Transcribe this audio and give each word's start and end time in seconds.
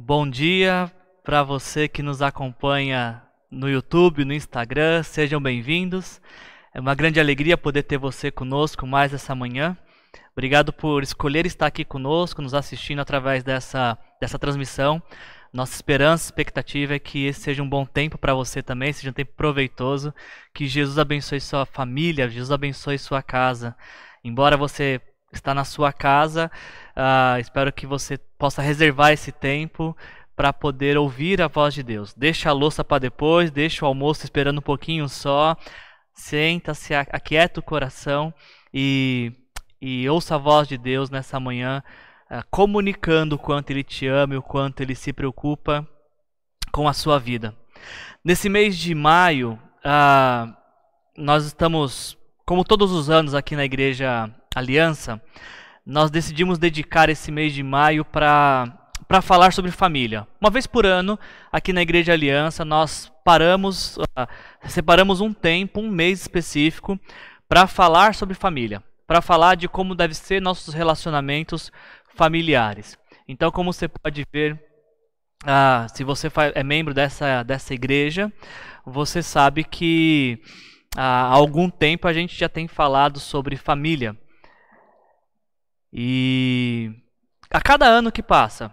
Bom 0.00 0.30
dia 0.30 0.92
para 1.24 1.42
você 1.42 1.88
que 1.88 2.04
nos 2.04 2.22
acompanha 2.22 3.20
no 3.50 3.68
YouTube, 3.68 4.24
no 4.24 4.32
Instagram, 4.32 5.02
sejam 5.02 5.42
bem-vindos. 5.42 6.20
É 6.72 6.78
uma 6.78 6.94
grande 6.94 7.18
alegria 7.18 7.58
poder 7.58 7.82
ter 7.82 7.98
você 7.98 8.30
conosco 8.30 8.86
mais 8.86 9.12
essa 9.12 9.34
manhã. 9.34 9.76
Obrigado 10.30 10.72
por 10.72 11.02
escolher 11.02 11.46
estar 11.46 11.66
aqui 11.66 11.84
conosco, 11.84 12.40
nos 12.40 12.54
assistindo 12.54 13.00
através 13.00 13.42
dessa, 13.42 13.98
dessa 14.20 14.38
transmissão. 14.38 15.02
Nossa 15.52 15.74
esperança, 15.74 16.26
expectativa 16.26 16.94
é 16.94 17.00
que 17.00 17.26
esse 17.26 17.40
seja 17.40 17.60
um 17.60 17.68
bom 17.68 17.84
tempo 17.84 18.16
para 18.16 18.34
você 18.34 18.62
também, 18.62 18.92
seja 18.92 19.10
um 19.10 19.12
tempo 19.12 19.32
proveitoso. 19.36 20.14
Que 20.54 20.68
Jesus 20.68 20.96
abençoe 20.96 21.40
sua 21.40 21.66
família, 21.66 22.28
Jesus 22.28 22.52
abençoe 22.52 23.00
sua 23.00 23.20
casa. 23.20 23.74
Embora 24.22 24.56
você 24.56 25.00
está 25.32 25.54
na 25.54 25.64
sua 25.64 25.92
casa, 25.92 26.50
uh, 26.96 27.38
espero 27.38 27.72
que 27.72 27.86
você 27.86 28.18
possa 28.38 28.62
reservar 28.62 29.12
esse 29.12 29.30
tempo 29.30 29.96
para 30.34 30.52
poder 30.52 30.96
ouvir 30.96 31.42
a 31.42 31.48
voz 31.48 31.74
de 31.74 31.82
Deus. 31.82 32.14
Deixa 32.14 32.48
a 32.50 32.52
louça 32.52 32.84
para 32.84 33.00
depois, 33.00 33.50
deixa 33.50 33.84
o 33.84 33.88
almoço 33.88 34.24
esperando 34.24 34.58
um 34.58 34.62
pouquinho 34.62 35.08
só. 35.08 35.56
Senta-se, 36.14 36.94
aquieta 36.94 37.60
o 37.60 37.62
coração 37.62 38.32
e, 38.72 39.32
e 39.80 40.08
ouça 40.08 40.36
a 40.36 40.38
voz 40.38 40.66
de 40.66 40.78
Deus 40.78 41.10
nessa 41.10 41.38
manhã 41.38 41.82
uh, 42.30 42.42
comunicando 42.50 43.36
o 43.36 43.38
quanto 43.38 43.70
Ele 43.70 43.82
te 43.82 44.06
ama 44.06 44.34
e 44.34 44.38
o 44.38 44.42
quanto 44.42 44.80
Ele 44.80 44.94
se 44.94 45.12
preocupa 45.12 45.86
com 46.72 46.88
a 46.88 46.92
sua 46.92 47.18
vida. 47.18 47.54
Nesse 48.24 48.48
mês 48.48 48.76
de 48.76 48.94
maio, 48.94 49.58
uh, 49.78 50.54
nós 51.16 51.44
estamos, 51.44 52.16
como 52.46 52.64
todos 52.64 52.92
os 52.92 53.10
anos 53.10 53.34
aqui 53.34 53.56
na 53.56 53.64
Igreja 53.64 54.32
Aliança, 54.54 55.20
nós 55.84 56.10
decidimos 56.10 56.58
dedicar 56.58 57.08
esse 57.08 57.30
mês 57.30 57.52
de 57.52 57.62
maio 57.62 58.04
para 58.04 58.74
para 59.06 59.22
falar 59.22 59.54
sobre 59.54 59.70
família. 59.70 60.28
Uma 60.38 60.50
vez 60.50 60.66
por 60.66 60.84
ano, 60.84 61.18
aqui 61.50 61.72
na 61.72 61.80
Igreja 61.80 62.12
Aliança, 62.12 62.62
nós 62.62 63.10
paramos, 63.24 63.96
uh, 63.96 64.28
separamos 64.68 65.22
um 65.22 65.32
tempo, 65.32 65.80
um 65.80 65.90
mês 65.90 66.20
específico, 66.20 67.00
para 67.48 67.66
falar 67.66 68.14
sobre 68.14 68.34
família, 68.34 68.82
para 69.06 69.22
falar 69.22 69.54
de 69.54 69.66
como 69.66 69.94
deve 69.94 70.12
ser 70.12 70.42
nossos 70.42 70.74
relacionamentos 70.74 71.72
familiares. 72.14 72.98
Então, 73.26 73.50
como 73.50 73.72
você 73.72 73.88
pode 73.88 74.26
ver, 74.30 74.62
ah, 75.46 75.86
se 75.94 76.04
você 76.04 76.30
é 76.54 76.62
membro 76.62 76.92
dessa, 76.92 77.42
dessa 77.42 77.72
igreja, 77.72 78.30
você 78.84 79.22
sabe 79.22 79.64
que 79.64 80.42
ah, 80.96 81.28
há 81.28 81.34
algum 81.34 81.70
tempo 81.70 82.06
a 82.06 82.12
gente 82.12 82.38
já 82.38 82.48
tem 82.48 82.68
falado 82.68 83.18
sobre 83.18 83.56
família. 83.56 84.16
E 85.92 86.92
a 87.50 87.60
cada 87.60 87.86
ano 87.86 88.12
que 88.12 88.22
passa, 88.22 88.72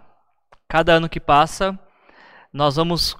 cada 0.68 0.92
ano 0.92 1.08
que 1.08 1.20
passa, 1.20 1.78
nós 2.52 2.76
vamos 2.76 3.16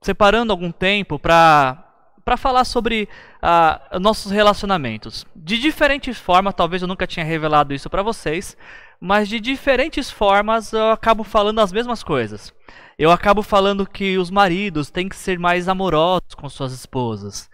separando 0.00 0.52
algum 0.52 0.72
tempo 0.72 1.18
para 1.18 1.88
para 2.24 2.36
falar 2.36 2.64
sobre 2.64 3.08
uh, 3.42 3.98
nossos 3.98 4.30
relacionamentos. 4.30 5.26
De 5.34 5.58
diferentes 5.58 6.18
formas, 6.18 6.54
talvez 6.54 6.82
eu 6.82 6.88
nunca 6.88 7.06
tinha 7.06 7.24
revelado 7.24 7.74
isso 7.74 7.90
para 7.90 8.02
vocês, 8.02 8.56
mas 9.00 9.28
de 9.28 9.40
diferentes 9.40 10.10
formas 10.10 10.72
eu 10.72 10.90
acabo 10.90 11.24
falando 11.24 11.60
as 11.60 11.72
mesmas 11.72 12.02
coisas. 12.02 12.54
Eu 12.96 13.10
acabo 13.10 13.42
falando 13.42 13.86
que 13.86 14.18
os 14.18 14.30
maridos 14.30 14.90
têm 14.90 15.08
que 15.08 15.16
ser 15.16 15.38
mais 15.38 15.68
amorosos 15.68 16.34
com 16.36 16.48
suas 16.48 16.72
esposas, 16.72 17.50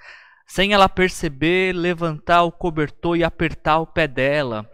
sem 0.47 0.73
ela 0.75 0.89
perceber, 0.89 1.75
levantar 1.75 2.43
o 2.43 2.53
cobertor 2.53 3.17
e 3.17 3.25
apertar 3.25 3.79
o 3.79 3.87
pé 3.87 4.06
dela. 4.06 4.71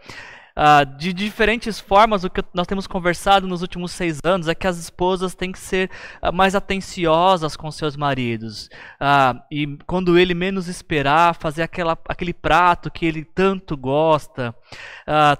Uh, 0.57 0.85
de 0.97 1.11
diferentes 1.11 1.81
formas, 1.81 2.23
o 2.23 2.29
que 2.29 2.41
nós 2.53 2.65
temos 2.65 2.87
conversado 2.87 3.45
nos 3.45 3.61
últimos 3.61 3.91
seis 3.91 4.19
anos 4.23 4.47
é 4.47 4.55
que 4.55 4.65
as 4.65 4.77
esposas 4.77 5.35
têm 5.35 5.51
que 5.51 5.59
ser 5.59 5.91
uh, 6.23 6.31
mais 6.31 6.55
atenciosas 6.55 7.57
com 7.57 7.69
seus 7.69 7.97
maridos. 7.97 8.69
Uh, 8.95 9.37
e 9.51 9.77
quando 9.85 10.17
ele 10.17 10.33
menos 10.33 10.69
esperar, 10.69 11.35
fazer 11.35 11.61
aquela, 11.61 11.97
aquele 12.07 12.33
prato 12.33 12.89
que 12.89 13.05
ele 13.05 13.25
tanto 13.25 13.75
gosta. 13.75 14.55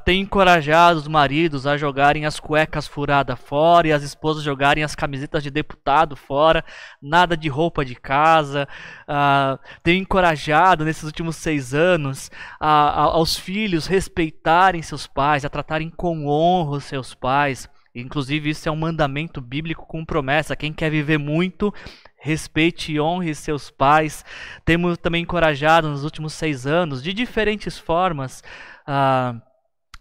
tem 0.03 0.22
encorajado 0.22 1.00
os 1.00 1.08
maridos 1.08 1.66
a 1.66 1.78
jogarem 1.78 2.26
as 2.26 2.38
cuecas 2.38 2.86
furadas 2.86 3.40
fora 3.40 3.88
e 3.88 3.94
as 3.94 4.03
esposas 4.03 4.44
jogarem 4.44 4.84
as 4.84 4.96
camisetas 4.96 5.42
de 5.42 5.50
deputado 5.50 6.18
fora. 6.18 6.64
Nada 7.02 7.38
de 7.38 7.47
roupa 7.47 7.86
de 7.86 7.96
casa. 7.96 8.68
tem 9.82 10.00
encorajado 10.00 10.84
nesses 10.84 11.03
últimos 11.03 11.38
seis 11.38 11.74
anos 11.74 12.30
aos 12.59 13.38
filhos 13.38 13.88
respeitarem 13.88 14.82
seus 14.82 15.05
pais, 15.08 15.46
a 15.46 15.50
tratarem 15.50 15.90
com 15.90 16.28
honra 16.28 16.78
os 16.78 16.84
seus 16.84 17.14
pais. 17.14 17.70
Inclusive, 17.94 18.50
isso 18.50 18.68
é 18.68 18.72
um 18.72 18.76
mandamento 18.76 19.40
bíblico 19.40 19.86
com 19.86 20.04
promessa. 20.04 20.56
Quem 20.56 20.74
quer 20.74 20.90
viver 20.90 21.18
muito, 21.18 21.74
respeite 22.18 22.92
e 22.92 23.00
honre 23.00 23.34
seus 23.34 23.72
pais. 23.72 24.26
Temos 24.66 24.98
também 24.98 25.24
encorajado 25.24 25.90
nos 25.90 26.04
últimos 26.04 26.34
seis 26.34 26.68
anos, 26.68 27.02
de 27.02 27.14
diferentes 27.14 27.78
formas, 27.78 28.44
ah, 28.86 29.36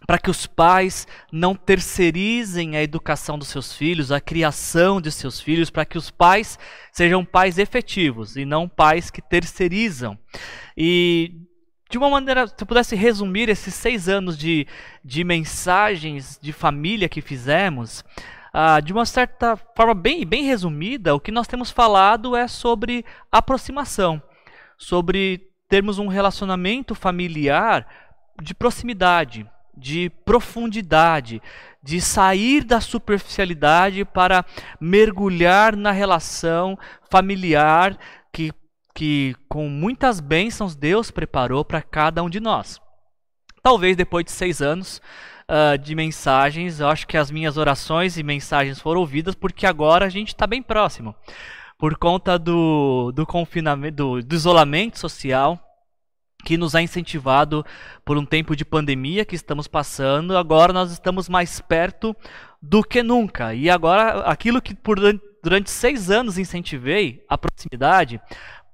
para 0.05 0.19
que 0.19 0.29
os 0.29 0.45
pais 0.45 1.07
não 1.31 1.55
terceirizem 1.55 2.75
a 2.75 2.83
educação 2.83 3.39
dos 3.39 3.47
seus 3.47 3.73
filhos, 3.73 4.11
a 4.11 4.19
criação 4.19 4.99
de 4.99 5.11
seus 5.11 5.39
filhos, 5.39 5.69
para 5.69 5.85
que 5.85 5.97
os 5.97 6.11
pais 6.11 6.59
sejam 6.91 7.23
pais 7.23 7.57
efetivos 7.57 8.35
e 8.35 8.43
não 8.43 8.67
pais 8.67 9.09
que 9.09 9.21
terceirizam. 9.21 10.17
E 10.77 11.45
de 11.89 11.97
uma 11.97 12.09
maneira, 12.09 12.47
se 12.47 12.55
eu 12.59 12.65
pudesse 12.65 12.95
resumir 12.95 13.47
esses 13.47 13.73
seis 13.73 14.09
anos 14.09 14.37
de, 14.37 14.67
de 15.03 15.23
mensagens 15.23 16.39
de 16.41 16.51
família 16.51 17.07
que 17.07 17.21
fizemos, 17.21 18.03
uh, 18.53 18.81
de 18.81 18.91
uma 18.91 19.05
certa 19.05 19.55
forma 19.75 19.93
bem, 19.93 20.25
bem 20.25 20.45
resumida, 20.45 21.13
o 21.13 21.19
que 21.19 21.31
nós 21.31 21.47
temos 21.47 21.69
falado 21.69 22.35
é 22.35 22.47
sobre 22.47 23.05
aproximação, 23.31 24.21
sobre 24.77 25.47
termos 25.69 25.99
um 25.99 26.07
relacionamento 26.07 26.95
familiar 26.95 27.87
de 28.41 28.53
proximidade, 28.53 29.45
de 29.77 30.09
profundidade, 30.25 31.41
de 31.83 32.01
sair 32.01 32.63
da 32.63 32.81
superficialidade 32.81 34.03
para 34.03 34.43
mergulhar 34.79 35.75
na 35.75 35.91
relação 35.91 36.77
familiar 37.09 37.97
que 38.31 38.51
que 38.95 39.35
com 39.49 39.67
muitas 39.67 40.21
bênçãos 40.21 40.75
Deus 40.75 41.11
preparou 41.11 41.65
para 41.65 41.81
cada 41.81 42.23
um 42.23 42.29
de 42.29 42.39
nós. 42.39 42.79
Talvez 43.61 43.97
depois 43.97 44.23
de 44.23 44.31
seis 44.31 44.61
anos 44.61 45.01
uh, 45.49 45.77
de 45.77 45.93
mensagens, 45.93 46.79
eu 46.79 46.87
acho 46.87 47.05
que 47.05 47.17
as 47.17 47.29
minhas 47.29 47.57
orações 47.57 48.17
e 48.17 48.23
mensagens 48.23 48.79
foram 48.79 49.01
ouvidas, 49.01 49.35
porque 49.35 49.65
agora 49.65 50.05
a 50.05 50.09
gente 50.09 50.29
está 50.29 50.47
bem 50.47 50.63
próximo. 50.63 51.13
Por 51.77 51.97
conta 51.97 52.39
do, 52.39 53.11
do 53.11 53.25
confinamento, 53.25 53.95
do, 53.95 54.21
do 54.23 54.35
isolamento 54.35 54.97
social, 54.97 55.59
que 56.45 56.57
nos 56.57 56.75
ha 56.75 56.81
incentivado 56.81 57.65
por 58.05 58.17
um 58.17 58.25
tempo 58.25 58.55
de 58.55 58.63
pandemia 58.63 59.25
que 59.25 59.35
estamos 59.35 59.67
passando, 59.67 60.37
agora 60.37 60.71
nós 60.71 60.91
estamos 60.91 61.27
mais 61.27 61.59
perto 61.59 62.15
do 62.61 62.83
que 62.83 63.03
nunca. 63.03 63.53
E 63.53 63.69
agora, 63.69 64.21
aquilo 64.21 64.61
que 64.61 64.75
por, 64.75 64.99
durante 65.43 65.69
seis 65.69 66.09
anos 66.09 66.37
incentivei, 66.37 67.23
a 67.27 67.37
proximidade, 67.37 68.21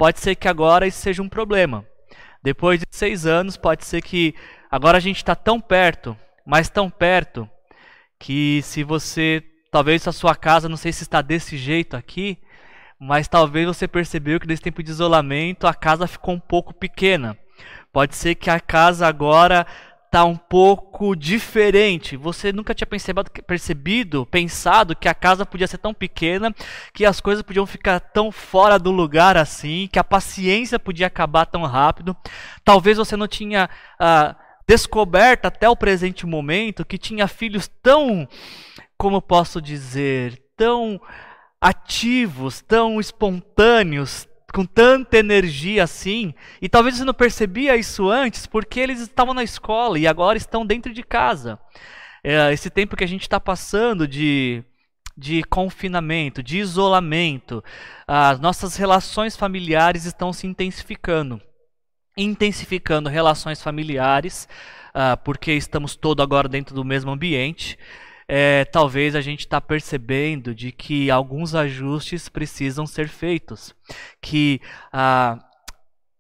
pode 0.01 0.19
ser 0.19 0.33
que 0.33 0.47
agora 0.47 0.87
isso 0.87 0.97
seja 0.97 1.21
um 1.21 1.29
problema. 1.29 1.85
Depois 2.41 2.79
de 2.79 2.87
seis 2.89 3.27
anos, 3.27 3.55
pode 3.55 3.85
ser 3.85 4.01
que 4.01 4.33
agora 4.71 4.97
a 4.97 4.99
gente 4.99 5.17
está 5.17 5.35
tão 5.35 5.61
perto, 5.61 6.17
mas 6.43 6.69
tão 6.69 6.89
perto, 6.89 7.47
que 8.17 8.61
se 8.63 8.83
você, 8.83 9.43
talvez 9.71 10.07
a 10.07 10.11
sua 10.11 10.35
casa, 10.35 10.67
não 10.67 10.75
sei 10.75 10.91
se 10.91 11.03
está 11.03 11.21
desse 11.21 11.55
jeito 11.55 11.95
aqui, 11.95 12.39
mas 12.99 13.27
talvez 13.27 13.67
você 13.67 13.87
percebeu 13.87 14.39
que 14.39 14.47
nesse 14.47 14.63
tempo 14.63 14.81
de 14.81 14.89
isolamento 14.89 15.67
a 15.67 15.73
casa 15.75 16.07
ficou 16.07 16.33
um 16.33 16.39
pouco 16.39 16.73
pequena. 16.73 17.37
Pode 17.93 18.15
ser 18.15 18.33
que 18.33 18.49
a 18.49 18.59
casa 18.59 19.05
agora 19.05 19.67
tá 20.11 20.25
um 20.25 20.35
pouco 20.35 21.15
diferente. 21.15 22.17
Você 22.17 22.51
nunca 22.51 22.75
tinha 22.75 22.85
percebido, 22.85 23.31
percebido, 23.47 24.25
pensado 24.25 24.93
que 24.93 25.07
a 25.07 25.13
casa 25.13 25.45
podia 25.45 25.67
ser 25.67 25.77
tão 25.77 25.93
pequena, 25.93 26.53
que 26.93 27.05
as 27.05 27.21
coisas 27.21 27.41
podiam 27.41 27.65
ficar 27.65 28.01
tão 28.01 28.29
fora 28.29 28.77
do 28.77 28.91
lugar 28.91 29.37
assim, 29.37 29.87
que 29.89 29.97
a 29.97 30.03
paciência 30.03 30.77
podia 30.77 31.07
acabar 31.07 31.45
tão 31.45 31.63
rápido. 31.63 32.15
Talvez 32.65 32.97
você 32.97 33.15
não 33.15 33.25
tinha 33.25 33.69
ah, 33.97 34.35
descoberto 34.67 35.45
até 35.45 35.69
o 35.69 35.77
presente 35.77 36.25
momento 36.25 36.85
que 36.85 36.97
tinha 36.97 37.25
filhos 37.25 37.69
tão, 37.81 38.27
como 38.97 39.21
posso 39.21 39.61
dizer, 39.61 40.43
tão 40.57 40.99
ativos, 41.61 42.59
tão 42.59 42.99
espontâneos, 42.99 44.27
com 44.53 44.65
tanta 44.65 45.17
energia 45.17 45.83
assim, 45.83 46.33
e 46.61 46.67
talvez 46.67 46.97
você 46.97 47.03
não 47.03 47.13
percebia 47.13 47.77
isso 47.77 48.09
antes 48.09 48.45
porque 48.45 48.79
eles 48.79 48.99
estavam 48.99 49.33
na 49.33 49.43
escola 49.43 49.97
e 49.97 50.05
agora 50.05 50.37
estão 50.37 50.65
dentro 50.65 50.93
de 50.93 51.03
casa. 51.03 51.59
É, 52.23 52.51
esse 52.53 52.69
tempo 52.69 52.95
que 52.95 53.03
a 53.03 53.07
gente 53.07 53.23
está 53.23 53.39
passando 53.39 54.07
de, 54.07 54.63
de 55.17 55.43
confinamento, 55.43 56.43
de 56.43 56.59
isolamento, 56.59 57.63
as 58.07 58.39
nossas 58.39 58.75
relações 58.75 59.35
familiares 59.35 60.05
estão 60.05 60.31
se 60.31 60.45
intensificando. 60.45 61.41
Intensificando 62.17 63.09
relações 63.09 63.61
familiares, 63.63 64.47
uh, 64.89 65.17
porque 65.23 65.53
estamos 65.53 65.95
todos 65.95 66.21
agora 66.21 66.49
dentro 66.49 66.75
do 66.75 66.83
mesmo 66.83 67.09
ambiente. 67.09 67.79
É, 68.33 68.63
talvez 68.63 69.13
a 69.13 69.19
gente 69.19 69.41
está 69.41 69.59
percebendo 69.59 70.55
de 70.55 70.71
que 70.71 71.11
alguns 71.11 71.53
ajustes 71.53 72.29
precisam 72.29 72.87
ser 72.87 73.09
feitos, 73.09 73.75
que 74.21 74.61
ah, 74.93 75.37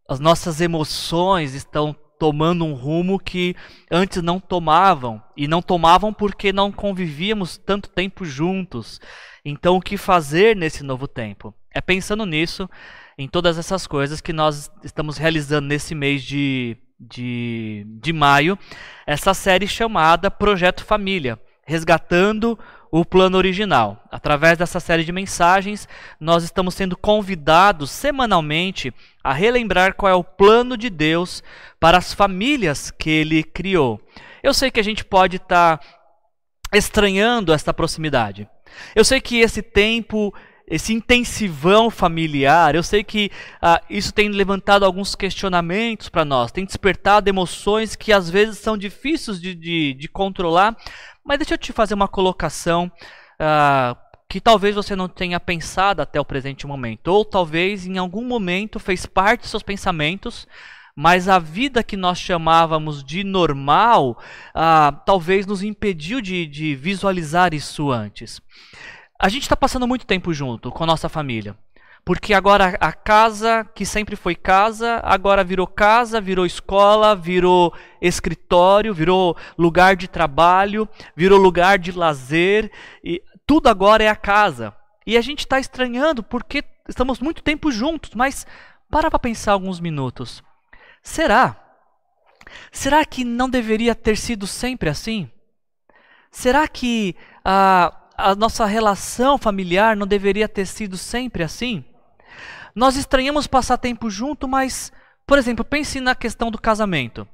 as 0.09 0.19
nossas 0.19 0.59
emoções 0.59 1.53
estão 1.53 1.95
tomando 2.19 2.65
um 2.65 2.73
rumo 2.73 3.17
que 3.17 3.55
antes 3.89 4.21
não 4.21 4.41
tomavam 4.41 5.23
e 5.37 5.47
não 5.47 5.61
tomavam 5.61 6.13
porque 6.13 6.51
não 6.51 6.69
convivíamos 6.69 7.57
tanto 7.57 7.89
tempo 7.89 8.25
juntos. 8.25 8.99
Então, 9.45 9.77
o 9.77 9.81
que 9.81 9.95
fazer 9.95 10.53
nesse 10.53 10.83
novo 10.83 11.07
tempo? 11.07 11.55
É 11.73 11.79
pensando 11.79 12.25
nisso, 12.25 12.69
em 13.17 13.25
todas 13.29 13.57
essas 13.57 13.87
coisas 13.87 14.19
que 14.19 14.33
nós 14.33 14.69
estamos 14.83 15.15
realizando 15.15 15.69
nesse 15.69 15.95
mês 15.95 16.23
de, 16.23 16.75
de, 16.99 17.85
de 17.87 18.11
maio, 18.11 18.59
essa 19.07 19.33
série 19.33 19.65
chamada 19.65 20.29
Projeto 20.29 20.83
Família, 20.83 21.39
resgatando 21.71 22.59
o 22.91 23.05
plano 23.05 23.37
original. 23.37 24.03
Através 24.11 24.57
dessa 24.57 24.79
série 24.79 25.05
de 25.05 25.11
mensagens, 25.11 25.87
nós 26.19 26.43
estamos 26.43 26.75
sendo 26.75 26.97
convidados 26.97 27.89
semanalmente 27.89 28.93
a 29.23 29.31
relembrar 29.31 29.95
qual 29.95 30.11
é 30.11 30.15
o 30.15 30.23
plano 30.23 30.75
de 30.75 30.89
Deus 30.89 31.41
para 31.79 31.97
as 31.97 32.13
famílias 32.13 32.91
que 32.91 33.09
ele 33.09 33.43
criou. 33.43 33.99
Eu 34.43 34.53
sei 34.53 34.69
que 34.69 34.79
a 34.79 34.83
gente 34.83 35.05
pode 35.05 35.37
estar 35.37 35.77
tá 35.77 35.85
estranhando 36.73 37.53
essa 37.53 37.73
proximidade. 37.73 38.47
Eu 38.93 39.05
sei 39.05 39.21
que 39.21 39.39
esse 39.39 39.61
tempo, 39.61 40.33
esse 40.71 40.93
intensivão 40.93 41.89
familiar, 41.89 42.75
eu 42.75 42.81
sei 42.81 43.03
que 43.03 43.29
ah, 43.61 43.81
isso 43.89 44.13
tem 44.13 44.29
levantado 44.29 44.85
alguns 44.85 45.15
questionamentos 45.15 46.07
para 46.07 46.23
nós, 46.23 46.49
tem 46.49 46.63
despertado 46.63 47.29
emoções 47.29 47.93
que 47.93 48.13
às 48.13 48.29
vezes 48.29 48.59
são 48.59 48.77
difíceis 48.77 49.39
de, 49.41 49.53
de, 49.53 49.93
de 49.93 50.07
controlar, 50.07 50.77
mas 51.25 51.39
deixa 51.39 51.55
eu 51.55 51.57
te 51.57 51.73
fazer 51.73 51.93
uma 51.93 52.07
colocação 52.07 52.89
ah, 53.37 53.97
que 54.29 54.39
talvez 54.39 54.73
você 54.73 54.95
não 54.95 55.09
tenha 55.09 55.41
pensado 55.41 56.01
até 56.01 56.21
o 56.21 56.25
presente 56.25 56.65
momento, 56.65 57.09
ou 57.09 57.25
talvez 57.25 57.85
em 57.85 57.97
algum 57.97 58.23
momento 58.23 58.79
fez 58.79 59.05
parte 59.05 59.41
dos 59.41 59.49
seus 59.49 59.63
pensamentos, 59.63 60.47
mas 60.95 61.27
a 61.27 61.37
vida 61.37 61.83
que 61.83 61.97
nós 61.97 62.17
chamávamos 62.17 63.03
de 63.03 63.25
normal 63.25 64.17
ah, 64.55 65.01
talvez 65.05 65.45
nos 65.45 65.63
impediu 65.63 66.21
de, 66.21 66.47
de 66.47 66.75
visualizar 66.75 67.53
isso 67.53 67.91
antes. 67.91 68.41
A 69.23 69.29
gente 69.29 69.43
está 69.43 69.55
passando 69.55 69.87
muito 69.87 70.03
tempo 70.03 70.33
junto 70.33 70.71
com 70.71 70.83
a 70.83 70.87
nossa 70.87 71.07
família. 71.07 71.55
Porque 72.03 72.33
agora 72.33 72.75
a 72.81 72.91
casa 72.91 73.63
que 73.75 73.85
sempre 73.85 74.15
foi 74.15 74.33
casa, 74.33 74.99
agora 75.03 75.43
virou 75.43 75.67
casa, 75.67 76.19
virou 76.19 76.43
escola, 76.43 77.15
virou 77.15 77.71
escritório, 78.01 78.95
virou 78.95 79.37
lugar 79.55 79.95
de 79.95 80.07
trabalho, 80.07 80.89
virou 81.15 81.37
lugar 81.37 81.77
de 81.77 81.91
lazer, 81.91 82.71
e 83.03 83.21
tudo 83.45 83.69
agora 83.69 84.03
é 84.03 84.07
a 84.07 84.15
casa. 84.15 84.75
E 85.05 85.15
a 85.15 85.21
gente 85.21 85.41
está 85.41 85.59
estranhando 85.59 86.23
porque 86.23 86.63
estamos 86.89 87.19
muito 87.19 87.43
tempo 87.43 87.71
juntos, 87.71 88.15
mas 88.15 88.47
para 88.89 89.11
para 89.11 89.19
pensar 89.19 89.51
alguns 89.51 89.79
minutos. 89.79 90.41
Será? 91.03 91.55
Será 92.71 93.05
que 93.05 93.23
não 93.23 93.47
deveria 93.47 93.93
ter 93.93 94.17
sido 94.17 94.47
sempre 94.47 94.89
assim? 94.89 95.29
Será 96.31 96.67
que 96.67 97.15
a, 97.45 98.00
a 98.21 98.35
nossa 98.35 98.65
relação 98.65 99.37
familiar 99.37 99.95
não 99.95 100.05
deveria 100.05 100.47
ter 100.47 100.65
sido 100.65 100.97
sempre 100.97 101.43
assim? 101.43 101.83
Nós 102.75 102.95
estranhamos 102.95 103.47
passar 103.47 103.77
tempo 103.77 104.09
junto, 104.09 104.47
mas, 104.47 104.91
por 105.25 105.37
exemplo, 105.37 105.65
pense 105.65 105.99
na 105.99 106.15
questão 106.15 106.49
do 106.49 106.61
casamento. 106.61 107.27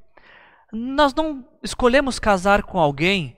Nós 0.72 1.13
não 1.13 1.45
escolhemos 1.62 2.19
casar 2.19 2.63
com 2.63 2.80
alguém 2.80 3.38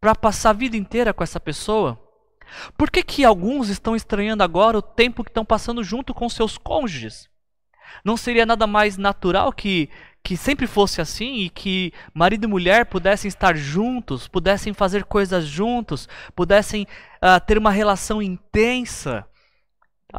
para 0.00 0.14
passar 0.14 0.50
a 0.50 0.54
vida 0.54 0.76
inteira 0.76 1.14
com 1.14 1.24
essa 1.24 1.40
pessoa. 1.40 1.98
Por 2.76 2.90
que, 2.90 3.02
que 3.02 3.24
alguns 3.24 3.68
estão 3.68 3.96
estranhando 3.96 4.42
agora 4.42 4.78
o 4.78 4.82
tempo 4.82 5.24
que 5.24 5.30
estão 5.30 5.44
passando 5.44 5.82
junto 5.82 6.14
com 6.14 6.28
seus 6.28 6.56
cônjuges? 6.56 7.28
Não 8.04 8.16
seria 8.16 8.46
nada 8.46 8.66
mais 8.66 8.96
natural 8.96 9.52
que, 9.52 9.90
que 10.22 10.36
sempre 10.36 10.66
fosse 10.66 11.00
assim 11.00 11.36
e 11.36 11.48
que 11.48 11.92
marido 12.12 12.44
e 12.44 12.46
mulher 12.46 12.86
pudessem 12.86 13.28
estar 13.28 13.56
juntos, 13.56 14.28
pudessem 14.28 14.74
fazer 14.74 15.04
coisas 15.04 15.46
juntos, 15.46 16.08
pudessem 16.34 16.86
uh, 17.22 17.40
ter 17.46 17.56
uma 17.56 17.70
relação 17.70 18.20
intensa? 18.22 19.24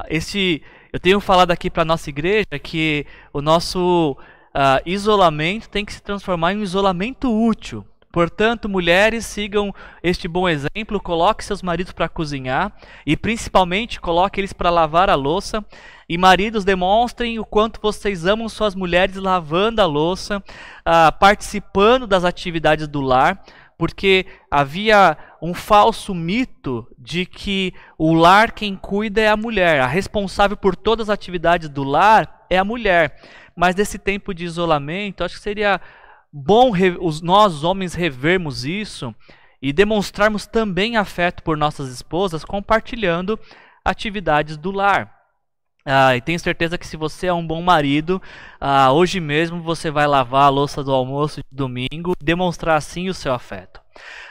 Esse, 0.08 0.62
eu 0.94 1.00
tenho 1.00 1.20
falado 1.20 1.52
aqui 1.52 1.70
para 1.70 1.86
nossa 1.86 2.10
igreja 2.10 2.60
que 2.62 3.06
o 3.34 3.42
nosso 3.42 4.18
uh, 4.56 4.82
isolamento 4.86 5.70
tem 5.70 5.84
que 5.84 5.94
se 5.94 6.02
transformar 6.02 6.54
em 6.54 6.58
um 6.58 6.64
isolamento 6.64 7.32
útil. 7.32 7.86
Portanto, 8.20 8.68
mulheres, 8.68 9.26
sigam 9.26 9.74
este 10.04 10.28
bom 10.28 10.50
exemplo, 10.50 11.00
coloque 11.00 11.42
seus 11.42 11.62
maridos 11.62 11.94
para 11.94 12.10
cozinhar 12.10 12.74
e 13.06 13.16
principalmente 13.16 14.02
coloque 14.02 14.42
eles 14.42 14.52
para 14.52 14.70
lavar 14.70 15.10
a 15.10 15.16
louça. 15.16 15.66
E 16.10 16.18
maridos, 16.18 16.66
demonstrem 16.66 17.40
o 17.40 17.46
quanto 17.46 17.80
vocês 17.82 18.26
amam 18.26 18.50
suas 18.50 18.76
mulheres 18.76 19.16
lavando 19.16 19.82
a 19.82 19.86
louça, 19.86 20.40
uh, 20.40 21.18
participando 21.18 22.06
das 22.06 22.26
atividades 22.26 22.90
do 22.90 23.00
lar, 23.00 23.42
porque 23.78 24.26
havia 24.52 25.18
um 25.42 25.54
falso 25.54 26.14
mito 26.14 26.86
de 26.98 27.26
que 27.26 27.74
o 27.98 28.14
lar 28.14 28.52
quem 28.52 28.76
cuida 28.76 29.22
é 29.22 29.30
a 29.30 29.38
mulher, 29.38 29.80
a 29.80 29.88
responsável 29.88 30.58
por 30.58 30.76
todas 30.76 31.10
as 31.10 31.14
atividades 31.14 31.70
do 31.70 31.86
lar 31.86 32.46
é 32.50 32.58
a 32.58 32.66
mulher. 32.66 33.16
Mas 33.56 33.76
nesse 33.76 33.98
tempo 33.98 34.34
de 34.34 34.44
isolamento, 34.44 35.24
acho 35.24 35.36
que 35.36 35.42
seria 35.42 35.80
bom 36.32 36.72
os 37.00 37.22
nós 37.22 37.64
homens 37.64 37.94
revermos 37.94 38.66
isso 38.66 39.14
e 39.62 39.74
demonstrarmos 39.74 40.48
também 40.48 40.96
afeto 40.96 41.44
por 41.44 41.58
nossas 41.58 41.90
esposas 41.90 42.46
compartilhando 42.46 43.40
atividades 43.84 44.58
do 44.58 44.72
lar. 44.72 45.20
Ah, 45.86 46.16
e 46.16 46.22
tenho 46.22 46.40
certeza 46.40 46.78
que 46.78 46.86
se 46.86 46.98
você 46.98 47.28
é 47.28 47.34
um 47.34 47.46
bom 47.46 47.62
marido, 47.62 48.22
ah, 48.60 48.92
hoje 48.92 49.20
mesmo 49.20 49.62
você 49.62 49.90
vai 49.90 50.06
lavar 50.06 50.44
a 50.44 50.50
louça 50.50 50.84
do 50.84 50.94
almoço 50.94 51.42
de 51.42 51.56
domingo 51.56 52.14
e 52.20 52.24
demonstrar 52.24 52.78
assim 52.78 53.10
o 53.10 53.14
seu 53.14 53.34
afeto. 53.34 53.82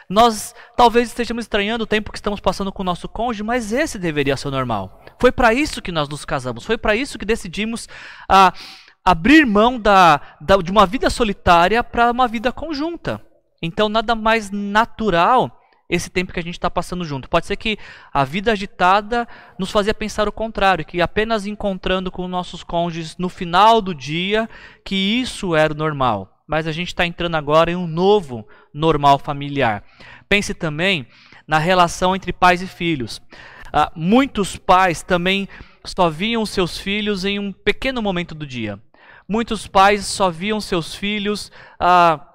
Nós 0.09 0.55
talvez 0.77 1.09
estejamos 1.09 1.45
estranhando 1.45 1.85
o 1.85 1.87
tempo 1.87 2.12
que 2.12 2.19
estamos 2.19 2.41
passando 2.41 2.73
com 2.73 2.83
o 2.83 2.85
nosso 2.85 3.09
cônjuge, 3.09 3.43
mas 3.43 3.73
esse 3.73 3.99
deveria 3.99 4.37
ser 4.37 4.49
o 4.49 4.50
normal. 4.50 5.03
Foi 5.19 5.33
para 5.33 5.53
isso 5.53 5.83
que 5.83 5.93
nós 5.93 6.09
nos 6.09 6.25
casamos, 6.25 6.65
foi 6.65 6.79
para 6.79 6.95
isso 6.95 7.19
que 7.19 7.27
decidimos 7.27 7.89
ah, 8.29 8.53
abrir 9.09 9.47
mão 9.47 9.81
da, 9.81 10.21
da, 10.39 10.59
de 10.59 10.71
uma 10.71 10.85
vida 10.85 11.09
solitária 11.09 11.83
para 11.83 12.11
uma 12.11 12.29
vida 12.29 12.53
conjunta. 12.53 13.19
Então, 13.63 13.89
nada 13.89 14.15
mais 14.15 14.51
natural 14.51 15.59
esse 15.89 16.11
tempo 16.11 16.31
que 16.31 16.39
a 16.39 16.43
gente 16.43 16.59
está 16.59 16.71
passando 16.71 17.07
junto. 17.07 17.27
Pode 17.27 17.47
ser 17.47 17.57
que 17.57 17.79
a 18.13 18.23
vida 18.23 18.53
agitada 18.53 19.27
nos 19.59 19.71
fazia 19.71 19.95
pensar 19.95 20.29
o 20.29 20.33
contrário, 20.33 20.85
que 20.85 21.00
apenas 21.00 21.47
encontrando 21.47 22.12
com 22.12 22.29
nossos 22.29 22.62
cônjuges 22.62 23.17
no 23.17 23.31
final 23.31 23.81
do 23.81 23.95
dia, 23.95 24.47
que 24.85 24.95
isso 24.95 25.57
era 25.57 25.73
normal. 25.73 26.43
Mas 26.47 26.67
a 26.67 26.73
gente 26.73 26.88
está 26.88 27.07
entrando 27.07 27.37
agora 27.37 27.71
em 27.71 27.77
um 27.77 27.87
novo 27.87 28.47
normal 28.75 29.19
familiar. 29.19 29.83
Pense 30.29 30.53
também 30.53 31.07
na 31.47 31.57
relação 31.57 32.15
entre 32.15 32.31
pais 32.31 32.61
e 32.61 32.67
filhos. 32.67 33.23
Ah, 33.73 33.91
muitos 33.97 34.57
pais 34.57 35.03
também 35.03 35.49
só 35.83 36.11
viam 36.11 36.45
seus 36.45 36.77
filhos 36.77 37.25
em 37.25 37.38
um 37.38 37.50
pequeno 37.50 38.03
momento 38.03 38.35
do 38.35 38.47
dia. 38.47 38.79
Muitos 39.30 39.66
pais 39.66 40.06
só 40.06 40.30
viam 40.30 40.58
seus 40.58 40.94
filhos 40.94 41.52
ah, 41.78 42.26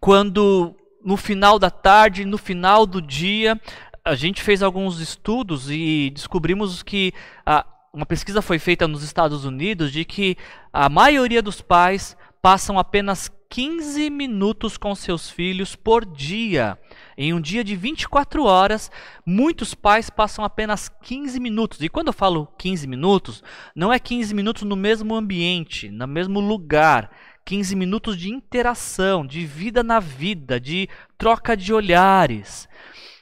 quando 0.00 0.76
no 1.04 1.16
final 1.16 1.58
da 1.58 1.70
tarde, 1.70 2.24
no 2.24 2.38
final 2.38 2.86
do 2.86 3.02
dia, 3.02 3.60
a 4.04 4.14
gente 4.14 4.40
fez 4.40 4.62
alguns 4.62 5.00
estudos 5.00 5.68
e 5.68 6.10
descobrimos 6.14 6.84
que 6.84 7.12
ah, 7.44 7.66
uma 7.92 8.06
pesquisa 8.06 8.40
foi 8.40 8.60
feita 8.60 8.86
nos 8.86 9.02
Estados 9.02 9.44
Unidos 9.44 9.90
de 9.90 10.04
que 10.04 10.36
a 10.72 10.88
maioria 10.88 11.42
dos 11.42 11.60
pais 11.60 12.16
passam 12.40 12.78
apenas 12.78 13.28
15 13.54 14.10
minutos 14.10 14.76
com 14.76 14.92
seus 14.96 15.30
filhos 15.30 15.76
por 15.76 16.04
dia. 16.04 16.76
Em 17.16 17.32
um 17.32 17.40
dia 17.40 17.62
de 17.62 17.76
24 17.76 18.42
horas, 18.42 18.90
muitos 19.24 19.74
pais 19.74 20.10
passam 20.10 20.44
apenas 20.44 20.88
15 20.88 21.38
minutos. 21.38 21.80
E 21.80 21.88
quando 21.88 22.08
eu 22.08 22.12
falo 22.12 22.48
15 22.58 22.88
minutos, 22.88 23.44
não 23.72 23.92
é 23.92 24.00
15 24.00 24.34
minutos 24.34 24.64
no 24.64 24.74
mesmo 24.74 25.14
ambiente, 25.14 25.88
no 25.88 26.04
mesmo 26.08 26.40
lugar. 26.40 27.12
15 27.44 27.76
minutos 27.76 28.16
de 28.16 28.28
interação, 28.28 29.24
de 29.24 29.46
vida 29.46 29.84
na 29.84 30.00
vida, 30.00 30.58
de 30.58 30.88
troca 31.16 31.56
de 31.56 31.72
olhares. 31.72 32.68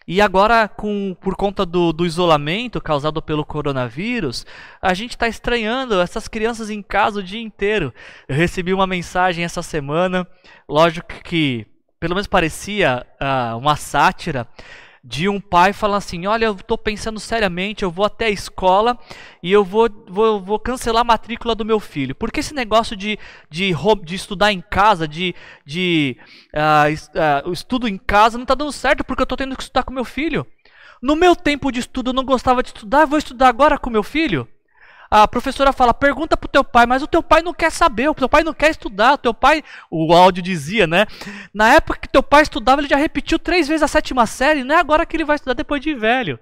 E 0.06 0.20
agora, 0.20 0.68
com, 0.68 1.16
por 1.20 1.36
conta 1.36 1.64
do, 1.64 1.92
do, 1.92 2.04
isolamento 2.04 2.80
causado 2.80 3.22
pelo 3.22 3.44
coronavírus, 3.44 4.44
a 4.80 4.94
gente 4.94 5.10
está 5.10 5.28
estranhando 5.28 6.00
essas 6.00 6.26
crianças 6.26 6.70
em 6.70 6.82
casa 6.82 7.20
o 7.20 7.22
dia 7.22 7.40
inteiro. 7.40 7.94
Eu 8.26 8.34
recebi 8.34 8.74
uma 8.74 8.86
mensagem 8.86 9.44
essa 9.44 9.62
semana, 9.62 10.26
lógico 10.68 11.08
que 11.22 11.66
pelo 12.00 12.16
menos 12.16 12.26
parecia 12.26 13.06
uh, 13.20 13.56
uma 13.56 13.76
sátira, 13.76 14.48
de 15.04 15.28
um 15.28 15.40
pai 15.40 15.72
falando 15.72 15.98
assim: 15.98 16.26
Olha, 16.26 16.46
eu 16.46 16.52
estou 16.52 16.78
pensando 16.78 17.18
seriamente, 17.18 17.82
eu 17.82 17.90
vou 17.90 18.04
até 18.04 18.26
a 18.26 18.30
escola 18.30 18.96
e 19.42 19.50
eu 19.50 19.64
vou, 19.64 19.88
vou, 20.06 20.40
vou 20.40 20.58
cancelar 20.58 21.00
a 21.00 21.04
matrícula 21.04 21.54
do 21.54 21.64
meu 21.64 21.80
filho. 21.80 22.14
Porque 22.14 22.40
esse 22.40 22.54
negócio 22.54 22.96
de, 22.96 23.18
de, 23.50 23.72
de 24.04 24.14
estudar 24.14 24.52
em 24.52 24.60
casa, 24.60 25.08
de, 25.08 25.34
de 25.64 26.16
uh, 26.54 27.48
uh, 27.48 27.52
estudo 27.52 27.88
em 27.88 27.98
casa, 27.98 28.38
não 28.38 28.44
está 28.44 28.54
dando 28.54 28.72
certo 28.72 29.02
porque 29.02 29.22
eu 29.22 29.24
estou 29.24 29.38
tendo 29.38 29.56
que 29.56 29.62
estudar 29.62 29.82
com 29.82 29.92
meu 29.92 30.04
filho. 30.04 30.46
No 31.00 31.16
meu 31.16 31.34
tempo 31.34 31.72
de 31.72 31.80
estudo 31.80 32.10
eu 32.10 32.14
não 32.14 32.24
gostava 32.24 32.62
de 32.62 32.68
estudar, 32.68 33.06
vou 33.06 33.18
estudar 33.18 33.48
agora 33.48 33.76
com 33.76 33.90
meu 33.90 34.04
filho? 34.04 34.46
A 35.14 35.28
professora 35.28 35.74
fala: 35.74 35.92
pergunta 35.92 36.38
pro 36.38 36.48
teu 36.48 36.64
pai, 36.64 36.86
mas 36.86 37.02
o 37.02 37.06
teu 37.06 37.22
pai 37.22 37.42
não 37.42 37.52
quer 37.52 37.70
saber, 37.70 38.08
o 38.08 38.14
teu 38.14 38.30
pai 38.30 38.42
não 38.42 38.54
quer 38.54 38.70
estudar, 38.70 39.12
o 39.12 39.18
teu 39.18 39.34
pai, 39.34 39.62
o 39.90 40.10
áudio 40.14 40.42
dizia, 40.42 40.86
né? 40.86 41.06
Na 41.52 41.74
época 41.74 41.98
que 42.00 42.08
teu 42.08 42.22
pai 42.22 42.42
estudava, 42.42 42.80
ele 42.80 42.88
já 42.88 42.96
repetiu 42.96 43.38
três 43.38 43.68
vezes 43.68 43.82
a 43.82 43.88
sétima 43.88 44.24
série, 44.24 44.64
não 44.64 44.74
é 44.74 44.78
agora 44.78 45.04
que 45.04 45.14
ele 45.14 45.26
vai 45.26 45.36
estudar 45.36 45.52
depois 45.52 45.82
de 45.82 45.94
velho. 45.94 46.40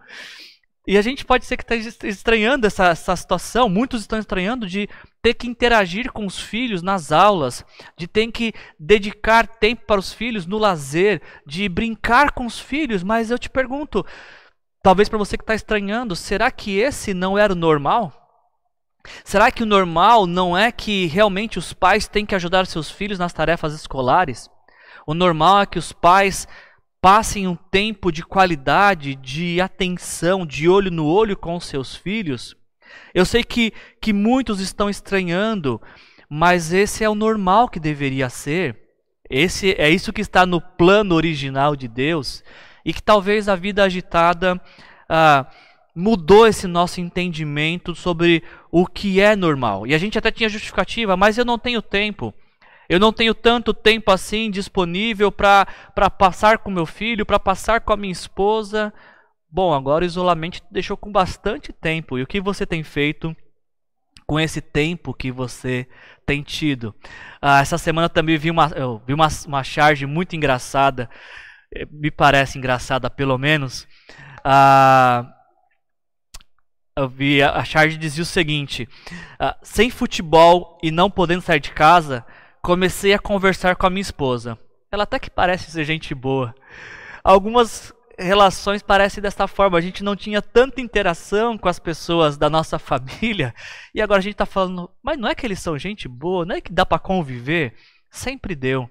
E 0.87 0.97
a 0.97 1.03
gente 1.03 1.25
pode 1.25 1.47
ser 1.47 1.57
que 1.57 1.65
esteja 1.65 1.91
estranhando 2.05 2.65
essa, 2.65 2.87
essa 2.87 3.17
situação, 3.17 3.69
muitos 3.69 4.03
estão 4.03 4.21
estranhando 4.21 4.69
de 4.69 4.89
ter 5.21 5.35
que 5.35 5.49
interagir 5.49 6.13
com 6.13 6.25
os 6.25 6.39
filhos 6.41 6.81
nas 6.81 7.11
aulas, 7.11 7.65
de 7.97 8.07
ter 8.07 8.31
que 8.31 8.53
dedicar 8.79 9.49
tempo 9.49 9.83
para 9.85 9.99
os 9.99 10.13
filhos 10.13 10.47
no 10.47 10.59
lazer, 10.59 11.21
de 11.45 11.69
brincar 11.69 12.31
com 12.31 12.47
os 12.47 12.61
filhos, 12.61 13.03
mas 13.03 13.33
eu 13.33 13.39
te 13.39 13.51
pergunto, 13.51 14.07
talvez 14.81 15.09
para 15.09 15.19
você 15.19 15.37
que 15.37 15.43
está 15.43 15.57
estranhando, 15.57 16.15
será 16.15 16.53
que 16.53 16.79
esse 16.79 17.13
não 17.13 17.37
era 17.37 17.53
o 17.53 17.57
normal? 17.57 18.20
Será 19.25 19.51
que 19.51 19.63
o 19.63 19.67
normal 19.67 20.27
não 20.27 20.57
é 20.57 20.71
que 20.71 21.07
realmente 21.07 21.59
os 21.59 21.73
pais 21.73 22.07
têm 22.07 22.27
que 22.27 22.35
ajudar 22.35 22.67
seus 22.67 22.91
filhos 22.91 23.19
nas 23.19 23.33
tarefas 23.33 23.75
escolares? 23.75 24.49
O 25.07 25.15
normal 25.15 25.63
é 25.63 25.67
que 25.67 25.79
os 25.79 25.93
pais 25.93 26.47
passem 27.01 27.47
um 27.49 27.57
tempo 27.57 28.13
de 28.13 28.23
qualidade, 28.23 29.15
de 29.15 29.61
atenção, 29.61 30.47
de 30.47 30.69
olho 30.69 30.91
no 30.91 31.07
olho 31.07 31.37
com 31.37 31.59
seus 31.59 31.95
filhos? 31.95 32.57
Eu 33.15 33.25
sei 33.25 33.43
que, 33.43 33.73
que 34.01 34.13
muitos 34.13 34.61
estão 34.61 34.91
estranhando, 34.91 35.81
mas 36.29 36.73
esse 36.73 37.03
é 37.03 37.09
o 37.09 37.15
normal 37.15 37.69
que 37.69 37.81
deveria 37.81 38.29
ser. 38.29 38.77
Esse 39.29 39.75
é 39.79 39.89
isso 39.89 40.13
que 40.13 40.21
está 40.21 40.45
no 40.45 40.61
plano 40.61 41.15
original 41.15 41.77
de 41.77 41.87
Deus 41.87 42.43
e 42.85 42.93
que 42.93 43.03
talvez 43.03 43.49
a 43.49 43.55
vida 43.55 43.85
agitada 43.85 44.61
ah, 45.09 45.47
mudou 45.95 46.47
esse 46.47 46.67
nosso 46.67 47.01
entendimento 47.01 47.95
sobre 47.95 48.43
o 48.71 48.87
que 48.87 49.21
é 49.21 49.35
normal. 49.35 49.87
E 49.87 49.95
a 49.95 49.99
gente 49.99 50.19
até 50.19 50.31
tinha 50.31 50.49
justificativa, 50.49 51.17
mas 51.17 51.39
eu 51.39 51.45
não 51.45 51.59
tenho 51.59 51.83
tempo. 51.83 52.35
Eu 52.89 52.99
não 52.99 53.13
tenho 53.13 53.35
tanto 53.35 53.73
tempo 53.73 54.11
assim 54.11 54.51
disponível 54.51 55.31
para 55.31 55.65
passar 56.19 56.59
com 56.59 56.71
meu 56.71 56.87
filho, 56.87 57.25
para 57.25 57.39
passar 57.39 57.81
com 57.83 57.93
a 57.93 57.97
minha 57.97 58.13
esposa. 58.13 58.93
Bom, 59.49 59.73
agora 59.73 60.05
o 60.05 60.07
isolamento 60.07 60.61
deixou 60.71 60.97
com 60.97 61.11
bastante 61.11 61.73
tempo. 61.73 62.19
E 62.19 62.23
o 62.23 62.27
que 62.27 62.41
você 62.41 62.67
tem 62.67 62.83
feito 62.83 63.37
com 64.27 64.41
esse 64.41 64.61
tempo 64.61 65.15
que 65.15 65.31
você 65.31 65.89
tem 66.27 66.43
tido? 66.43 66.93
Ah, 67.41 67.61
essa 67.61 67.79
semana 67.79 68.09
também 68.09 68.37
vi 68.37 68.51
uma, 68.51 68.73
eu 68.75 69.01
vi 69.07 69.15
uma, 69.15 69.29
uma 69.47 69.63
charge 69.63 70.05
muito 70.05 70.35
engraçada. 70.35 71.09
Eh, 71.73 71.87
me 71.91 72.11
parece 72.11 72.59
engraçada, 72.59 73.09
pelo 73.09 73.39
menos. 73.39 73.87
Ah, 74.45 75.33
vi 77.09 77.43
a 77.43 77.65
charge 77.65 77.97
dizia 77.97 78.23
o 78.23 78.27
seguinte: 78.27 78.89
uh, 79.41 79.55
sem 79.63 79.91
futebol 79.91 80.79
e 80.83 80.91
não 80.91 81.11
podendo 81.11 81.43
sair 81.43 81.61
de 81.61 81.71
casa, 81.71 82.25
comecei 82.63 83.13
a 83.13 83.19
conversar 83.19 83.77
com 83.77 83.87
a 83.87 83.91
minha 83.91 84.03
esposa. 84.03 84.59
Ela 84.91 85.05
até 85.05 85.19
que 85.19 85.31
parece 85.31 85.71
ser 85.71 85.85
gente 85.85 86.15
boa. 86.15 86.55
Algumas 87.23 87.93
relações 88.19 88.83
parecem 88.83 89.23
dessa 89.23 89.47
forma. 89.47 89.79
A 89.79 89.81
gente 89.81 90.05
não 90.05 90.15
tinha 90.15 90.43
tanta 90.43 90.81
interação 90.81 91.57
com 91.57 91.69
as 91.69 91.79
pessoas 91.79 92.37
da 92.37 92.51
nossa 92.51 92.79
família 92.81 93.55
e 93.95 94.01
agora 94.01 94.19
a 94.19 94.23
gente 94.23 94.35
está 94.35 94.47
falando, 94.47 94.91
mas 95.03 95.19
não 95.19 95.29
é 95.29 95.35
que 95.35 95.47
eles 95.47 95.61
são 95.61 95.79
gente 95.79 96.07
boa, 96.09 96.45
não 96.45 96.57
é 96.57 96.61
que 96.61 96.73
dá 96.73 96.85
para 96.85 96.99
conviver? 96.99 97.75
Sempre 98.11 98.55
deu. 98.55 98.91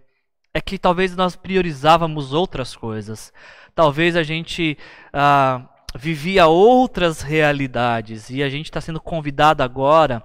É 0.53 0.59
que 0.59 0.79
talvez 0.79 1.15
nós 1.15 1.35
priorizávamos 1.35 2.33
outras 2.33 2.75
coisas. 2.75 3.31
Talvez 3.75 4.15
a 4.15 4.23
gente 4.23 4.77
uh, 5.13 5.67
vivia 5.95 6.47
outras 6.47 7.21
realidades 7.21 8.29
e 8.29 8.43
a 8.43 8.49
gente 8.49 8.65
está 8.65 8.81
sendo 8.81 9.01
convidado 9.01 9.63
agora, 9.63 10.23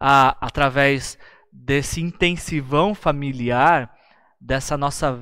a, 0.00 0.36
através 0.40 1.18
desse 1.52 2.00
intensivão 2.00 2.94
familiar, 2.94 3.94
dessa 4.40 4.76
nossa 4.76 5.20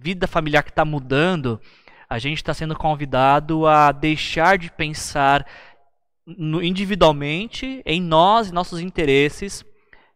vida 0.00 0.26
familiar 0.26 0.62
que 0.62 0.70
está 0.70 0.84
mudando, 0.84 1.60
a 2.08 2.18
gente 2.18 2.38
está 2.38 2.52
sendo 2.52 2.76
convidado 2.76 3.66
a 3.66 3.92
deixar 3.92 4.58
de 4.58 4.70
pensar 4.70 5.46
individualmente 6.26 7.82
em 7.86 8.02
nós 8.02 8.48
e 8.48 8.52
nossos 8.52 8.80
interesses. 8.80 9.64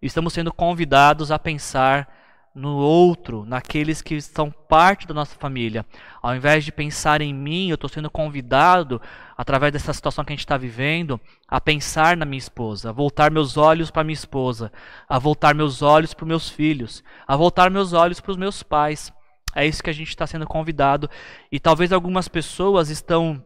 Estamos 0.03 0.33
sendo 0.33 0.53
convidados 0.53 1.31
a 1.31 1.39
pensar 1.39 2.14
no 2.55 2.77
outro, 2.77 3.45
naqueles 3.45 4.01
que 4.01 4.21
são 4.21 4.49
parte 4.49 5.09
da 5.09 5.15
nossa 5.15 5.35
família. 5.35 5.85
Ao 6.23 6.37
invés 6.37 6.65
de 6.65 6.71
pensar 6.71 7.21
em 7.21 7.35
mim, 7.35 7.69
eu 7.69 7.75
estou 7.75 7.91
sendo 7.91 8.09
convidado, 8.09 9.03
através 9.37 9.73
dessa 9.73 9.93
situação 9.93 10.25
que 10.25 10.33
a 10.33 10.37
gente 10.37 10.45
está 10.45 10.57
vivendo, 10.57 11.21
a 11.49 11.61
pensar 11.61 12.17
na 12.17 12.25
minha 12.25 12.39
esposa, 12.39 12.91
a 12.91 12.93
voltar 12.93 13.31
meus 13.31 13.57
olhos 13.57 13.91
para 13.91 14.05
minha 14.05 14.15
esposa, 14.15 14.71
a 15.09 15.19
voltar 15.19 15.53
meus 15.53 15.83
olhos 15.83 16.15
para 16.15 16.23
os 16.23 16.29
meus 16.29 16.49
filhos, 16.49 17.03
a 17.27 17.37
voltar 17.37 17.71
meus 17.71 17.93
olhos 17.93 18.21
para 18.21 18.31
os 18.31 18.37
meus 18.37 18.63
pais. 18.63 19.13
É 19.53 19.67
isso 19.67 19.83
que 19.83 19.91
a 19.91 19.95
gente 19.95 20.09
está 20.09 20.27
sendo 20.27 20.47
convidado. 20.47 21.11
E 21.51 21.59
talvez 21.59 21.93
algumas 21.93 22.29
pessoas 22.29 22.89
estão 22.89 23.45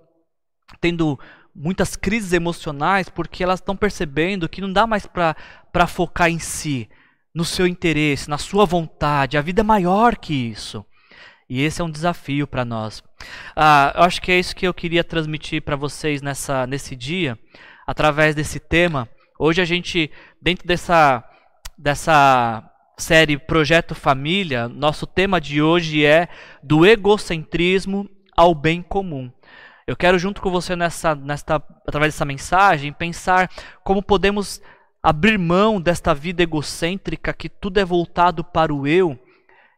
tendo 0.82 1.18
muitas 1.54 1.96
crises 1.96 2.34
emocionais 2.34 3.08
porque 3.08 3.42
elas 3.42 3.58
estão 3.58 3.74
percebendo 3.74 4.48
que 4.48 4.60
não 4.60 4.70
dá 4.70 4.86
mais 4.86 5.06
para 5.06 5.86
focar 5.86 6.28
em 6.28 6.38
si 6.38 6.88
no 7.38 7.44
seu 7.44 7.68
interesse, 7.68 8.28
na 8.28 8.36
sua 8.36 8.66
vontade. 8.66 9.38
A 9.38 9.40
vida 9.40 9.60
é 9.60 9.62
maior 9.62 10.16
que 10.16 10.34
isso. 10.34 10.84
E 11.48 11.62
esse 11.62 11.80
é 11.80 11.84
um 11.84 11.90
desafio 11.90 12.48
para 12.48 12.64
nós. 12.64 13.00
Ah, 13.54 13.92
eu 13.94 14.02
acho 14.02 14.20
que 14.20 14.32
é 14.32 14.40
isso 14.40 14.56
que 14.56 14.66
eu 14.66 14.74
queria 14.74 15.04
transmitir 15.04 15.62
para 15.62 15.76
vocês 15.76 16.20
nessa, 16.20 16.66
nesse 16.66 16.96
dia, 16.96 17.38
através 17.86 18.34
desse 18.34 18.58
tema. 18.58 19.08
Hoje 19.38 19.62
a 19.62 19.64
gente, 19.64 20.10
dentro 20.42 20.66
dessa, 20.66 21.22
dessa 21.78 22.68
série 22.98 23.38
Projeto 23.38 23.94
Família, 23.94 24.68
nosso 24.68 25.06
tema 25.06 25.40
de 25.40 25.62
hoje 25.62 26.04
é 26.04 26.28
do 26.60 26.84
egocentrismo 26.84 28.10
ao 28.36 28.52
bem 28.52 28.82
comum. 28.82 29.30
Eu 29.86 29.96
quero, 29.96 30.18
junto 30.18 30.42
com 30.42 30.50
você, 30.50 30.74
nessa, 30.74 31.14
nesta, 31.14 31.62
através 31.86 32.14
dessa 32.14 32.24
mensagem, 32.24 32.92
pensar 32.92 33.48
como 33.84 34.02
podemos 34.02 34.60
abrir 35.02 35.38
mão 35.38 35.80
desta 35.80 36.14
vida 36.14 36.42
egocêntrica 36.42 37.32
que 37.32 37.48
tudo 37.48 37.78
é 37.78 37.84
voltado 37.84 38.42
para 38.42 38.74
o 38.74 38.86
eu 38.86 39.18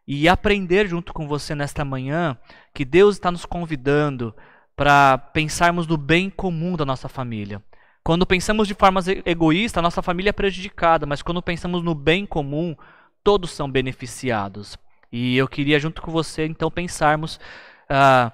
e 0.07 0.29
aprender 0.29 0.89
junto 0.89 1.13
com 1.13 1.29
você 1.29 1.55
nesta 1.55 1.85
manhã 1.85 2.37
que 2.75 2.85
Deus 2.85 3.17
está 3.17 3.31
nos 3.31 3.45
convidando 3.45 4.35
para 4.75 5.19
pensarmos 5.19 5.87
no 5.87 5.97
bem 5.97 6.31
comum 6.31 6.77
da 6.77 6.85
nossa 6.85 7.09
família. 7.09 7.63
Quando 8.03 8.27
pensamos 8.27 8.67
de 8.67 8.75
forma 8.75 9.01
egoísta, 9.27 9.79
a 9.79 9.83
nossa 9.83 10.03
família 10.03 10.31
é 10.31 10.33
prejudicada, 10.33 11.05
mas 11.05 11.21
quando 11.21 11.43
pensamos 11.43 11.83
no 11.83 11.95
bem 11.95 12.25
comum, 12.25 12.75
todos 13.23 13.51
são 13.51 13.71
beneficiados. 13.71 14.79
E 15.13 15.37
eu 15.37 15.47
queria, 15.47 15.79
junto 15.79 16.01
com 16.01 16.11
você, 16.11 16.47
então, 16.47 16.71
pensarmos 16.71 17.39
uh, 17.91 18.33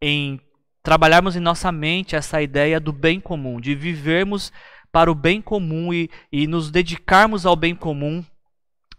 em 0.00 0.40
trabalharmos 0.82 1.36
em 1.36 1.40
nossa 1.40 1.72
mente 1.72 2.16
essa 2.16 2.42
ideia 2.42 2.78
do 2.78 2.92
bem 2.92 3.20
comum, 3.20 3.60
de 3.60 3.74
vivermos 3.74 4.52
para 4.92 5.10
o 5.10 5.14
bem 5.14 5.40
comum 5.40 5.92
e, 5.92 6.10
e 6.30 6.46
nos 6.46 6.70
dedicarmos 6.70 7.46
ao 7.46 7.56
bem 7.56 7.74
comum 7.74 8.22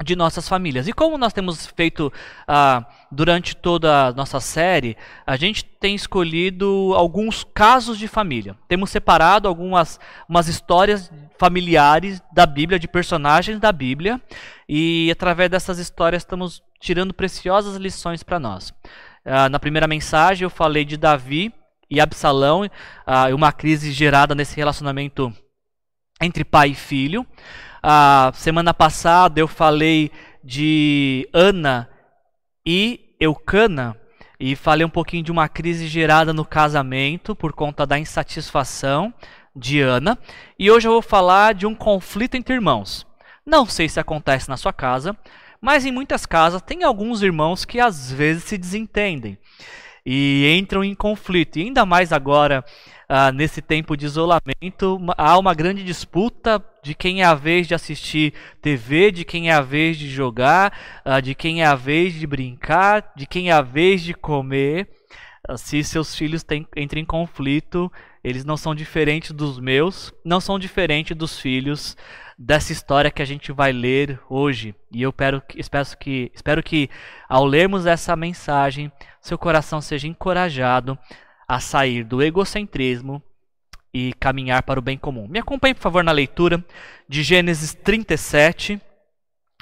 de 0.04 0.16
nossas 0.16 0.50
famílias. 0.50 0.88
E 0.88 0.94
como 0.94 1.18
nós 1.18 1.32
temos 1.32 1.66
feito 1.68 2.12
ah, 2.48 2.86
durante 3.12 3.56
toda 3.56 4.08
a 4.08 4.14
nossa 4.14 4.40
série, 4.40 4.98
a 5.26 5.36
gente 5.36 5.64
tem 5.64 5.96
escolhido 5.96 6.94
alguns 6.96 7.44
casos 7.44 7.98
de 7.98 8.08
família. 8.08 8.58
Temos 8.68 8.90
separado 8.90 9.48
algumas 9.48 10.00
umas 10.28 10.48
histórias 10.48 11.12
familiares 11.38 12.22
da 12.32 12.46
Bíblia, 12.46 12.80
de 12.80 12.88
personagens 12.88 13.60
da 13.60 13.72
Bíblia, 13.72 14.20
e 14.68 15.10
através 15.12 15.50
dessas 15.50 15.78
histórias 15.78 16.24
estamos 16.24 16.62
tirando 16.80 17.14
preciosas 17.14 17.76
lições 17.78 18.24
para 18.24 18.40
nós. 18.40 18.74
Ah, 19.24 19.48
na 19.48 19.60
primeira 19.60 19.88
mensagem 19.88 20.44
eu 20.44 20.50
falei 20.50 20.84
de 20.84 20.98
Davi 20.98 21.54
e 21.90 22.02
Absalão, 22.02 22.68
ah, 23.06 23.28
uma 23.34 23.52
crise 23.52 23.92
gerada 23.92 24.34
nesse 24.34 24.56
relacionamento 24.56 25.34
entre 26.22 26.44
pai 26.44 26.70
e 26.70 26.76
filho. 26.76 27.26
A 27.82 28.32
semana 28.34 28.74
passada 28.74 29.40
eu 29.40 29.48
falei 29.48 30.12
de 30.44 31.28
Ana 31.34 31.90
e 32.66 33.16
Eucana 33.20 33.96
e 34.40 34.56
falei 34.56 34.86
um 34.86 34.90
pouquinho 34.90 35.24
de 35.24 35.32
uma 35.32 35.48
crise 35.48 35.88
gerada 35.88 36.34
no 36.34 36.46
casamento 36.46 37.36
por 37.36 37.54
conta 37.54 37.86
da 37.86 37.98
insatisfação 38.00 39.14
de 39.56 39.80
Ana. 39.82 40.18
E 40.58 40.70
hoje 40.72 40.88
eu 40.88 40.94
vou 40.94 41.02
falar 41.02 41.54
de 41.54 41.66
um 41.66 41.76
conflito 41.76 42.36
entre 42.36 42.54
irmãos. 42.54 43.06
Não 43.46 43.66
sei 43.66 43.88
se 43.90 44.00
acontece 44.00 44.50
na 44.50 44.58
sua 44.58 44.74
casa, 44.74 45.16
mas 45.62 45.86
em 45.86 45.92
muitas 45.92 46.26
casas 46.26 46.62
tem 46.62 46.84
alguns 46.84 47.22
irmãos 47.22 47.64
que 47.66 47.80
às 47.80 48.12
vezes 48.12 48.44
se 48.44 48.58
desentendem. 48.58 49.38
e 50.06 50.54
entram 50.60 50.84
em 50.84 50.94
conflito. 50.94 51.58
E 51.58 51.62
ainda 51.62 51.86
mais 51.86 52.12
agora, 52.12 52.66
ah, 53.16 53.32
nesse 53.32 53.62
tempo 53.62 53.96
de 53.96 54.08
isolamento, 54.08 55.00
há 55.16 55.38
uma 55.38 55.54
grande 55.54 55.84
disputa 55.84 56.60
de 56.82 56.96
quem 56.96 57.22
é 57.22 57.26
a 57.26 57.36
vez 57.36 57.68
de 57.68 57.76
assistir 57.76 58.34
TV, 58.60 59.12
de 59.12 59.24
quem 59.24 59.52
é 59.52 59.54
a 59.54 59.62
vez 59.62 60.00
de 60.00 60.10
jogar, 60.10 60.76
ah, 61.06 61.20
de 61.20 61.36
quem 61.36 61.62
é 61.62 61.66
a 61.68 61.76
vez 61.76 62.16
de 62.16 62.26
brincar, 62.26 63.14
de 63.16 63.28
quem 63.28 63.52
é 63.52 63.54
a 63.54 63.62
vez 63.62 64.02
de 64.02 64.16
comer. 64.16 64.90
Ah, 65.48 65.56
se 65.58 65.84
seus 65.84 66.16
filhos 66.16 66.42
têm, 66.42 66.68
entram 66.76 67.00
em 67.00 67.06
conflito, 67.06 67.92
eles 68.24 68.44
não 68.44 68.58
são 68.58 68.74
diferentes 68.74 69.32
dos 69.32 69.60
meus, 69.60 70.12
não 70.26 70.42
são 70.42 70.58
diferentes 70.58 71.16
dos 71.16 71.40
filhos 71.40 71.96
dessa 72.36 72.72
história 72.72 73.12
que 73.12 73.22
a 73.22 73.26
gente 73.26 73.52
vai 73.52 73.72
ler 73.72 74.20
hoje. 74.28 74.74
E 74.92 75.04
eu 75.04 75.12
espero, 75.12 75.40
espero, 75.56 75.98
que, 76.00 76.32
espero 76.34 76.64
que, 76.64 76.90
ao 77.30 77.46
lermos 77.46 77.86
essa 77.86 78.16
mensagem, 78.16 78.92
seu 79.22 79.38
coração 79.38 79.80
seja 79.82 80.08
encorajado 80.08 80.98
a 81.48 81.60
sair 81.60 82.04
do 82.04 82.22
egocentrismo 82.22 83.22
e 83.94 84.14
caminhar 84.14 84.64
para 84.64 84.80
o 84.80 84.84
bem 84.84 84.98
comum. 84.98 85.28
Me 85.28 85.40
acompanhe, 85.40 85.74
por 85.74 85.82
favor, 85.82 86.04
na 86.04 86.12
leitura 86.12 86.64
de 87.08 87.22
Gênesis 87.22 87.74
37, 87.74 88.82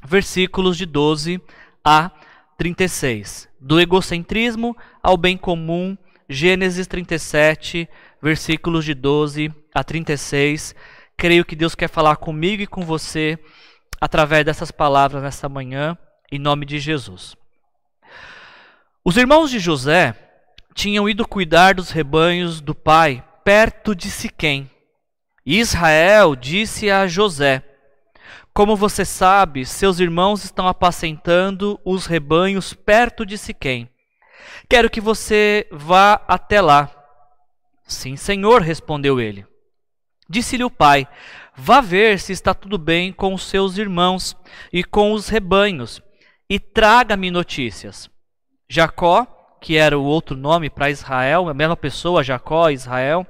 versículos 0.03 0.77
de 0.77 0.85
12 0.85 1.41
a 1.83 2.11
36. 2.57 3.49
Do 3.59 3.79
egocentrismo 3.79 4.75
ao 5.03 5.17
bem 5.17 5.37
comum, 5.37 5.97
Gênesis 6.29 6.87
37, 6.87 7.89
versículos 8.21 8.85
de 8.85 8.93
12 8.93 9.53
a 9.73 9.83
36 9.83 10.75
creio 11.21 11.45
que 11.45 11.55
Deus 11.55 11.75
quer 11.75 11.87
falar 11.87 12.15
comigo 12.15 12.63
e 12.63 12.67
com 12.67 12.83
você 12.83 13.37
através 14.01 14.43
dessas 14.43 14.71
palavras 14.71 15.21
nessa 15.21 15.47
manhã, 15.47 15.95
em 16.31 16.39
nome 16.39 16.65
de 16.65 16.79
Jesus. 16.79 17.35
Os 19.05 19.17
irmãos 19.17 19.51
de 19.51 19.59
José 19.59 20.15
tinham 20.73 21.07
ido 21.07 21.27
cuidar 21.27 21.75
dos 21.75 21.91
rebanhos 21.91 22.61
do 22.61 22.73
pai 22.73 23.23
perto 23.43 23.95
de 23.95 24.09
Siquém. 24.09 24.69
Israel 25.45 26.35
disse 26.35 26.89
a 26.89 27.07
José: 27.07 27.63
Como 28.53 28.75
você 28.75 29.03
sabe, 29.03 29.65
seus 29.65 29.99
irmãos 29.99 30.43
estão 30.43 30.67
apacentando 30.67 31.79
os 31.83 32.05
rebanhos 32.05 32.73
perto 32.73 33.25
de 33.25 33.37
Siquém. 33.37 33.89
Quero 34.69 34.89
que 34.89 35.01
você 35.01 35.67
vá 35.71 36.21
até 36.27 36.61
lá. 36.61 36.89
Sim, 37.83 38.15
senhor, 38.15 38.61
respondeu 38.61 39.19
ele. 39.19 39.45
Disse-lhe 40.29 40.63
o 40.63 40.71
pai: 40.71 41.07
Vá 41.55 41.81
ver 41.81 42.19
se 42.19 42.31
está 42.31 42.53
tudo 42.53 42.77
bem 42.77 43.11
com 43.11 43.33
os 43.33 43.43
seus 43.43 43.77
irmãos 43.77 44.35
e 44.71 44.83
com 44.83 45.11
os 45.11 45.27
rebanhos, 45.27 46.01
e 46.49 46.59
traga-me 46.59 47.29
notícias. 47.29 48.09
Jacó, 48.69 49.40
que 49.61 49.77
era 49.77 49.97
o 49.97 50.03
outro 50.03 50.35
nome 50.35 50.69
para 50.69 50.89
Israel, 50.89 51.47
a 51.47 51.53
mesma 51.53 51.77
pessoa, 51.77 52.23
Jacó, 52.23 52.69
Israel, 52.69 53.25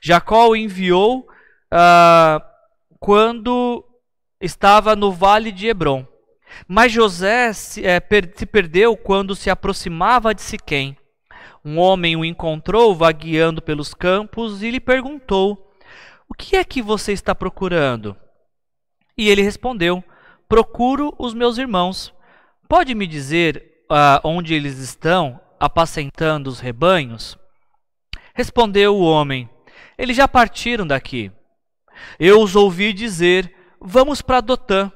Jacó 0.00 0.48
o 0.48 0.56
enviou 0.56 1.26
uh, 1.72 2.40
quando 3.00 3.84
estava 4.40 4.94
no 4.94 5.12
vale 5.12 5.50
de 5.50 5.66
Hebron. 5.66 6.06
Mas 6.68 6.92
José 6.92 7.52
se, 7.52 7.84
é, 7.84 7.98
per, 7.98 8.32
se 8.36 8.46
perdeu 8.46 8.96
quando 8.96 9.34
se 9.34 9.50
aproximava 9.50 10.34
de 10.34 10.42
Siquém. 10.42 10.96
Um 11.64 11.78
homem 11.78 12.16
o 12.16 12.24
encontrou 12.24 12.94
vagueando 12.94 13.60
pelos 13.60 13.92
campos 13.92 14.62
e 14.62 14.70
lhe 14.70 14.80
perguntou: 14.80 15.72
o 16.32 16.34
que 16.34 16.56
é 16.56 16.64
que 16.64 16.80
você 16.80 17.12
está 17.12 17.34
procurando? 17.34 18.16
E 19.18 19.28
ele 19.28 19.42
respondeu: 19.42 20.02
Procuro 20.48 21.14
os 21.18 21.34
meus 21.34 21.58
irmãos. 21.58 22.14
Pode 22.66 22.94
me 22.94 23.06
dizer 23.06 23.84
uh, 23.90 24.26
onde 24.26 24.54
eles 24.54 24.78
estão 24.78 25.38
apacentando 25.62 26.48
os 26.48 26.58
rebanhos? 26.58 27.38
Respondeu 28.34 28.96
o 28.96 29.02
homem: 29.02 29.48
Eles 29.96 30.16
já 30.16 30.26
partiram 30.26 30.84
daqui. 30.84 31.30
Eu 32.18 32.42
os 32.42 32.56
ouvi 32.56 32.92
dizer: 32.92 33.54
Vamos 33.80 34.20
para 34.20 34.40
Dotã. 34.40 34.90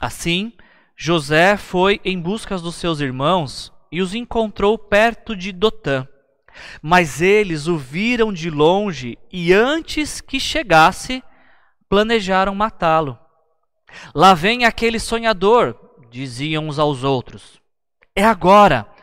Assim, 0.00 0.54
José 0.96 1.58
foi 1.58 2.00
em 2.02 2.18
busca 2.18 2.56
dos 2.56 2.76
seus 2.76 3.00
irmãos 3.00 3.70
e 3.92 4.00
os 4.00 4.14
encontrou 4.14 4.78
perto 4.78 5.36
de 5.36 5.52
Dotã. 5.52 6.08
Mas 6.80 7.20
eles 7.20 7.66
o 7.66 7.76
viram 7.76 8.32
de 8.32 8.48
longe 8.48 9.18
e 9.30 9.52
antes 9.52 10.20
que 10.20 10.40
chegasse, 10.40 11.22
planejaram 11.90 12.54
matá-lo. 12.54 13.18
Lá 14.14 14.32
vem 14.32 14.64
aquele 14.64 14.98
sonhador, 14.98 15.76
diziam 16.10 16.68
uns 16.68 16.78
aos 16.78 17.04
outros. 17.04 17.60
É 18.16 18.24
agora. 18.24 18.93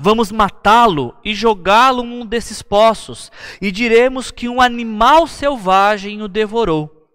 Vamos 0.00 0.30
matá-lo 0.30 1.12
e 1.24 1.34
jogá-lo 1.34 2.04
num 2.04 2.24
desses 2.24 2.62
poços, 2.62 3.32
e 3.60 3.72
diremos 3.72 4.30
que 4.30 4.48
um 4.48 4.60
animal 4.60 5.26
selvagem 5.26 6.22
o 6.22 6.28
devorou. 6.28 7.08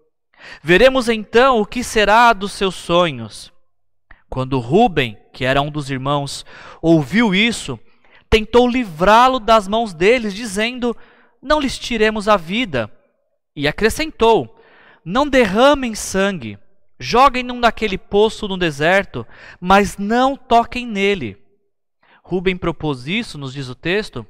Veremos 0.62 1.08
então 1.08 1.62
o 1.62 1.64
que 1.64 1.82
será 1.82 2.30
dos 2.34 2.52
seus 2.52 2.74
sonhos. 2.74 3.50
Quando 4.28 4.58
Ruben, 4.58 5.16
que 5.32 5.46
era 5.46 5.62
um 5.62 5.70
dos 5.70 5.88
irmãos, 5.88 6.44
ouviu 6.82 7.34
isso, 7.34 7.80
tentou 8.28 8.68
livrá-lo 8.68 9.40
das 9.40 9.66
mãos 9.66 9.94
deles, 9.94 10.34
dizendo: 10.34 10.94
Não 11.40 11.60
lhes 11.60 11.78
tiremos 11.78 12.28
a 12.28 12.36
vida. 12.36 12.92
E 13.56 13.66
acrescentou: 13.66 14.58
Não 15.02 15.26
derramem 15.26 15.94
sangue, 15.94 16.58
joguem-no 17.00 17.54
naquele 17.54 17.96
poço 17.96 18.46
no 18.46 18.58
deserto, 18.58 19.26
mas 19.58 19.96
não 19.96 20.36
toquem 20.36 20.86
nele. 20.86 21.43
Rubem 22.24 22.56
propôs 22.56 23.06
isso, 23.06 23.36
nos 23.38 23.52
diz 23.52 23.68
o 23.68 23.74
texto. 23.74 24.26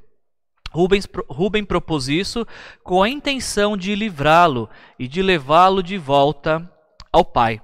Rubens, 0.70 1.06
Rubem 1.28 1.64
propôs 1.64 2.08
isso 2.08 2.46
com 2.82 3.02
a 3.02 3.08
intenção 3.08 3.76
de 3.76 3.94
livrá-lo 3.94 4.68
e 4.98 5.06
de 5.06 5.22
levá-lo 5.22 5.82
de 5.82 5.96
volta 5.96 6.68
ao 7.12 7.24
pai. 7.24 7.62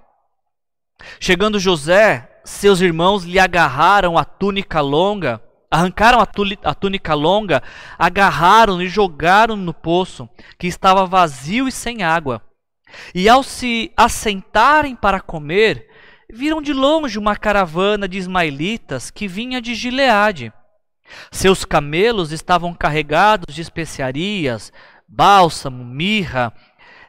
Chegando 1.19 1.59
José, 1.59 2.41
seus 2.45 2.81
irmãos 2.81 3.25
lhe 3.25 3.39
agarraram 3.39 4.17
a 4.17 4.25
túnica 4.25 4.81
longa 4.81 5.43
Arrancaram 5.71 6.19
a 6.21 6.75
túnica 6.75 7.15
longa, 7.15 7.63
agarraram 7.97 8.83
e 8.83 8.89
jogaram 8.89 9.55
no 9.55 9.73
poço, 9.73 10.29
que 10.59 10.67
estava 10.67 11.07
vazio 11.07 11.69
e 11.69 11.73
sem 11.73 12.03
água. 12.03 12.43
E 13.15 13.29
ao 13.29 13.45
se 13.45 13.93
assentarem 13.97 14.97
para 14.97 15.21
comer, 15.21 15.89
viram 16.33 16.61
de 16.63 16.73
longe 16.73 17.19
uma 17.19 17.37
caravana 17.37 18.09
de 18.09 18.19
ismaelitas 18.19 19.11
que 19.11 19.29
vinha 19.29 19.61
de 19.61 19.75
Gileade. 19.75 20.53
Seus 21.31 21.65
camelos 21.65 22.33
estavam 22.33 22.73
carregados 22.73 23.55
de 23.55 23.61
especiarias, 23.61 24.73
bálsamo, 25.09 25.85
mirra, 25.85 26.53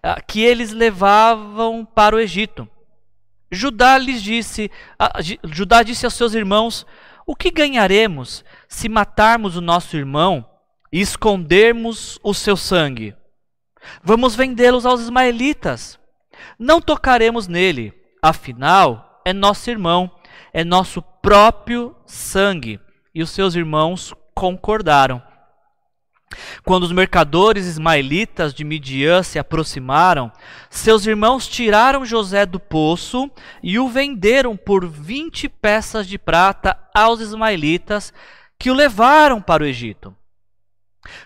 ah, 0.02 0.20
que 0.20 0.42
eles 0.42 0.72
levavam 0.72 1.86
para 1.86 2.16
o 2.16 2.20
Egito. 2.20 2.68
Judá 3.52 3.98
lhes 3.98 4.22
disse, 4.24 4.72
ah, 4.98 5.20
Judá 5.44 5.84
disse 5.84 6.06
aos 6.06 6.16
seus 6.16 6.34
irmãos: 6.34 6.86
o 7.26 7.36
que 7.36 7.52
ganharemos 7.52 8.44
se 8.68 8.90
matarmos 8.90 9.56
o 9.56 9.62
nosso 9.62 9.96
irmão 9.96 10.46
e 10.92 11.00
escondermos 11.00 12.20
o 12.24 12.34
seu 12.34 12.58
sangue? 12.58 13.16
Vamos 14.04 14.36
vendê-los 14.36 14.86
aos 14.86 15.02
ismaelitas. 15.02 16.00
Não 16.58 16.82
tocaremos 16.82 17.48
nele, 17.48 17.94
afinal, 18.22 19.11
é 19.26 19.34
nosso 19.34 19.70
irmão, 19.70 20.12
é 20.54 20.64
nosso 20.64 21.02
próprio 21.02 21.96
sangue. 22.06 22.80
E 23.14 23.22
os 23.22 23.30
seus 23.30 23.56
irmãos 23.56 24.14
concordaram. 24.34 25.22
Quando 26.64 26.84
os 26.84 26.92
mercadores 26.92 27.66
ismaelitas 27.66 28.54
de 28.54 28.64
Midian 28.64 29.22
se 29.22 29.38
aproximaram, 29.38 30.32
seus 30.70 31.06
irmãos 31.06 31.48
tiraram 31.48 32.06
José 32.06 32.46
do 32.46 32.60
poço 32.60 33.30
e 33.62 33.78
o 33.78 33.90
venderam 33.90 34.56
por 34.56 34.88
vinte 34.88 35.50
peças 35.50 36.08
de 36.08 36.18
prata 36.18 36.78
aos 36.94 37.20
ismaelitas, 37.20 38.14
que 38.58 38.72
o 38.72 38.74
levaram 38.74 39.42
para 39.42 39.64
o 39.64 39.66
Egito. 39.66 40.16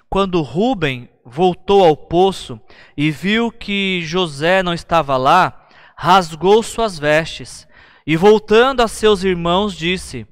Quando 0.10 0.42
Ruben 0.42 1.10
voltou 1.24 1.84
ao 1.84 1.96
poço 1.96 2.60
e 2.96 3.12
viu 3.12 3.52
que 3.52 4.02
José 4.04 4.64
não 4.64 4.74
estava 4.74 5.18
lá, 5.18 5.68
rasgou 5.96 6.64
suas 6.64 6.98
vestes 6.98 7.68
e, 8.06 8.16
voltando 8.16 8.82
a 8.82 8.88
seus 8.88 9.24
irmãos, 9.24 9.76
disse: 9.76 10.28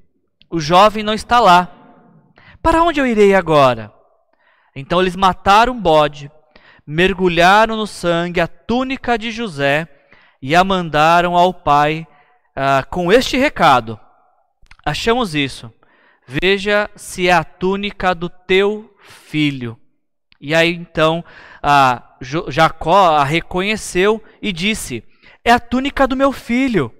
O 0.48 0.60
jovem 0.60 1.02
não 1.02 1.14
está 1.14 1.40
lá. 1.40 1.70
Para 2.62 2.82
onde 2.82 3.00
eu 3.00 3.06
irei 3.06 3.34
agora? 3.34 3.92
Então 4.74 5.00
eles 5.00 5.16
mataram 5.16 5.78
bode, 5.78 6.30
mergulharam 6.86 7.76
no 7.76 7.86
sangue 7.86 8.40
a 8.40 8.46
túnica 8.46 9.18
de 9.18 9.30
José 9.30 9.88
e 10.40 10.54
a 10.54 10.64
mandaram 10.64 11.36
ao 11.36 11.52
pai 11.54 12.06
uh, 12.56 12.88
com 12.90 13.12
este 13.12 13.36
recado: 13.36 13.98
Achamos 14.84 15.34
isso. 15.34 15.72
Veja 16.26 16.88
se 16.96 17.28
é 17.28 17.32
a 17.32 17.44
túnica 17.44 18.14
do 18.14 18.28
teu 18.28 18.94
filho. 19.00 19.78
E 20.40 20.54
aí 20.54 20.74
então 20.74 21.24
Jacó 22.48 23.16
a 23.16 23.24
reconheceu 23.24 24.22
e 24.40 24.52
disse: 24.52 25.04
É 25.44 25.52
a 25.52 25.60
túnica 25.60 26.06
do 26.06 26.16
meu 26.16 26.32
filho. 26.32 26.92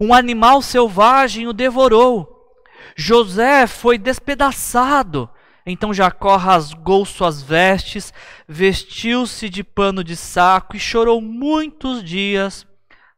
Um 0.00 0.12
animal 0.14 0.62
selvagem 0.62 1.46
o 1.46 1.52
devorou. 1.52 2.54
José 2.96 3.66
foi 3.66 3.98
despedaçado 3.98 5.30
Então 5.64 5.92
Jacó 5.92 6.36
rasgou 6.36 7.04
suas 7.04 7.42
vestes, 7.42 8.12
vestiu-se 8.48 9.48
de 9.48 9.62
pano 9.62 10.02
de 10.02 10.16
saco 10.16 10.76
e 10.76 10.80
chorou 10.80 11.20
muitos 11.20 12.02
dias 12.02 12.66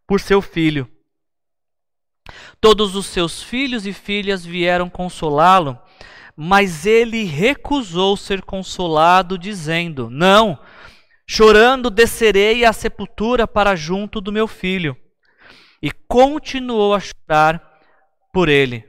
por 0.06 0.20
seu 0.20 0.42
filho. 0.42 0.90
Todos 2.60 2.96
os 2.96 3.06
seus 3.06 3.42
filhos 3.42 3.86
e 3.86 3.92
filhas 3.92 4.44
vieram 4.44 4.90
consolá-lo, 4.90 5.78
mas 6.36 6.86
ele 6.86 7.24
recusou 7.24 8.16
ser 8.16 8.42
consolado, 8.42 9.38
dizendo: 9.38 10.10
Não, 10.10 10.58
chorando 11.26 11.90
descerei 11.90 12.64
à 12.64 12.72
sepultura 12.72 13.46
para 13.46 13.76
junto 13.76 14.20
do 14.20 14.32
meu 14.32 14.46
filho. 14.46 14.96
E 15.82 15.90
continuou 15.90 16.94
a 16.94 17.00
chorar 17.00 17.80
por 18.32 18.48
ele. 18.48 18.84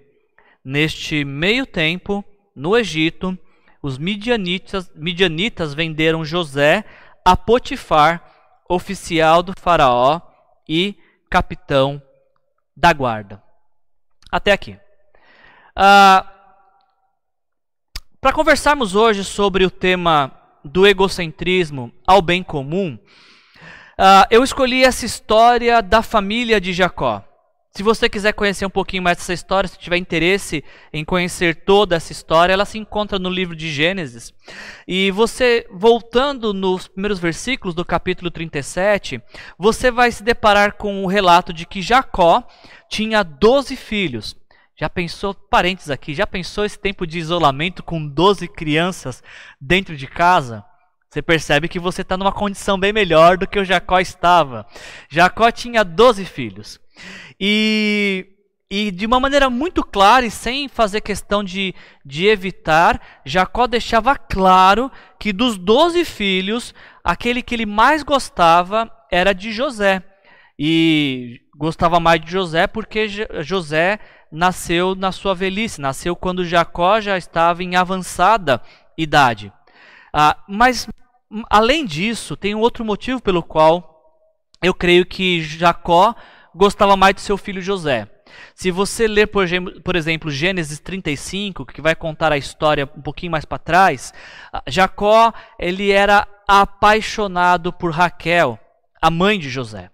Neste 0.63 1.23
meio 1.25 1.65
tempo, 1.65 2.23
no 2.55 2.77
Egito, 2.77 3.37
os 3.81 3.97
midianitas, 3.97 4.91
midianitas 4.95 5.73
venderam 5.73 6.23
José 6.23 6.83
a 7.25 7.35
Potifar, 7.35 8.23
oficial 8.69 9.41
do 9.41 9.53
Faraó 9.59 10.21
e 10.67 10.95
capitão 11.29 12.01
da 12.75 12.93
guarda. 12.93 13.41
Até 14.31 14.51
aqui. 14.51 14.77
Ah, 15.75 16.27
Para 18.19 18.33
conversarmos 18.33 18.93
hoje 18.93 19.23
sobre 19.23 19.65
o 19.65 19.71
tema 19.71 20.31
do 20.63 20.85
egocentrismo 20.85 21.91
ao 22.05 22.21
bem 22.21 22.43
comum, 22.43 22.99
ah, 24.03 24.27
eu 24.31 24.43
escolhi 24.43 24.83
essa 24.83 25.05
história 25.05 25.79
da 25.79 26.01
família 26.01 26.59
de 26.59 26.73
Jacó. 26.73 27.23
Se 27.69 27.83
você 27.83 28.09
quiser 28.09 28.33
conhecer 28.33 28.65
um 28.65 28.69
pouquinho 28.69 29.03
mais 29.03 29.17
dessa 29.17 29.31
história, 29.31 29.67
se 29.67 29.77
tiver 29.77 29.97
interesse 29.97 30.63
em 30.91 31.05
conhecer 31.05 31.63
toda 31.63 31.95
essa 31.95 32.11
história, 32.11 32.51
ela 32.51 32.65
se 32.65 32.79
encontra 32.79 33.19
no 33.19 33.29
livro 33.29 33.55
de 33.55 33.71
Gênesis. 33.71 34.33
E 34.87 35.11
você, 35.11 35.67
voltando 35.69 36.51
nos 36.51 36.87
primeiros 36.87 37.19
versículos 37.19 37.75
do 37.75 37.85
capítulo 37.85 38.31
37, 38.31 39.21
você 39.55 39.91
vai 39.91 40.11
se 40.11 40.23
deparar 40.23 40.73
com 40.77 41.03
o 41.03 41.07
relato 41.07 41.53
de 41.53 41.67
que 41.67 41.79
Jacó 41.79 42.43
tinha 42.89 43.21
12 43.21 43.75
filhos. 43.75 44.35
Já 44.75 44.89
pensou, 44.89 45.35
parênteses 45.35 45.91
aqui, 45.91 46.15
já 46.15 46.25
pensou 46.25 46.65
esse 46.65 46.79
tempo 46.79 47.05
de 47.05 47.19
isolamento 47.19 47.83
com 47.83 48.03
12 48.03 48.47
crianças 48.47 49.21
dentro 49.61 49.95
de 49.95 50.07
casa? 50.07 50.65
Você 51.11 51.21
percebe 51.21 51.67
que 51.67 51.77
você 51.77 52.03
está 52.03 52.15
numa 52.15 52.31
condição 52.31 52.79
bem 52.79 52.93
melhor 52.93 53.37
do 53.37 53.45
que 53.45 53.59
o 53.59 53.65
Jacó 53.65 53.99
estava. 53.99 54.65
Jacó 55.09 55.51
tinha 55.51 55.83
12 55.83 56.23
filhos. 56.23 56.79
E, 57.37 58.27
e 58.69 58.91
de 58.91 59.07
uma 59.07 59.19
maneira 59.19 59.49
muito 59.49 59.83
clara 59.83 60.25
e 60.25 60.31
sem 60.31 60.69
fazer 60.69 61.01
questão 61.01 61.43
de, 61.43 61.75
de 62.05 62.27
evitar, 62.27 63.01
Jacó 63.25 63.67
deixava 63.67 64.15
claro 64.15 64.89
que 65.19 65.33
dos 65.33 65.57
doze 65.57 66.05
filhos, 66.05 66.73
aquele 67.03 67.41
que 67.41 67.55
ele 67.55 67.65
mais 67.65 68.03
gostava 68.03 68.89
era 69.11 69.33
de 69.33 69.51
José. 69.51 70.01
E 70.57 71.41
gostava 71.57 71.99
mais 71.99 72.21
de 72.21 72.31
José 72.31 72.67
porque 72.67 73.09
José 73.41 73.99
nasceu 74.31 74.95
na 74.95 75.11
sua 75.11 75.35
velhice, 75.35 75.81
nasceu 75.81 76.15
quando 76.15 76.45
Jacó 76.45 77.01
já 77.01 77.17
estava 77.17 77.61
em 77.61 77.75
avançada 77.75 78.61
idade. 78.97 79.51
Ah, 80.13 80.37
mas, 80.47 80.87
além 81.49 81.85
disso, 81.85 82.35
tem 82.35 82.55
um 82.55 82.59
outro 82.59 82.83
motivo 82.83 83.21
pelo 83.21 83.43
qual 83.43 83.91
eu 84.61 84.73
creio 84.73 85.05
que 85.05 85.41
Jacó 85.41 86.13
gostava 86.53 86.95
mais 86.95 87.15
de 87.15 87.21
seu 87.21 87.37
filho 87.37 87.61
José. 87.61 88.07
Se 88.55 88.71
você 88.71 89.07
ler, 89.07 89.27
por 89.27 89.95
exemplo, 89.95 90.31
Gênesis 90.31 90.79
35, 90.79 91.65
que 91.65 91.81
vai 91.81 91.95
contar 91.95 92.31
a 92.31 92.37
história 92.37 92.89
um 92.95 93.01
pouquinho 93.01 93.31
mais 93.31 93.45
para 93.45 93.57
trás, 93.57 94.13
Jacó 94.67 95.33
ele 95.59 95.91
era 95.91 96.27
apaixonado 96.47 97.73
por 97.73 97.91
Raquel, 97.91 98.59
a 99.01 99.09
mãe 99.09 99.39
de 99.39 99.49
José. 99.49 99.89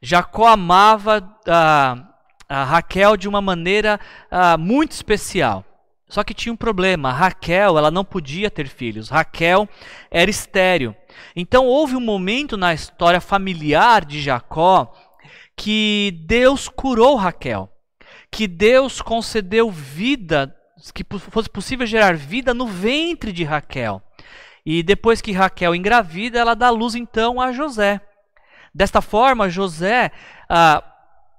Jacó 0.00 0.46
amava 0.46 1.28
a, 1.46 1.96
a 2.48 2.64
Raquel 2.64 3.16
de 3.16 3.28
uma 3.28 3.40
maneira 3.40 3.98
a, 4.30 4.56
muito 4.56 4.92
especial. 4.92 5.64
Só 6.08 6.24
que 6.24 6.32
tinha 6.32 6.52
um 6.52 6.56
problema. 6.56 7.12
Raquel, 7.12 7.76
ela 7.76 7.90
não 7.90 8.04
podia 8.04 8.50
ter 8.50 8.66
filhos. 8.66 9.10
Raquel 9.10 9.68
era 10.10 10.30
estéril. 10.30 10.96
Então 11.36 11.66
houve 11.66 11.94
um 11.94 12.00
momento 12.00 12.56
na 12.56 12.72
história 12.72 13.20
familiar 13.20 14.04
de 14.04 14.20
Jacó 14.20 14.92
que 15.56 16.16
Deus 16.24 16.68
curou 16.68 17.16
Raquel, 17.16 17.68
que 18.30 18.46
Deus 18.46 19.02
concedeu 19.02 19.70
vida, 19.70 20.54
que 20.94 21.04
fosse 21.18 21.50
possível 21.50 21.84
gerar 21.84 22.14
vida 22.14 22.54
no 22.54 22.66
ventre 22.66 23.32
de 23.32 23.42
Raquel. 23.42 24.00
E 24.64 24.82
depois 24.82 25.20
que 25.20 25.32
Raquel 25.32 25.74
engravida, 25.74 26.38
ela 26.38 26.54
dá 26.54 26.70
luz 26.70 26.94
então 26.94 27.40
a 27.40 27.52
José. 27.52 28.00
Desta 28.72 29.00
forma, 29.00 29.48
José 29.48 30.12
ah, 30.48 30.82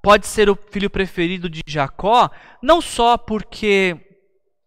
pode 0.02 0.28
ser 0.28 0.50
o 0.50 0.58
filho 0.70 0.90
preferido 0.90 1.50
de 1.50 1.62
Jacó, 1.66 2.30
não 2.62 2.82
só 2.82 3.18
porque 3.18 4.09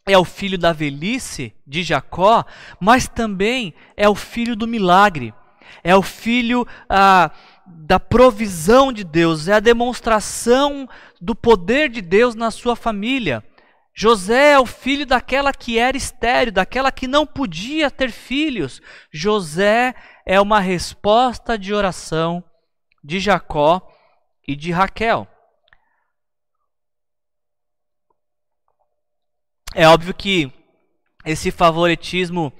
é 0.06 0.18
o 0.18 0.24
filho 0.24 0.58
da 0.58 0.72
velhice 0.72 1.54
de 1.66 1.82
Jacó, 1.82 2.44
mas 2.80 3.06
também 3.06 3.74
é 3.96 4.08
o 4.08 4.14
filho 4.14 4.56
do 4.56 4.66
milagre. 4.66 5.32
É 5.82 5.94
o 5.96 6.02
filho 6.02 6.66
ah, 6.88 7.30
da 7.66 7.98
provisão 7.98 8.92
de 8.92 9.04
Deus, 9.04 9.48
é 9.48 9.54
a 9.54 9.60
demonstração 9.60 10.88
do 11.20 11.34
poder 11.34 11.88
de 11.88 12.00
Deus 12.00 12.34
na 12.34 12.50
sua 12.50 12.74
família. 12.76 13.44
José 13.94 14.52
é 14.52 14.58
o 14.58 14.66
filho 14.66 15.04
daquela 15.04 15.52
que 15.52 15.78
era 15.78 15.96
estéreo, 15.96 16.52
daquela 16.52 16.90
que 16.90 17.06
não 17.06 17.26
podia 17.26 17.90
ter 17.90 18.10
filhos. 18.10 18.80
José 19.12 19.94
é 20.26 20.40
uma 20.40 20.60
resposta 20.60 21.58
de 21.58 21.74
oração 21.74 22.42
de 23.04 23.20
Jacó 23.20 23.86
e 24.46 24.56
de 24.56 24.70
Raquel. 24.70 25.26
É 29.74 29.88
óbvio 29.88 30.12
que 30.12 30.52
esse 31.24 31.50
favoritismo 31.50 32.52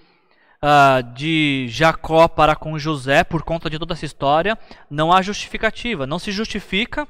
uh, 0.63 1.03
de 1.15 1.67
Jacó 1.69 2.27
para 2.27 2.57
com 2.57 2.79
José 2.79 3.23
por 3.25 3.43
conta 3.43 3.69
de 3.69 3.79
toda 3.79 3.93
essa 3.93 4.07
história, 4.07 4.59
não 4.89 5.13
há 5.13 5.21
justificativa. 5.21 6.07
Não 6.07 6.19
se 6.19 6.33
justifica 6.33 7.07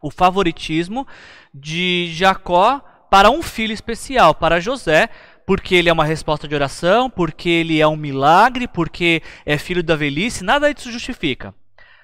o 0.00 0.10
favoritismo 0.10 1.06
de 1.52 2.10
Jacó 2.14 2.80
para 3.10 3.30
um 3.30 3.42
filho 3.42 3.72
especial, 3.72 4.34
para 4.34 4.60
José, 4.60 5.10
porque 5.46 5.74
ele 5.74 5.88
é 5.88 5.92
uma 5.92 6.04
resposta 6.04 6.46
de 6.46 6.54
oração, 6.54 7.10
porque 7.10 7.48
ele 7.48 7.80
é 7.80 7.86
um 7.86 7.96
milagre, 7.96 8.68
porque 8.68 9.22
é 9.44 9.58
filho 9.58 9.82
da 9.82 9.96
velhice, 9.96 10.44
nada 10.44 10.72
disso 10.72 10.92
justifica. 10.92 11.54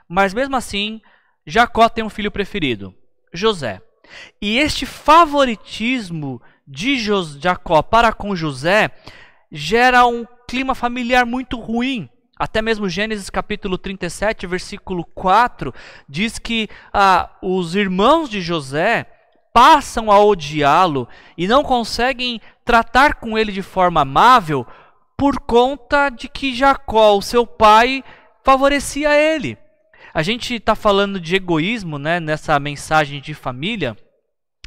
Mas 0.09 0.35
mesmo 0.35 0.57
assim, 0.57 1.01
Jacó 1.47 1.89
tem 1.89 2.05
um 2.05 2.11
filho 2.11 2.31
preferido, 2.31 2.95
José. 3.33 3.81
E 4.41 4.59
este 4.59 4.85
favoritismo 4.87 6.41
de 6.67 6.99
Jacó 6.99 7.83
para 7.83 8.13
com 8.13 8.35
José 8.35 8.91
gera 9.51 10.07
um 10.07 10.27
clima 10.49 10.75
familiar 10.75 11.27
muito 11.27 11.59
ruim. 11.59 12.09
Até 12.37 12.61
mesmo 12.61 12.89
Gênesis 12.89 13.31
capítulo 13.31 13.79
37, 13.79 14.47
versículo 14.47 15.05
4, 15.15 15.73
diz 16.09 16.39
que 16.39 16.69
ah, 16.93 17.31
os 17.41 17.77
irmãos 17.77 18.29
de 18.29 18.41
José 18.41 19.07
passam 19.53 20.11
a 20.11 20.19
odiá-lo 20.19 21.09
e 21.39 21.47
não 21.47 21.63
conseguem 21.63 22.41
tratar 22.65 23.15
com 23.15 23.39
ele 23.39 23.53
de 23.53 23.63
forma 23.63 24.01
amável 24.01 24.67
por 25.17 25.39
conta 25.39 26.09
de 26.09 26.29
que 26.29 26.53
Jacó, 26.53 27.17
o 27.17 27.23
seu 27.23 27.47
pai, 27.47 28.03
favorecia 28.43 29.15
ele. 29.15 29.57
A 30.13 30.23
gente 30.23 30.55
está 30.55 30.75
falando 30.75 31.21
de 31.21 31.37
egoísmo 31.37 31.99
né, 31.99 32.19
nessa 32.19 32.59
mensagem 32.59 33.21
de 33.21 33.33
família 33.33 33.97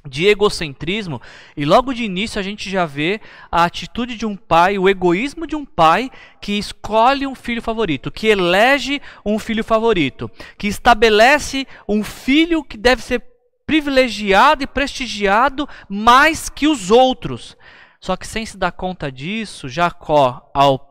de 0.07 0.25
egocentrismo, 0.25 1.21
e 1.55 1.65
logo 1.65 1.93
de 1.93 2.03
início 2.03 2.39
a 2.39 2.43
gente 2.43 2.69
já 2.69 2.85
vê 2.85 3.19
a 3.51 3.63
atitude 3.63 4.15
de 4.15 4.25
um 4.25 4.35
pai, 4.35 4.77
o 4.77 4.87
egoísmo 4.87 5.45
de 5.45 5.55
um 5.55 5.65
pai 5.65 6.09
que 6.41 6.53
escolhe 6.53 7.27
um 7.27 7.35
filho 7.35 7.61
favorito, 7.61 8.11
que 8.11 8.27
elege 8.27 9.01
um 9.25 9.37
filho 9.37 9.63
favorito, 9.63 10.29
que 10.57 10.67
estabelece 10.67 11.67
um 11.87 12.03
filho 12.03 12.63
que 12.63 12.77
deve 12.77 13.01
ser 13.01 13.23
privilegiado 13.65 14.63
e 14.63 14.67
prestigiado 14.67 15.67
mais 15.89 16.49
que 16.49 16.67
os 16.67 16.89
outros. 16.89 17.57
Só 17.99 18.15
que 18.15 18.25
sem 18.25 18.45
se 18.45 18.57
dar 18.57 18.71
conta 18.71 19.11
disso, 19.11 19.67
Jacó, 19.67 20.49
ao 20.53 20.87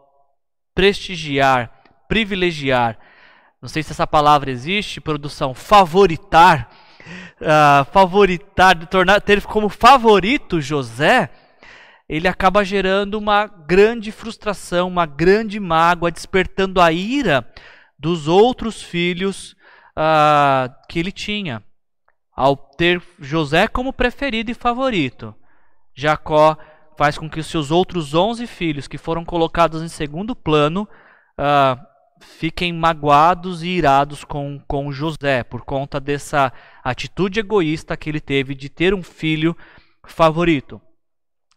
prestigiar, 0.74 1.72
privilegiar, 2.06 2.98
não 3.60 3.68
sei 3.68 3.82
se 3.82 3.92
essa 3.92 4.06
palavra 4.06 4.50
existe, 4.50 5.00
produção, 5.00 5.54
favoritar, 5.54 6.70
uh, 7.40 7.84
favoritar, 7.92 8.86
tornar, 8.86 9.20
ter 9.20 9.42
como 9.42 9.68
favorito 9.68 10.60
José, 10.60 11.30
ele 12.08 12.28
acaba 12.28 12.64
gerando 12.64 13.18
uma 13.18 13.46
grande 13.46 14.12
frustração, 14.12 14.88
uma 14.88 15.06
grande 15.06 15.58
mágoa, 15.58 16.10
despertando 16.10 16.80
a 16.80 16.92
ira 16.92 17.46
dos 17.98 18.28
outros 18.28 18.82
filhos 18.82 19.56
uh, 19.96 20.72
que 20.88 20.98
ele 20.98 21.12
tinha. 21.12 21.62
Ao 22.34 22.56
ter 22.56 23.02
José 23.18 23.66
como 23.66 23.92
preferido 23.92 24.50
e 24.50 24.54
favorito, 24.54 25.34
Jacó 25.94 26.56
faz 26.96 27.16
com 27.16 27.28
que 27.28 27.40
os 27.40 27.46
seus 27.46 27.70
outros 27.70 28.14
11 28.14 28.46
filhos, 28.46 28.86
que 28.86 28.98
foram 28.98 29.24
colocados 29.24 29.82
em 29.82 29.88
segundo 29.88 30.36
plano, 30.36 30.86
uh, 31.38 31.95
fiquem 32.38 32.72
magoados 32.72 33.62
e 33.62 33.68
irados 33.68 34.24
com, 34.24 34.60
com 34.66 34.92
José, 34.92 35.42
por 35.44 35.62
conta 35.62 36.00
dessa 36.00 36.52
atitude 36.82 37.40
egoísta 37.40 37.96
que 37.96 38.10
ele 38.10 38.20
teve 38.20 38.54
de 38.54 38.68
ter 38.68 38.92
um 38.92 39.02
filho 39.02 39.56
favorito. 40.06 40.80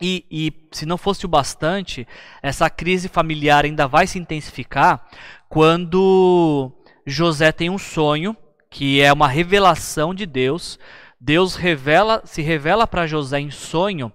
E, 0.01 0.25
e, 0.31 0.69
se 0.71 0.85
não 0.85 0.97
fosse 0.97 1.25
o 1.25 1.29
bastante, 1.29 2.07
essa 2.41 2.69
crise 2.69 3.09
familiar 3.09 3.65
ainda 3.65 3.87
vai 3.87 4.07
se 4.07 4.17
intensificar 4.17 5.05
quando 5.49 6.71
José 7.05 7.51
tem 7.51 7.69
um 7.69 7.77
sonho, 7.77 8.35
que 8.69 9.01
é 9.01 9.11
uma 9.11 9.27
revelação 9.27 10.13
de 10.13 10.25
Deus. 10.25 10.79
Deus 11.19 11.55
revela, 11.55 12.21
se 12.23 12.41
revela 12.41 12.87
para 12.87 13.07
José 13.07 13.41
em 13.41 13.51
sonho 13.51 14.11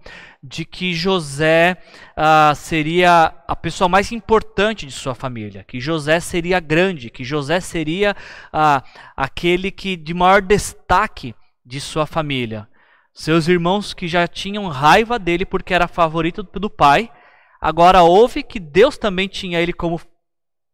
de 0.47 0.67
que 0.67 0.93
José 0.93 1.79
ah, 2.15 2.53
seria 2.55 3.35
a 3.49 3.57
pessoa 3.57 3.89
mais 3.89 4.13
importante 4.13 4.85
de 4.85 4.93
sua 4.93 5.15
família, 5.15 5.65
que 5.65 5.81
José 5.81 6.21
seria 6.21 6.61
grande, 6.61 7.09
que 7.09 7.25
José 7.25 7.61
seria 7.61 8.15
ah, 8.53 8.85
aquele 9.17 9.71
que 9.71 9.97
de 9.97 10.13
maior 10.13 10.43
destaque 10.43 11.35
de 11.65 11.81
sua 11.81 12.05
família. 12.05 12.69
Seus 13.15 13.49
irmãos 13.49 13.95
que 13.95 14.07
já 14.07 14.29
tinham 14.29 14.69
raiva 14.69 15.19
dele 15.19 15.47
porque 15.47 15.73
era 15.73 15.89
favorito 15.89 16.43
do 16.43 16.69
pai, 16.69 17.11
agora 17.59 18.03
ouve 18.03 18.43
que 18.43 18.61
Deus 18.61 18.99
também 18.99 19.29
tinha 19.29 19.63
ele 19.63 19.73
como 19.73 19.99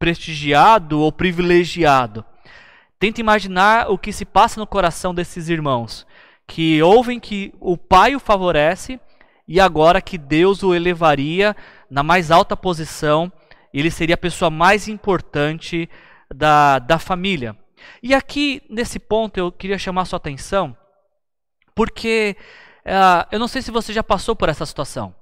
prestigiado 0.01 0.99
ou 0.99 1.13
privilegiado. 1.13 2.25
Tenta 2.99 3.21
imaginar 3.21 3.89
o 3.89 3.97
que 3.97 4.13
se 4.13 4.25
passa 4.25 4.59
no 4.59 4.67
coração 4.67 5.15
desses 5.15 5.49
irmãos, 5.49 6.05
que 6.45 6.83
ouvem 6.83 7.21
que 7.21 7.55
o 7.61 7.77
pai 7.77 8.17
o 8.17 8.21
favorece 8.21 8.99
e 9.51 9.59
agora 9.59 10.01
que 10.01 10.17
Deus 10.17 10.63
o 10.63 10.73
elevaria 10.73 11.57
na 11.91 12.05
mais 12.05 12.31
alta 12.31 12.57
posição, 12.57 13.33
ele 13.75 13.91
seria 13.91 14.15
a 14.15 14.19
pessoa 14.19 14.49
mais 14.49 14.87
importante 14.87 15.91
da, 16.33 16.79
da 16.79 17.01
família. 17.01 17.57
E 18.01 18.15
aqui, 18.15 18.63
nesse 18.71 19.01
ponto, 19.01 19.39
eu 19.39 19.51
queria 19.51 19.77
chamar 19.77 20.05
sua 20.05 20.19
atenção, 20.19 20.77
porque 21.75 22.37
uh, 22.87 23.27
eu 23.33 23.41
não 23.41 23.49
sei 23.49 23.61
se 23.61 23.73
você 23.73 23.93
já 23.93 24.05
passou 24.05 24.37
por 24.37 24.49
essa 24.49 24.65
situação. 24.65 25.13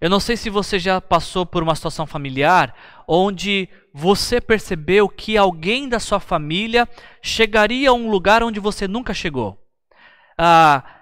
Eu 0.00 0.08
não 0.08 0.20
sei 0.20 0.36
se 0.36 0.48
você 0.48 0.78
já 0.78 1.00
passou 1.00 1.44
por 1.44 1.60
uma 1.60 1.74
situação 1.74 2.06
familiar 2.06 2.72
onde 3.08 3.68
você 3.92 4.40
percebeu 4.40 5.08
que 5.08 5.36
alguém 5.36 5.88
da 5.88 5.98
sua 5.98 6.20
família 6.20 6.88
chegaria 7.20 7.90
a 7.90 7.92
um 7.92 8.08
lugar 8.08 8.40
onde 8.40 8.60
você 8.60 8.86
nunca 8.86 9.12
chegou. 9.12 9.58
Uh, 10.38 10.93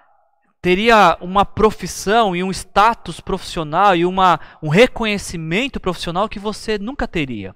teria 0.63 1.17
uma 1.19 1.43
profissão 1.43 2.33
e 2.33 2.41
um 2.41 2.49
status 2.49 3.19
profissional 3.19 3.97
e 3.97 4.05
uma, 4.05 4.39
um 4.61 4.69
reconhecimento 4.69 5.77
profissional 5.77 6.29
que 6.29 6.39
você 6.39 6.77
nunca 6.77 7.05
teria. 7.05 7.53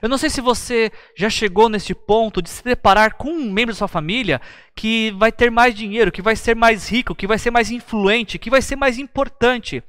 Eu 0.00 0.08
não 0.08 0.16
sei 0.16 0.30
se 0.30 0.40
você 0.40 0.92
já 1.16 1.28
chegou 1.28 1.68
nesse 1.68 1.92
ponto 1.92 2.40
de 2.40 2.48
se 2.48 2.62
deparar 2.62 3.16
com 3.16 3.28
um 3.28 3.50
membro 3.50 3.74
da 3.74 3.78
sua 3.78 3.88
família 3.88 4.40
que 4.72 5.10
vai 5.18 5.32
ter 5.32 5.50
mais 5.50 5.74
dinheiro, 5.74 6.12
que 6.12 6.22
vai 6.22 6.36
ser 6.36 6.54
mais 6.54 6.88
rico, 6.88 7.12
que 7.12 7.26
vai 7.26 7.38
ser 7.38 7.50
mais 7.50 7.72
influente, 7.72 8.38
que 8.38 8.48
vai 8.48 8.62
ser 8.62 8.76
mais 8.76 9.00
importante. 9.00 9.82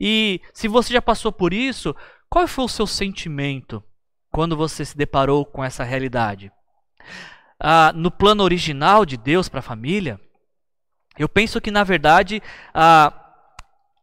E 0.00 0.40
se 0.52 0.68
você 0.68 0.92
já 0.92 1.02
passou 1.02 1.32
por 1.32 1.52
isso, 1.52 1.96
qual 2.30 2.46
foi 2.46 2.64
o 2.64 2.68
seu 2.68 2.86
sentimento 2.86 3.82
quando 4.30 4.56
você 4.56 4.84
se 4.84 4.96
deparou 4.96 5.44
com 5.44 5.64
essa 5.64 5.82
realidade? 5.82 6.52
Ah, 7.58 7.92
no 7.92 8.10
plano 8.12 8.44
original 8.44 9.04
de 9.04 9.16
Deus 9.16 9.48
para 9.48 9.58
a 9.58 9.62
família, 9.62 10.20
eu 11.18 11.28
penso 11.28 11.60
que, 11.60 11.70
na 11.70 11.84
verdade, 11.84 12.42
a, 12.72 13.12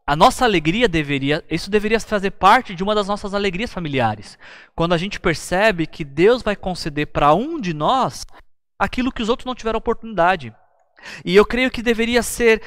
a 0.05 0.15
nossa 0.15 0.45
alegria 0.45 0.87
deveria, 0.87 1.43
isso 1.49 1.69
deveria 1.69 1.99
fazer 1.99 2.31
parte 2.31 2.73
de 2.73 2.83
uma 2.83 2.95
das 2.95 3.07
nossas 3.07 3.33
alegrias 3.33 3.71
familiares. 3.71 4.37
Quando 4.75 4.93
a 4.93 4.97
gente 4.97 5.19
percebe 5.19 5.85
que 5.87 6.03
Deus 6.03 6.41
vai 6.41 6.55
conceder 6.55 7.07
para 7.07 7.33
um 7.33 7.59
de 7.59 7.73
nós 7.73 8.25
aquilo 8.79 9.11
que 9.11 9.21
os 9.21 9.29
outros 9.29 9.45
não 9.45 9.55
tiveram 9.55 9.77
oportunidade. 9.77 10.53
E 11.25 11.35
eu 11.35 11.45
creio 11.45 11.71
que 11.71 11.81
deveria 11.81 12.23
ser 12.23 12.61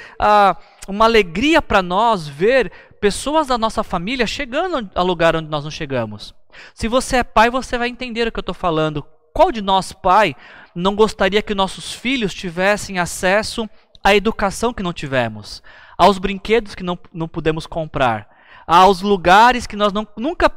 uma 0.88 1.04
alegria 1.04 1.62
para 1.62 1.82
nós 1.82 2.26
ver 2.28 2.70
pessoas 3.00 3.46
da 3.46 3.58
nossa 3.58 3.82
família 3.82 4.26
chegando 4.26 4.90
ao 4.94 5.06
lugar 5.06 5.36
onde 5.36 5.48
nós 5.48 5.64
não 5.64 5.70
chegamos. 5.70 6.34
Se 6.72 6.88
você 6.88 7.16
é 7.16 7.24
pai, 7.24 7.50
você 7.50 7.76
vai 7.76 7.88
entender 7.88 8.26
o 8.26 8.32
que 8.32 8.38
eu 8.38 8.42
estou 8.42 8.54
falando. 8.54 9.04
Qual 9.32 9.50
de 9.50 9.60
nós, 9.60 9.92
pai, 9.92 10.36
não 10.74 10.94
gostaria 10.94 11.42
que 11.42 11.54
nossos 11.54 11.92
filhos 11.92 12.32
tivessem 12.32 12.98
acesso 12.98 13.68
à 14.04 14.14
educação 14.14 14.72
que 14.72 14.82
não 14.82 14.92
tivemos, 14.92 15.62
aos 15.96 16.18
brinquedos 16.18 16.74
que 16.74 16.82
não, 16.82 16.98
não 17.12 17.26
pudemos 17.26 17.66
comprar, 17.66 18.28
aos 18.66 19.00
lugares 19.00 19.66
que 19.66 19.76
nós 19.76 19.92
não, 19.92 20.06
nunca 20.16 20.50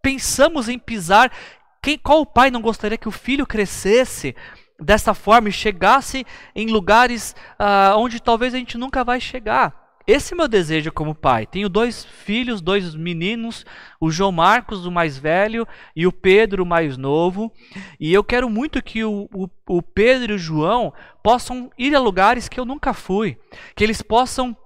pensamos 0.00 0.68
em 0.68 0.78
pisar. 0.78 1.30
Quem, 1.82 1.98
qual 1.98 2.24
pai 2.24 2.50
não 2.50 2.62
gostaria 2.62 2.96
que 2.96 3.08
o 3.08 3.12
filho 3.12 3.46
crescesse 3.46 4.36
dessa 4.78 5.14
forma 5.14 5.48
e 5.48 5.52
chegasse 5.52 6.24
em 6.54 6.68
lugares 6.68 7.34
uh, 7.58 7.96
onde 7.98 8.20
talvez 8.20 8.54
a 8.54 8.58
gente 8.58 8.78
nunca 8.78 9.02
vai 9.02 9.20
chegar? 9.20 9.81
Esse 10.06 10.34
é 10.34 10.36
meu 10.36 10.48
desejo 10.48 10.90
como 10.92 11.14
pai. 11.14 11.46
Tenho 11.46 11.68
dois 11.68 12.04
filhos, 12.04 12.60
dois 12.60 12.94
meninos, 12.94 13.64
o 14.00 14.10
João 14.10 14.32
Marcos, 14.32 14.84
o 14.86 14.90
mais 14.90 15.16
velho, 15.16 15.66
e 15.94 16.06
o 16.06 16.12
Pedro, 16.12 16.64
o 16.64 16.66
mais 16.66 16.96
novo. 16.96 17.52
E 18.00 18.12
eu 18.12 18.24
quero 18.24 18.50
muito 18.50 18.82
que 18.82 19.04
o, 19.04 19.28
o, 19.32 19.48
o 19.68 19.82
Pedro 19.82 20.32
e 20.32 20.36
o 20.36 20.38
João 20.38 20.92
possam 21.22 21.70
ir 21.78 21.94
a 21.94 22.00
lugares 22.00 22.48
que 22.48 22.58
eu 22.58 22.64
nunca 22.64 22.92
fui. 22.92 23.38
Que 23.74 23.84
eles 23.84 24.02
possam 24.02 24.56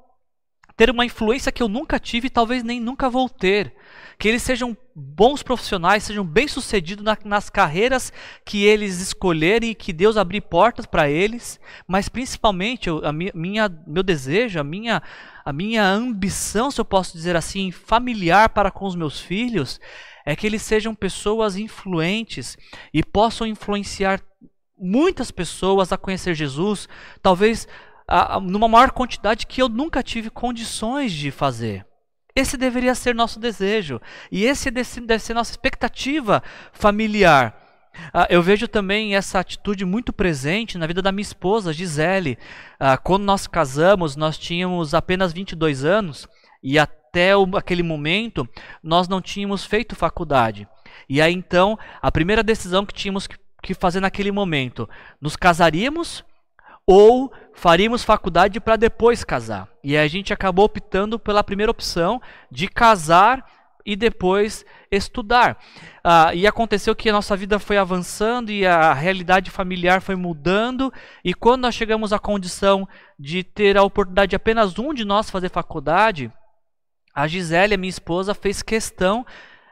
ter 0.77 0.91
uma 0.91 1.07
influência 1.07 1.51
que 1.51 1.63
eu 1.63 1.69
nunca 1.69 1.99
tive 1.99 2.27
e 2.27 2.31
talvez 2.31 2.63
nem 2.63 2.79
nunca 2.79 3.09
vou 3.09 3.29
ter. 3.29 3.75
Que 4.19 4.29
eles 4.29 4.43
sejam 4.43 4.77
bons 4.95 5.43
profissionais, 5.43 6.05
sejam 6.05 6.25
bem-sucedidos 6.25 7.05
na, 7.05 7.17
nas 7.25 7.49
carreiras 7.49 8.13
que 8.45 8.65
eles 8.65 9.01
escolherem 9.01 9.71
e 9.71 9.75
que 9.75 9.93
Deus 9.93 10.17
abrir 10.17 10.43
portas 10.43 10.85
para 10.85 11.09
eles, 11.09 11.59
mas 11.87 12.09
principalmente 12.09 12.91
a 12.91 13.13
minha, 13.13 13.69
meu 13.87 14.03
desejo, 14.03 14.61
a 14.61 14.65
minha, 14.65 15.03
a 15.45 15.53
minha 15.53 15.85
ambição, 15.85 16.71
se 16.71 16.81
eu 16.81 16.85
posso 16.85 17.13
dizer 17.15 17.37
assim, 17.37 17.71
familiar 17.71 18.51
para 18.51 18.71
com 18.71 18.87
os 18.87 18.95
meus 18.95 19.21
filhos, 19.21 19.81
é 20.27 20.37
que 20.37 20.47
eles 20.47 20.63
sejam 20.63 20.95
pessoas 20.95 21.57
influentes 21.57 22.57
e 22.93 23.03
possam 23.03 23.47
influenciar 23.47 24.21
muitas 24.79 25.31
pessoas 25.31 25.91
a 25.91 25.97
conhecer 25.97 26.35
Jesus, 26.35 26.89
talvez 27.23 27.67
a, 28.07 28.37
a, 28.37 28.41
numa 28.41 28.69
maior 28.69 28.91
quantidade 28.91 29.47
que 29.47 29.61
eu 29.61 29.69
nunca 29.69 30.03
tive 30.03 30.31
condições 30.31 31.13
de 31.13 31.31
fazer. 31.31 31.87
Esse 32.35 32.57
deveria 32.57 32.95
ser 32.95 33.15
nosso 33.15 33.41
desejo. 33.41 34.01
E 34.31 34.45
esse 34.45 34.71
deve 34.71 35.19
ser 35.19 35.33
nossa 35.33 35.51
expectativa 35.51 36.43
familiar. 36.73 37.67
Ah, 38.13 38.27
eu 38.29 38.43
vejo 38.43 38.69
também 38.69 39.17
essa 39.17 39.41
atitude 39.41 39.87
muito 39.87 40.13
presente 40.13 40.77
na 40.77 40.87
vida 40.87 41.01
da 41.01 41.11
minha 41.11 41.23
esposa, 41.23 41.73
Gisele. 41.73 42.39
Ah, 42.79 42.99
quando 42.99 43.25
nós 43.25 43.47
casamos, 43.47 44.17
nós 44.17 44.37
tínhamos 44.37 44.93
apenas 44.93 45.33
22 45.33 45.85
anos 45.85 46.29
e 46.63 46.79
até 46.79 47.31
aquele 47.57 47.83
momento 47.83 48.47
nós 48.83 49.09
não 49.09 49.23
tínhamos 49.23 49.65
feito 49.65 49.97
faculdade. 49.97 50.69
E 51.09 51.23
aí 51.23 51.33
então, 51.33 51.79
a 52.03 52.13
primeira 52.13 52.43
decisão 52.43 52.85
que 52.85 52.93
tínhamos 52.93 53.27
que 53.63 53.75
fazer 53.75 54.01
naquele 54.01 54.31
momento, 54.31 54.89
nos 55.21 55.37
casaríamos 55.37 56.23
ou 56.87 57.33
faríamos 57.53 58.05
faculdade 58.05 58.61
para 58.61 58.77
depois 58.77 59.25
casar. 59.25 59.69
E 59.83 59.97
a 59.97 60.07
gente 60.07 60.33
acabou 60.33 60.67
optando 60.67 61.19
pela 61.19 61.43
primeira 61.43 61.71
opção 61.71 62.21
de 62.51 62.69
casar 62.69 63.45
e 63.85 63.97
depois 63.97 64.65
estudar. 64.91 65.59
Ah, 66.03 66.35
e 66.35 66.47
aconteceu 66.47 66.95
que 66.95 67.09
a 67.09 67.13
nossa 67.13 67.37
vida 67.37 67.59
foi 67.59 67.77
avançando 67.77 68.51
e 68.51 68.67
a 68.67 68.93
realidade 68.93 69.51
familiar 69.51 70.01
foi 70.01 70.17
mudando. 70.17 70.93
E 71.25 71.33
quando 71.33 71.63
nós 71.63 71.75
chegamos 71.75 72.13
à 72.13 72.19
condição 72.19 72.89
de 73.19 73.43
ter 73.43 73.77
a 73.77 73.83
oportunidade 73.83 74.31
de 74.31 74.37
apenas 74.37 74.79
um 74.79 74.93
de 74.93 75.05
nós 75.05 75.31
fazer 75.31 75.51
faculdade, 75.51 76.33
a 77.15 77.27
Gisele, 77.27 77.77
minha 77.77 77.89
esposa, 77.89 78.35
fez 78.35 78.61
questão 78.63 79.25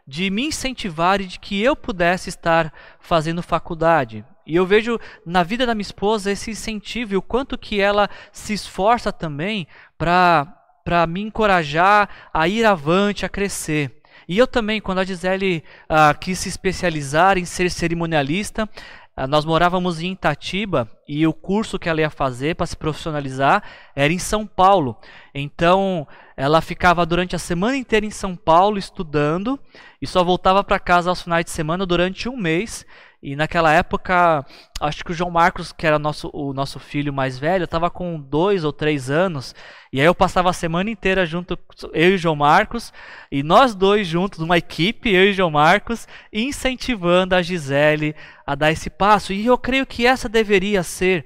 de 0.07 0.31
me 0.31 0.47
incentivar 0.47 1.21
e 1.21 1.27
de 1.27 1.39
que 1.39 1.61
eu 1.63 1.75
pudesse 1.75 2.29
estar 2.29 2.73
fazendo 3.01 3.43
faculdade. 3.43 4.25
E 4.47 4.57
eu 4.57 4.67
vejo 4.67 4.99
na 5.25 5.43
vida 5.43 5.67
da 5.67 5.75
minha 5.75 5.83
esposa 5.83 6.31
esse 6.31 6.51
incentivo 6.51 7.15
e 7.15 7.17
o 7.17 7.23
quanto 7.23 7.57
que 7.57 7.81
ela 7.81 8.09
se 8.33 8.53
esforça 8.53 9.13
também 9.13 9.67
para 9.97 10.61
para 10.85 11.07
me 11.07 11.23
encorajar 11.23 12.11
a 12.33 12.47
ir 12.47 12.65
avante, 12.67 13.25
a 13.25 13.29
crescer. 13.29 14.03
E 14.29 14.39
eu 14.39 14.47
também, 14.47 14.81
quando 14.81 14.99
a 14.99 15.05
Gisele 15.05 15.65
uh, 15.85 16.19
quis 16.19 16.39
se 16.39 16.49
especializar 16.49 17.39
em 17.39 17.45
ser 17.45 17.71
cerimonialista, 17.71 18.69
uh, 19.17 19.27
nós 19.27 19.45
morávamos 19.45 20.01
em 20.01 20.13
Itatiba 20.13 20.89
e 21.09 21.27
o 21.27 21.33
curso 21.33 21.79
que 21.79 21.89
ela 21.89 22.01
ia 22.01 22.11
fazer 22.11 22.55
para 22.55 22.67
se 22.67 22.77
profissionalizar 22.77 23.63
era 23.97 24.13
em 24.13 24.19
São 24.19 24.47
Paulo. 24.47 24.97
Então, 25.35 26.07
ela 26.37 26.61
ficava 26.61 27.05
durante 27.07 27.35
a 27.35 27.39
semana 27.39 27.77
inteira 27.77 28.07
em 28.07 28.11
São 28.11 28.37
Paulo 28.37 28.79
estudando 28.79 29.59
e 30.01 30.07
só 30.07 30.23
voltava 30.23 30.63
para 30.63 30.79
casa 30.79 31.11
aos 31.11 31.23
finais 31.23 31.45
de 31.45 31.51
semana 31.51 31.87
durante 31.87 32.29
um 32.29 32.37
mês 32.37 32.85
E 33.27 33.35
naquela 33.35 33.73
época, 33.73 34.45
acho 34.79 35.03
que 35.03 35.11
o 35.11 35.15
João 35.15 35.31
Marcos, 35.31 35.73
que 35.73 35.87
era 35.87 35.99
nosso, 35.99 36.29
o 36.31 36.53
nosso 36.53 36.79
filho 36.79 37.11
mais 37.11 37.39
velho, 37.39 37.65
estava 37.65 37.89
com 37.89 38.21
dois 38.21 38.65
ou 38.65 38.71
três 38.71 39.09
anos. 39.09 39.55
E 39.91 39.99
aí 39.99 40.05
eu 40.05 40.15
passava 40.15 40.51
a 40.51 40.53
semana 40.53 40.91
inteira 40.91 41.25
junto, 41.25 41.59
eu 41.95 42.11
e 42.11 42.15
o 42.17 42.19
João 42.19 42.37
Marcos, 42.37 42.93
e 43.33 43.43
nós 43.43 43.75
dois 43.75 44.07
juntos, 44.07 44.41
uma 44.41 44.59
equipe, 44.59 45.11
eu 45.11 45.25
e 45.25 45.31
o 45.31 45.33
João 45.33 45.51
Marcos, 45.51 46.07
incentivando 46.31 47.35
a 47.35 47.41
Gisele 47.41 48.15
a 48.47 48.55
dar 48.55 48.71
esse 48.71 48.91
passo. 48.91 49.33
E 49.33 49.47
eu 49.47 49.57
creio 49.57 49.87
que 49.87 50.07
essa 50.07 50.29
deveria 50.29 50.83
ser 50.83 51.25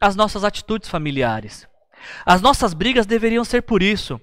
as 0.00 0.14
nossas 0.14 0.44
atitudes 0.44 0.88
familiares. 0.88 1.66
As 2.24 2.40
nossas 2.40 2.72
brigas 2.72 3.06
deveriam 3.06 3.42
ser 3.42 3.62
por 3.62 3.82
isso 3.82 4.20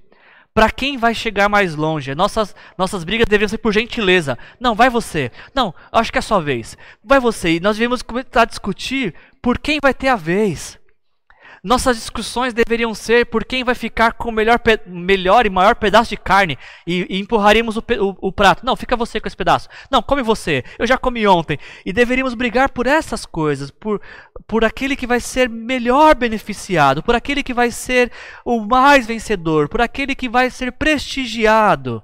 para 0.58 0.72
quem 0.72 0.98
vai 0.98 1.14
chegar 1.14 1.48
mais 1.48 1.76
longe. 1.76 2.16
Nossas, 2.16 2.56
nossas 2.76 3.04
brigas 3.04 3.28
deveriam 3.28 3.48
ser 3.48 3.60
por 3.60 3.72
gentileza. 3.72 4.36
Não, 4.60 4.74
vai 4.74 4.90
você. 4.90 5.32
Não, 5.54 5.72
acho 5.92 6.12
que 6.12 6.18
é 6.18 6.20
a 6.20 6.24
sua 6.24 6.42
vez. 6.42 6.76
Vai 7.04 7.20
você. 7.20 7.58
E 7.58 7.60
nós 7.60 7.78
devemos 7.78 8.02
começar 8.02 8.42
a 8.42 8.46
discutir 8.46 9.14
por 9.40 9.60
quem 9.60 9.78
vai 9.80 9.94
ter 9.94 10.08
a 10.08 10.16
vez. 10.16 10.77
Nossas 11.68 11.98
discussões 11.98 12.54
deveriam 12.54 12.96
ser 12.96 13.26
por 13.26 13.44
quem 13.44 13.62
vai 13.62 13.76
ficar 13.76 14.14
com 14.14 14.30
o 14.30 14.32
melhor, 14.32 14.58
melhor 14.86 15.46
e 15.46 15.50
maior 15.50 15.76
pedaço 15.76 16.12
de 16.12 16.16
carne 16.16 16.58
e, 16.88 17.06
e 17.10 17.20
empurraríamos 17.20 17.76
o, 17.76 17.82
o, 17.82 18.28
o, 18.30 18.32
prato. 18.32 18.66
Não, 18.66 18.74
fica 18.78 18.96
você 18.96 19.20
com 19.20 19.28
esse 19.28 19.36
pedaço. 19.36 19.68
Não, 19.92 20.02
come 20.02 20.24
você. 20.24 20.64
Eu 20.80 20.88
já 20.88 20.98
comi 20.98 21.28
ontem. 21.28 21.60
E 21.86 21.92
deveríamos 21.92 22.36
brigar 22.36 22.70
por 22.70 22.88
essas 22.88 23.26
coisas, 23.26 23.70
por, 23.70 24.02
por 24.48 24.64
aquele 24.64 24.96
que 24.96 25.06
vai 25.06 25.20
ser 25.20 25.50
melhor 25.50 26.16
beneficiado, 26.16 27.04
por 27.04 27.16
aquele 27.16 27.44
que 27.44 27.54
vai 27.54 27.70
ser 27.70 28.14
o 28.46 28.62
mais 28.62 29.06
vencedor, 29.06 29.68
por 29.68 29.82
aquele 29.82 30.16
que 30.16 30.30
vai 30.30 30.50
ser 30.50 30.72
prestigiado. 30.72 32.02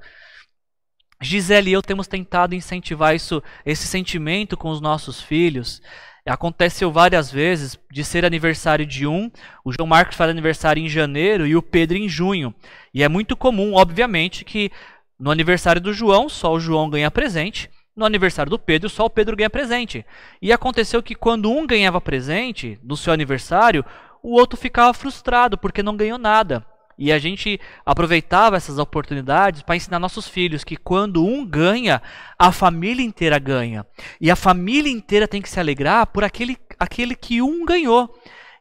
Gisele 1.22 1.70
e 1.70 1.74
eu 1.74 1.82
temos 1.82 2.06
tentado 2.06 2.54
incentivar 2.54 3.16
isso, 3.16 3.42
esse 3.66 3.88
sentimento 3.88 4.58
com 4.58 4.70
os 4.70 4.82
nossos 4.82 5.22
filhos. 5.22 5.82
Aconteceu 6.26 6.90
várias 6.90 7.30
vezes 7.30 7.78
de 7.92 8.04
ser 8.04 8.24
aniversário 8.24 8.86
de 8.86 9.06
um, 9.06 9.30
o 9.64 9.74
João 9.74 9.88
Marcos 9.88 10.16
faz 10.16 10.30
aniversário 10.30 10.82
em 10.82 10.88
janeiro 10.88 11.46
e 11.46 11.56
o 11.56 11.62
Pedro 11.62 11.98
em 11.98 12.08
junho. 12.08 12.56
E 12.94 13.04
é 13.04 13.10
muito 13.10 13.36
comum, 13.36 13.74
obviamente, 13.74 14.46
que 14.46 14.72
no 15.20 15.30
aniversário 15.32 15.82
do 15.82 15.94
João 15.94 16.30
só 16.30 16.54
o 16.54 16.60
João 16.60 16.90
ganha 16.90 17.12
presente, 17.12 17.70
no 17.96 18.06
aniversário 18.06 18.50
do 18.50 18.58
Pedro 18.58 18.90
só 18.90 19.06
o 19.06 19.10
Pedro 19.10 19.36
ganha 19.36 19.50
presente. 19.50 20.06
E 20.42 20.54
aconteceu 20.54 21.04
que 21.04 21.14
quando 21.14 21.52
um 21.52 21.68
ganhava 21.68 22.00
presente 22.00 22.80
no 22.82 22.96
seu 22.96 23.12
aniversário, 23.12 23.84
o 24.22 24.34
outro 24.34 24.58
ficava 24.58 24.94
frustrado 24.94 25.58
porque 25.58 25.84
não 25.84 25.98
ganhou 25.98 26.18
nada. 26.18 26.66
E 26.98 27.12
a 27.12 27.20
gente 27.20 27.60
aproveitava 27.86 28.56
essas 28.56 28.78
oportunidades 28.78 29.62
para 29.62 29.76
ensinar 29.76 30.00
nossos 30.00 30.28
filhos 30.28 30.64
que 30.64 30.78
quando 30.78 31.26
um 31.26 31.46
ganha, 31.46 32.02
a 32.38 32.52
família 32.52 33.04
inteira 33.04 33.40
ganha. 33.40 33.86
E 34.20 34.30
a 34.30 34.36
família 34.36 34.92
inteira 34.92 35.28
tem 35.28 35.42
que 35.42 35.50
se 35.50 35.60
alegrar 35.60 36.08
por 36.08 36.24
aquele, 36.24 36.58
aquele 36.80 37.16
que 37.16 37.42
um 37.42 37.66
ganhou. 37.66 38.14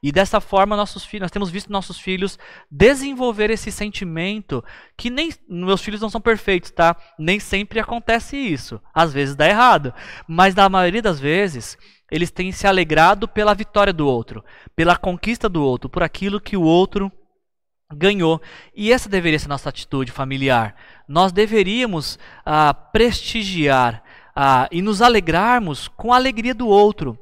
E 0.03 0.11
dessa 0.11 0.40
forma 0.40 0.77
nossos 0.77 1.05
filhos, 1.05 1.23
nós 1.23 1.31
temos 1.31 1.49
visto 1.49 1.71
nossos 1.71 2.01
filhos 2.01 2.37
desenvolver 2.68 3.51
esse 3.51 3.71
sentimento 3.71 4.64
que 4.97 5.09
nem 5.09 5.31
meus 5.49 5.81
filhos 5.81 6.01
não 6.01 6.11
são 6.11 6.21
perfeitos, 6.21 6.73
tá? 6.73 6.97
Nem 7.16 7.38
sempre 7.38 7.79
acontece 7.79 8.37
isso. 8.37 8.81
Às 8.92 9.12
vezes 9.12 9.37
dá 9.37 9.49
errado, 9.49 9.95
mas 10.27 10.57
na 10.57 10.68
maioria 10.68 11.01
das 11.01 11.21
vezes 11.21 11.79
eles 12.11 12.33
têm 12.33 12.51
se 12.51 12.66
alegrado 12.66 13.29
pela 13.29 13.55
vitória 13.55 13.92
do 13.92 14.07
outro, 14.07 14.45
pela 14.75 14.97
conquista 14.97 15.49
do 15.49 15.62
outro, 15.62 15.88
por 15.88 16.03
aquilo 16.03 16.40
que 16.40 16.57
o 16.57 16.62
outro 16.62 17.11
ganhou. 17.94 18.40
E 18.74 18.92
essa 18.92 19.09
deveria 19.09 19.38
ser 19.38 19.48
nossa 19.48 19.68
atitude 19.68 20.11
familiar. 20.11 20.74
Nós 21.07 21.33
deveríamos 21.33 22.18
ah, 22.44 22.72
prestigiar 22.72 24.02
ah, 24.35 24.68
e 24.70 24.81
nos 24.83 25.02
alegrarmos 25.02 25.88
com 25.88 26.12
a 26.12 26.16
alegria 26.16 26.55
do 26.55 26.66
outro, 26.66 27.18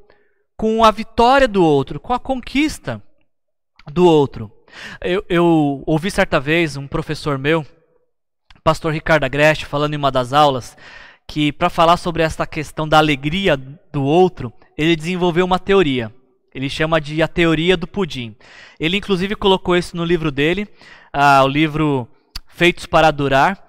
com 0.57 0.85
a 0.85 0.91
vitória 0.91 1.49
do 1.49 1.65
outro, 1.65 1.99
com 1.99 2.13
a 2.13 2.19
conquista 2.19 3.03
do 3.93 4.07
outro. 4.07 4.51
Eu, 5.01 5.25
eu 5.29 5.83
ouvi 5.87 6.11
certa 6.11 6.39
vez 6.39 6.77
um 6.77 6.87
professor 6.87 7.39
meu, 7.39 7.67
pastor 8.63 8.93
Ricardo 8.93 9.25
Agreste, 9.25 9.67
falando 9.67 9.95
em 9.95 9.97
uma 9.97 10.11
das 10.11 10.33
aulas, 10.33 10.77
que 11.27 11.53
para 11.53 11.71
falar 11.71 11.97
sobre 11.97 12.23
essa 12.23 12.47
questão 12.47 12.89
da 12.89 12.99
alegria 12.99 13.57
do 13.57 14.03
outro, 14.03 14.53
ele 14.77 14.97
desenvolveu 14.97 15.45
uma 15.45 15.59
teoria. 15.59 16.13
Ele 16.55 16.69
chama 16.69 17.01
de 17.01 17.23
a 17.23 17.29
teoria 17.29 17.77
do 17.77 17.87
pudim. 17.87 18.35
Ele 18.79 18.97
inclusive 18.97 19.37
colocou 19.37 19.77
isso 19.77 19.97
no 19.97 20.05
livro 20.05 20.31
dele, 20.31 20.69
uh, 21.15 21.45
o 21.45 21.49
livro 21.49 22.09
Feitos 22.49 22.87
para 22.87 23.11
Durar. 23.11 23.63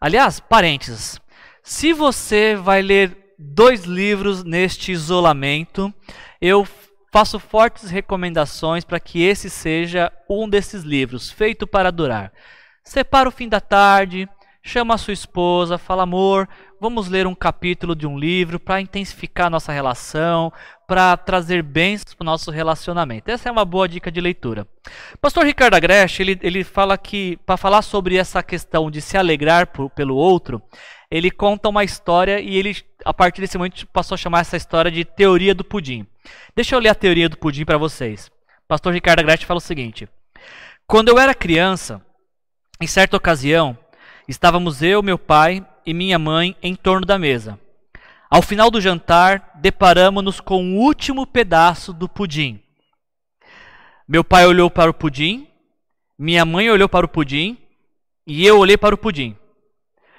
Aliás, 0.00 0.40
parênteses. 0.40 1.20
Se 1.62 1.92
você 1.92 2.56
vai 2.56 2.82
ler 2.82 3.34
dois 3.38 3.84
livros 3.84 4.42
neste 4.42 4.92
isolamento, 4.92 5.92
eu 6.40 6.66
faço 7.12 7.38
fortes 7.38 7.90
recomendações 7.90 8.84
para 8.84 8.98
que 8.98 9.22
esse 9.22 9.50
seja 9.50 10.10
um 10.28 10.48
desses 10.48 10.82
livros, 10.82 11.30
Feito 11.30 11.66
para 11.66 11.92
Durar. 11.92 12.32
Separa 12.82 13.28
o 13.28 13.32
fim 13.32 13.48
da 13.48 13.60
tarde, 13.60 14.28
chama 14.62 14.94
a 14.94 14.98
sua 14.98 15.12
esposa, 15.12 15.76
fala 15.76 16.04
amor, 16.04 16.48
vamos 16.82 17.06
ler 17.06 17.28
um 17.28 17.34
capítulo 17.34 17.94
de 17.94 18.08
um 18.08 18.18
livro 18.18 18.58
para 18.58 18.80
intensificar 18.80 19.48
nossa 19.48 19.70
relação, 19.70 20.52
para 20.84 21.16
trazer 21.16 21.62
bênçãos 21.62 22.12
para 22.12 22.24
o 22.24 22.26
nosso 22.26 22.50
relacionamento. 22.50 23.30
Essa 23.30 23.48
é 23.48 23.52
uma 23.52 23.64
boa 23.64 23.88
dica 23.88 24.10
de 24.10 24.20
leitura. 24.20 24.66
Pastor 25.20 25.46
Ricardo 25.46 25.74
Agreste, 25.74 26.22
ele, 26.22 26.40
ele 26.42 26.64
fala 26.64 26.98
que, 26.98 27.38
para 27.46 27.56
falar 27.56 27.82
sobre 27.82 28.16
essa 28.16 28.42
questão 28.42 28.90
de 28.90 29.00
se 29.00 29.16
alegrar 29.16 29.68
por, 29.68 29.90
pelo 29.90 30.16
outro, 30.16 30.60
ele 31.08 31.30
conta 31.30 31.68
uma 31.68 31.84
história 31.84 32.40
e 32.40 32.56
ele, 32.56 32.76
a 33.04 33.14
partir 33.14 33.40
desse 33.40 33.56
momento, 33.56 33.86
passou 33.92 34.16
a 34.16 34.18
chamar 34.18 34.40
essa 34.40 34.56
história 34.56 34.90
de 34.90 35.04
teoria 35.04 35.54
do 35.54 35.62
pudim. 35.62 36.04
Deixa 36.56 36.74
eu 36.74 36.80
ler 36.80 36.88
a 36.88 36.96
teoria 36.96 37.28
do 37.28 37.38
pudim 37.38 37.64
para 37.64 37.78
vocês. 37.78 38.28
Pastor 38.66 38.92
Ricardo 38.92 39.20
Agreste 39.20 39.46
fala 39.46 39.58
o 39.58 39.60
seguinte: 39.60 40.08
Quando 40.84 41.10
eu 41.10 41.18
era 41.20 41.32
criança, 41.32 42.04
em 42.80 42.88
certa 42.88 43.16
ocasião, 43.16 43.78
Estávamos 44.28 44.82
eu, 44.82 45.02
meu 45.02 45.18
pai 45.18 45.66
e 45.84 45.92
minha 45.94 46.18
mãe 46.18 46.56
em 46.62 46.74
torno 46.74 47.06
da 47.06 47.18
mesa. 47.18 47.58
Ao 48.30 48.40
final 48.40 48.70
do 48.70 48.80
jantar, 48.80 49.50
deparamos-nos 49.56 50.40
com 50.40 50.64
o 50.64 50.78
último 50.78 51.26
pedaço 51.26 51.92
do 51.92 52.08
pudim. 52.08 52.60
Meu 54.08 54.24
pai 54.24 54.46
olhou 54.46 54.70
para 54.70 54.90
o 54.90 54.94
pudim, 54.94 55.46
minha 56.18 56.44
mãe 56.44 56.70
olhou 56.70 56.88
para 56.88 57.06
o 57.06 57.08
pudim 57.08 57.58
e 58.26 58.46
eu 58.46 58.58
olhei 58.58 58.76
para 58.76 58.94
o 58.94 58.98
pudim. 58.98 59.36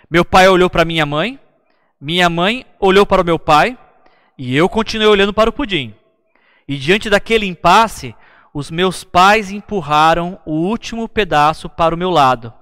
Meu 0.09 0.23
pai 0.23 0.47
olhou 0.47 0.69
para 0.69 0.85
minha 0.85 1.05
mãe, 1.05 1.39
minha 1.99 2.29
mãe 2.29 2.65
olhou 2.79 3.05
para 3.05 3.21
o 3.21 3.25
meu 3.25 3.39
pai 3.39 3.77
e 4.37 4.55
eu 4.55 4.69
continuei 4.69 5.07
olhando 5.07 5.33
para 5.33 5.49
o 5.49 5.53
pudim. 5.53 5.93
E 6.67 6.77
diante 6.77 7.09
daquele 7.09 7.45
impasse, 7.45 8.15
os 8.53 8.69
meus 8.69 9.03
pais 9.03 9.49
empurraram 9.49 10.39
o 10.45 10.53
último 10.53 11.09
pedaço 11.09 11.67
para 11.67 11.95
o 11.95 11.97
meu 11.97 12.09
lado. 12.09 12.53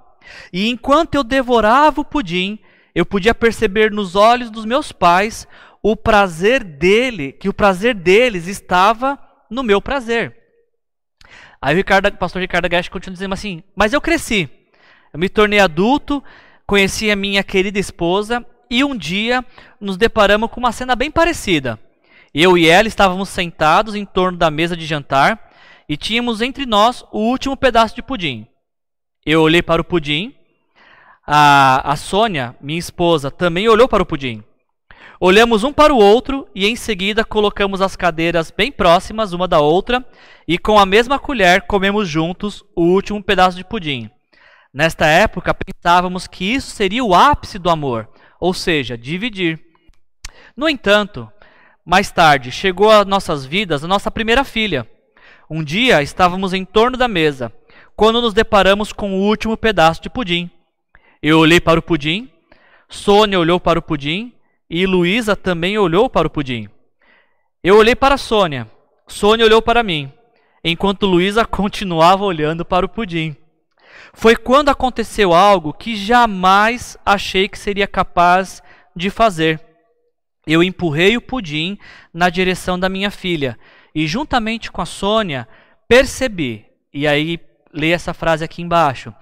E 0.53 0.69
enquanto 0.69 1.15
eu 1.15 1.23
devorava 1.23 2.01
o 2.01 2.05
pudim, 2.05 2.57
eu 2.93 3.05
podia 3.05 3.33
perceber 3.33 3.91
nos 3.91 4.15
olhos 4.15 4.49
dos 4.49 4.65
meus 4.65 4.91
pais 4.91 5.47
o 5.81 5.95
prazer 5.95 6.63
dele, 6.63 7.31
que 7.31 7.49
o 7.49 7.53
prazer 7.53 7.95
deles 7.95 8.47
estava 8.47 9.19
no 9.49 9.63
meu 9.63 9.81
prazer. 9.81 10.37
Aí 11.61 11.73
o, 11.73 11.77
Ricardo, 11.77 12.07
o 12.07 12.17
pastor 12.17 12.41
Ricardo 12.41 12.69
Gash 12.69 12.89
continua 12.89 13.13
dizendo 13.13 13.33
assim: 13.33 13.63
Mas 13.75 13.93
eu 13.93 14.01
cresci, 14.01 14.49
eu 15.13 15.19
me 15.19 15.29
tornei 15.29 15.59
adulto, 15.59 16.23
conheci 16.65 17.11
a 17.11 17.15
minha 17.15 17.43
querida 17.43 17.79
esposa 17.79 18.45
e 18.69 18.83
um 18.83 18.95
dia 18.95 19.45
nos 19.79 19.97
deparamos 19.97 20.49
com 20.49 20.59
uma 20.59 20.71
cena 20.71 20.95
bem 20.95 21.11
parecida. 21.11 21.79
Eu 22.33 22.57
e 22.57 22.67
ela 22.67 22.87
estávamos 22.87 23.29
sentados 23.29 23.93
em 23.93 24.05
torno 24.05 24.37
da 24.37 24.49
mesa 24.49 24.75
de 24.75 24.85
jantar 24.85 25.51
e 25.87 25.97
tínhamos 25.97 26.41
entre 26.41 26.65
nós 26.65 27.03
o 27.11 27.19
último 27.19 27.57
pedaço 27.57 27.93
de 27.93 28.01
pudim. 28.01 28.47
Eu 29.25 29.41
olhei 29.41 29.61
para 29.61 29.81
o 29.81 29.85
pudim. 29.85 30.33
A, 31.33 31.93
a 31.93 31.95
Sônia, 31.95 32.57
minha 32.59 32.77
esposa, 32.77 33.31
também 33.31 33.69
olhou 33.69 33.87
para 33.87 34.03
o 34.03 34.05
pudim. 34.05 34.43
Olhamos 35.17 35.63
um 35.63 35.71
para 35.71 35.93
o 35.93 35.97
outro 35.97 36.45
e 36.53 36.67
em 36.67 36.75
seguida 36.75 37.23
colocamos 37.23 37.79
as 37.79 37.95
cadeiras 37.95 38.51
bem 38.51 38.69
próximas 38.69 39.31
uma 39.31 39.47
da 39.47 39.61
outra 39.61 40.05
e 40.45 40.57
com 40.57 40.77
a 40.77 40.85
mesma 40.85 41.17
colher 41.17 41.61
comemos 41.61 42.09
juntos 42.09 42.65
o 42.75 42.81
último 42.81 43.23
pedaço 43.23 43.55
de 43.55 43.63
pudim. 43.63 44.09
Nesta 44.73 45.05
época 45.05 45.53
pensávamos 45.53 46.27
que 46.27 46.43
isso 46.43 46.71
seria 46.71 47.01
o 47.01 47.15
ápice 47.15 47.57
do 47.57 47.69
amor, 47.69 48.09
ou 48.37 48.53
seja, 48.53 48.97
dividir. 48.97 49.57
No 50.53 50.67
entanto, 50.67 51.31
mais 51.85 52.11
tarde 52.11 52.51
chegou 52.51 52.91
a 52.91 53.05
nossas 53.05 53.45
vidas 53.45 53.85
a 53.85 53.87
nossa 53.87 54.11
primeira 54.11 54.43
filha. 54.43 54.85
Um 55.49 55.63
dia 55.63 56.03
estávamos 56.03 56.53
em 56.53 56.65
torno 56.65 56.97
da 56.97 57.07
mesa 57.07 57.53
quando 57.95 58.21
nos 58.21 58.33
deparamos 58.33 58.91
com 58.91 59.13
o 59.13 59.21
último 59.21 59.55
pedaço 59.55 60.01
de 60.01 60.09
pudim. 60.09 60.51
Eu 61.23 61.37
olhei 61.37 61.61
para 61.61 61.79
o 61.79 61.83
pudim, 61.83 62.31
Sônia 62.89 63.39
olhou 63.39 63.59
para 63.59 63.77
o 63.77 63.81
pudim 63.81 64.33
e 64.67 64.87
Luísa 64.87 65.35
também 65.35 65.77
olhou 65.77 66.09
para 66.09 66.25
o 66.25 66.31
pudim. 66.31 66.67
Eu 67.63 67.77
olhei 67.77 67.95
para 67.95 68.17
Sônia, 68.17 68.67
Sônia 69.07 69.45
olhou 69.45 69.61
para 69.61 69.83
mim, 69.83 70.11
enquanto 70.63 71.05
Luísa 71.05 71.45
continuava 71.45 72.23
olhando 72.23 72.65
para 72.65 72.87
o 72.87 72.89
pudim. 72.89 73.35
Foi 74.13 74.35
quando 74.35 74.69
aconteceu 74.69 75.31
algo 75.31 75.73
que 75.73 75.95
jamais 75.95 76.97
achei 77.05 77.47
que 77.47 77.59
seria 77.59 77.87
capaz 77.87 78.63
de 78.95 79.11
fazer. 79.11 79.61
eu 80.47 80.63
empurrei 80.63 81.15
o 81.15 81.21
pudim 81.21 81.77
na 82.11 82.31
direção 82.31 82.79
da 82.79 82.89
minha 82.89 83.11
filha 83.11 83.59
e, 83.93 84.07
juntamente 84.07 84.71
com 84.71 84.81
a 84.81 84.87
Sônia, 84.87 85.47
percebi, 85.87 86.65
e 86.91 87.05
aí 87.05 87.39
lê 87.73 87.91
essa 87.91 88.13
frase 88.13 88.43
aqui 88.43 88.61
embaixo: 88.61 89.13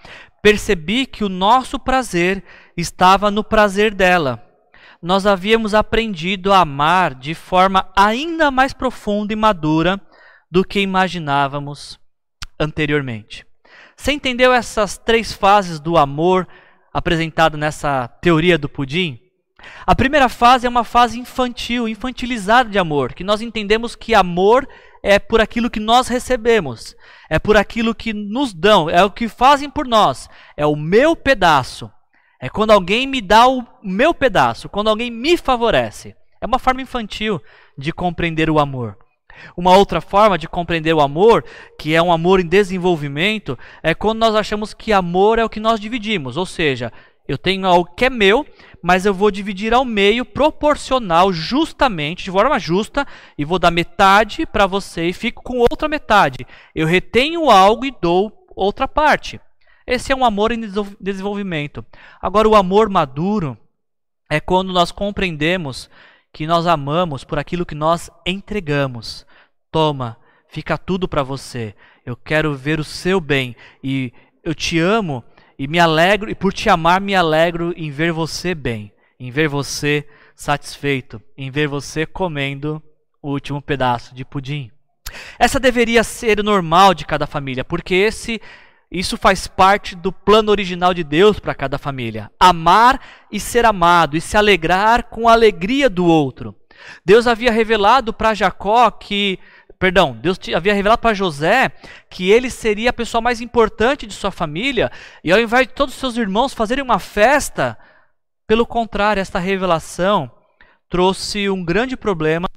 percebi 0.42 1.06
que 1.06 1.24
o 1.24 1.30
nosso 1.30 1.80
prazer 1.80 2.44
estava 2.76 3.30
no 3.30 3.44
prazer 3.44 3.94
dela. 3.94 4.44
Nós 5.02 5.26
havíamos 5.26 5.74
aprendido 5.74 6.52
a 6.52 6.60
amar 6.60 7.16
de 7.16 7.34
forma 7.34 7.90
ainda 7.96 8.52
mais 8.52 8.74
profunda 8.74 9.32
e 9.32 9.36
madura 9.36 10.00
do 10.52 10.64
que 10.64 10.80
imaginávamos 10.80 12.00
anteriormente. 12.60 13.46
Você 13.96 14.12
entendeu 14.12 14.54
essas 14.54 14.98
três 14.98 15.32
fases 15.32 15.80
do 15.80 15.98
amor 15.98 16.48
apresentado 16.94 17.58
nessa 17.58 18.08
teoria 18.08 18.58
do 18.58 18.68
pudim? 18.68 19.20
A 19.86 19.96
primeira 19.96 20.30
fase 20.30 20.66
é 20.66 20.70
uma 20.70 20.84
fase 20.84 21.20
infantil, 21.20 21.88
infantilizada 21.88 22.70
de 22.70 22.80
amor, 22.80 23.14
que 23.14 23.24
nós 23.24 23.42
entendemos 23.42 23.96
que 23.96 24.16
amor 24.16 24.68
é 25.04 25.20
por 25.20 25.42
aquilo 25.42 25.70
que 25.70 25.80
nós 25.80 26.08
recebemos, 26.08 26.96
é 27.30 27.40
por 27.40 27.58
aquilo 27.58 27.96
que 27.96 28.14
nos 28.14 28.54
dão, 28.54 28.90
é 28.90 29.04
o 29.04 29.12
que 29.12 29.28
fazem 29.28 29.70
por 29.70 29.88
nós, 29.88 30.30
é 30.58 30.66
o 30.66 30.76
meu 30.76 31.16
pedaço. 31.16 31.92
É 32.42 32.48
quando 32.48 32.72
alguém 32.72 33.06
me 33.06 33.20
dá 33.20 33.48
o 33.48 33.66
meu 33.84 34.14
pedaço, 34.14 34.70
quando 34.70 34.90
alguém 34.90 35.12
me 35.12 35.36
favorece. 35.36 36.16
É 36.40 36.46
uma 36.46 36.58
forma 36.58 36.82
infantil 36.82 37.42
de 37.78 37.92
compreender 37.92 38.50
o 38.50 38.60
amor. 38.60 38.98
Uma 39.56 39.76
outra 39.76 40.02
forma 40.02 40.38
de 40.38 40.48
compreender 40.48 40.94
o 40.94 41.02
amor, 41.02 41.44
que 41.78 41.94
é 41.94 42.02
um 42.02 42.12
amor 42.12 42.40
em 42.40 42.48
desenvolvimento, 42.48 43.58
é 43.84 43.94
quando 43.94 44.20
nós 44.20 44.36
achamos 44.36 44.74
que 44.74 44.94
amor 44.94 45.38
é 45.38 45.44
o 45.44 45.50
que 45.50 45.60
nós 45.60 45.80
dividimos. 45.80 46.38
Ou 46.38 46.46
seja, 46.46 46.94
eu 47.28 47.38
tenho 47.38 47.68
algo 47.68 47.94
que 47.96 48.06
é 48.06 48.10
meu, 48.10 48.46
mas 48.82 49.06
eu 49.06 49.14
vou 49.14 49.30
dividir 49.30 49.74
ao 49.74 49.84
meio, 49.84 50.24
proporcional, 50.24 51.34
justamente, 51.34 52.24
de 52.24 52.32
forma 52.32 52.60
justa, 52.60 53.06
e 53.38 53.44
vou 53.44 53.60
dar 53.60 53.72
metade 53.72 54.46
para 54.46 54.66
você 54.66 55.08
e 55.08 55.14
fico 55.14 55.44
com 55.44 55.58
outra 55.58 55.88
metade. 55.88 56.46
Eu 56.74 56.88
retenho 56.88 57.50
algo 57.50 57.86
e 57.86 57.96
dou 58.02 58.46
outra 58.56 58.88
parte. 58.88 59.40
Esse 59.86 60.12
é 60.12 60.16
um 60.16 60.24
amor 60.24 60.52
em 60.52 60.62
desenvolvimento. 61.00 61.84
Agora, 62.22 62.48
o 62.48 62.56
amor 62.56 62.90
maduro 62.90 63.58
é 64.30 64.40
quando 64.40 64.72
nós 64.72 64.92
compreendemos 64.92 65.90
que 66.32 66.46
nós 66.46 66.68
amamos 66.68 67.24
por 67.24 67.40
aquilo 67.40 67.66
que 67.66 67.76
nós 67.76 68.10
entregamos. 68.26 69.26
Toma, 69.72 70.18
fica 70.48 70.78
tudo 70.78 71.08
para 71.08 71.24
você. 71.24 71.76
Eu 72.06 72.16
quero 72.16 72.56
ver 72.56 72.80
o 72.80 72.84
seu 72.84 73.20
bem 73.20 73.56
e 73.84 74.14
eu 74.44 74.54
te 74.54 74.80
amo 74.80 75.24
e 75.60 75.68
me 75.68 75.78
alegro 75.78 76.32
e 76.32 76.36
por 76.36 76.54
te 76.54 76.70
amar 76.70 77.02
me 77.02 77.14
alegro 77.14 77.74
em 77.76 77.92
ver 77.92 78.14
você 78.14 78.56
bem, 78.56 78.94
em 79.20 79.30
ver 79.30 79.50
você 79.50 80.08
satisfeito, 80.34 81.22
em 81.38 81.52
ver 81.52 81.68
você 81.68 82.06
comendo 82.06 82.82
o 83.22 83.32
último 83.32 83.62
pedaço 83.62 84.16
de 84.16 84.24
pudim. 84.24 84.72
Essa 85.38 85.60
deveria 85.60 86.02
ser 86.02 86.40
o 86.40 86.44
normal 86.44 86.94
de 86.94 87.06
cada 87.06 87.28
família, 87.28 87.66
porque 87.66 87.94
esse 87.94 88.42
isso 88.90 89.18
faz 89.18 89.46
parte 89.48 89.96
do 89.96 90.12
plano 90.12 90.50
original 90.50 90.94
de 90.94 91.04
Deus 91.04 91.40
para 91.40 91.54
cada 91.54 91.78
família. 91.78 92.32
Amar 92.40 93.00
e 93.32 93.40
ser 93.40 93.66
amado 93.66 94.16
e 94.16 94.22
se 94.22 94.38
alegrar 94.38 95.10
com 95.10 95.28
a 95.28 95.34
alegria 95.34 95.90
do 95.90 96.06
outro. 96.06 96.56
Deus 97.06 97.28
havia 97.28 97.52
revelado 97.52 98.14
para 98.14 98.34
Jacó 98.34 98.90
que 98.90 99.38
perdão, 99.80 100.12
Deus 100.14 100.38
havia 100.54 100.74
revelado 100.74 101.02
para 101.02 101.16
José 101.16 101.72
que 102.10 102.30
ele 102.30 102.50
seria 102.50 102.90
a 102.90 102.94
pessoa 102.94 103.22
mais 103.22 103.40
importante 103.40 104.06
de 104.06 104.14
sua 104.14 104.30
família, 104.30 104.92
e 105.24 105.32
ao 105.32 105.40
invés 105.40 105.68
de 105.68 105.74
todos 105.74 105.96
os 105.96 106.00
seus 106.00 106.18
irmãos 106.18 106.54
fazerem 106.54 106.84
uma 106.84 107.00
festa, 107.00 107.78
pelo 108.46 108.66
contrário, 108.66 109.22
esta 109.22 109.40
revelação 109.40 110.30
trouxe 110.90 111.50
um 111.50 111.64
grande 111.64 111.96
problema, 111.96 112.48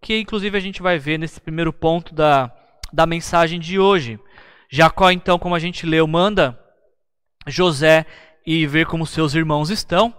que 0.00 0.18
inclusive 0.18 0.56
a 0.56 0.60
gente 0.60 0.82
vai 0.82 0.98
ver 0.98 1.18
nesse 1.18 1.40
primeiro 1.40 1.72
ponto 1.72 2.14
da, 2.14 2.50
da 2.92 3.06
mensagem 3.06 3.60
de 3.60 3.78
hoje. 3.78 4.18
Jacó, 4.68 5.10
então, 5.10 5.38
como 5.38 5.54
a 5.54 5.58
gente 5.58 5.86
leu, 5.86 6.06
manda 6.06 6.58
José 7.46 8.06
ir 8.46 8.66
ver 8.66 8.86
como 8.86 9.06
seus 9.06 9.34
irmãos 9.34 9.70
estão. 9.70 10.14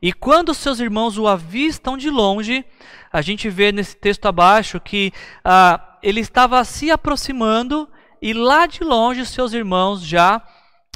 E 0.00 0.12
quando 0.12 0.54
seus 0.54 0.80
irmãos 0.80 1.18
o 1.18 1.26
avistam 1.28 1.96
de 1.96 2.08
longe, 2.08 2.64
a 3.12 3.20
gente 3.20 3.48
vê 3.50 3.70
nesse 3.70 3.96
texto 3.96 4.26
abaixo 4.26 4.80
que 4.80 5.12
ah, 5.44 5.87
ele 6.02 6.20
estava 6.20 6.62
se 6.64 6.90
aproximando 6.90 7.88
e 8.20 8.32
lá 8.32 8.66
de 8.66 8.82
longe 8.82 9.24
seus 9.24 9.52
irmãos 9.52 10.02
já 10.02 10.42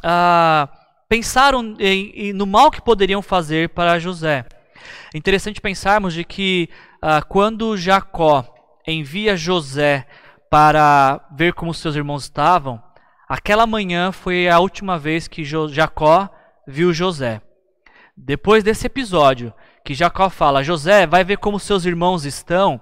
ah, 0.02 0.68
pensaram 1.08 1.76
em, 1.78 2.10
em, 2.14 2.32
no 2.32 2.46
mal 2.46 2.70
que 2.70 2.82
poderiam 2.82 3.22
fazer 3.22 3.68
para 3.70 3.98
José. 3.98 4.44
Interessante 5.14 5.60
pensarmos 5.60 6.14
de 6.14 6.24
que 6.24 6.68
ah, 7.00 7.22
quando 7.22 7.76
Jacó 7.76 8.44
envia 8.86 9.36
José 9.36 10.06
para 10.50 11.20
ver 11.32 11.54
como 11.54 11.72
seus 11.72 11.96
irmãos 11.96 12.24
estavam, 12.24 12.82
aquela 13.28 13.66
manhã 13.66 14.12
foi 14.12 14.48
a 14.48 14.58
última 14.58 14.98
vez 14.98 15.28
que 15.28 15.44
jo 15.44 15.68
Jacó 15.68 16.28
viu 16.66 16.92
José. 16.92 17.40
Depois 18.16 18.62
desse 18.62 18.86
episódio, 18.86 19.52
que 19.84 19.94
Jacó 19.94 20.28
fala: 20.28 20.62
José, 20.62 21.06
vai 21.06 21.24
ver 21.24 21.38
como 21.38 21.58
seus 21.58 21.84
irmãos 21.84 22.24
estão 22.24 22.80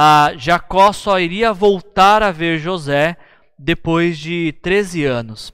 ah, 0.00 0.32
Jacó 0.36 0.92
só 0.92 1.18
iria 1.18 1.52
voltar 1.52 2.22
a 2.22 2.30
ver 2.30 2.60
José 2.60 3.16
depois 3.58 4.16
de 4.16 4.54
13 4.62 5.04
anos. 5.04 5.52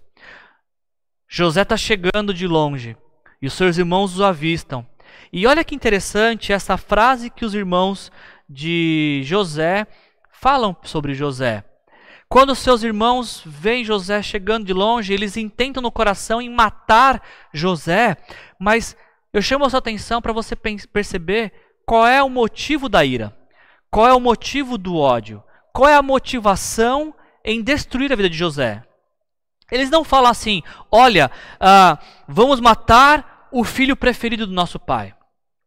José 1.26 1.62
está 1.62 1.78
chegando 1.78 2.34
de 2.34 2.46
longe 2.46 2.94
e 3.40 3.46
os 3.46 3.54
seus 3.54 3.78
irmãos 3.78 4.18
o 4.18 4.22
avistam. 4.22 4.86
E 5.32 5.46
olha 5.46 5.64
que 5.64 5.74
interessante 5.74 6.52
essa 6.52 6.76
frase 6.76 7.30
que 7.30 7.42
os 7.42 7.54
irmãos 7.54 8.12
de 8.46 9.22
José 9.24 9.86
falam 10.30 10.76
sobre 10.82 11.14
José. 11.14 11.64
Quando 12.28 12.54
seus 12.54 12.82
irmãos 12.82 13.42
veem 13.46 13.82
José 13.82 14.20
chegando 14.20 14.66
de 14.66 14.74
longe, 14.74 15.14
eles 15.14 15.38
intentam 15.38 15.82
no 15.82 15.90
coração 15.90 16.42
em 16.42 16.50
matar 16.50 17.22
José, 17.50 18.14
mas 18.60 18.94
eu 19.32 19.40
chamo 19.40 19.64
a 19.64 19.70
sua 19.70 19.78
atenção 19.78 20.20
para 20.20 20.34
você 20.34 20.54
perceber 20.54 21.50
qual 21.86 22.06
é 22.06 22.22
o 22.22 22.28
motivo 22.28 22.90
da 22.90 23.02
ira. 23.02 23.34
Qual 23.94 24.08
é 24.08 24.12
o 24.12 24.18
motivo 24.18 24.76
do 24.76 24.96
ódio? 24.96 25.40
Qual 25.72 25.88
é 25.88 25.94
a 25.94 26.02
motivação 26.02 27.14
em 27.44 27.62
destruir 27.62 28.12
a 28.12 28.16
vida 28.16 28.28
de 28.28 28.36
José? 28.36 28.82
Eles 29.70 29.88
não 29.88 30.02
falam 30.02 30.32
assim: 30.32 30.64
olha, 30.90 31.30
uh, 31.60 31.96
vamos 32.26 32.58
matar 32.58 33.46
o 33.52 33.62
filho 33.62 33.94
preferido 33.94 34.48
do 34.48 34.52
nosso 34.52 34.80
pai. 34.80 35.14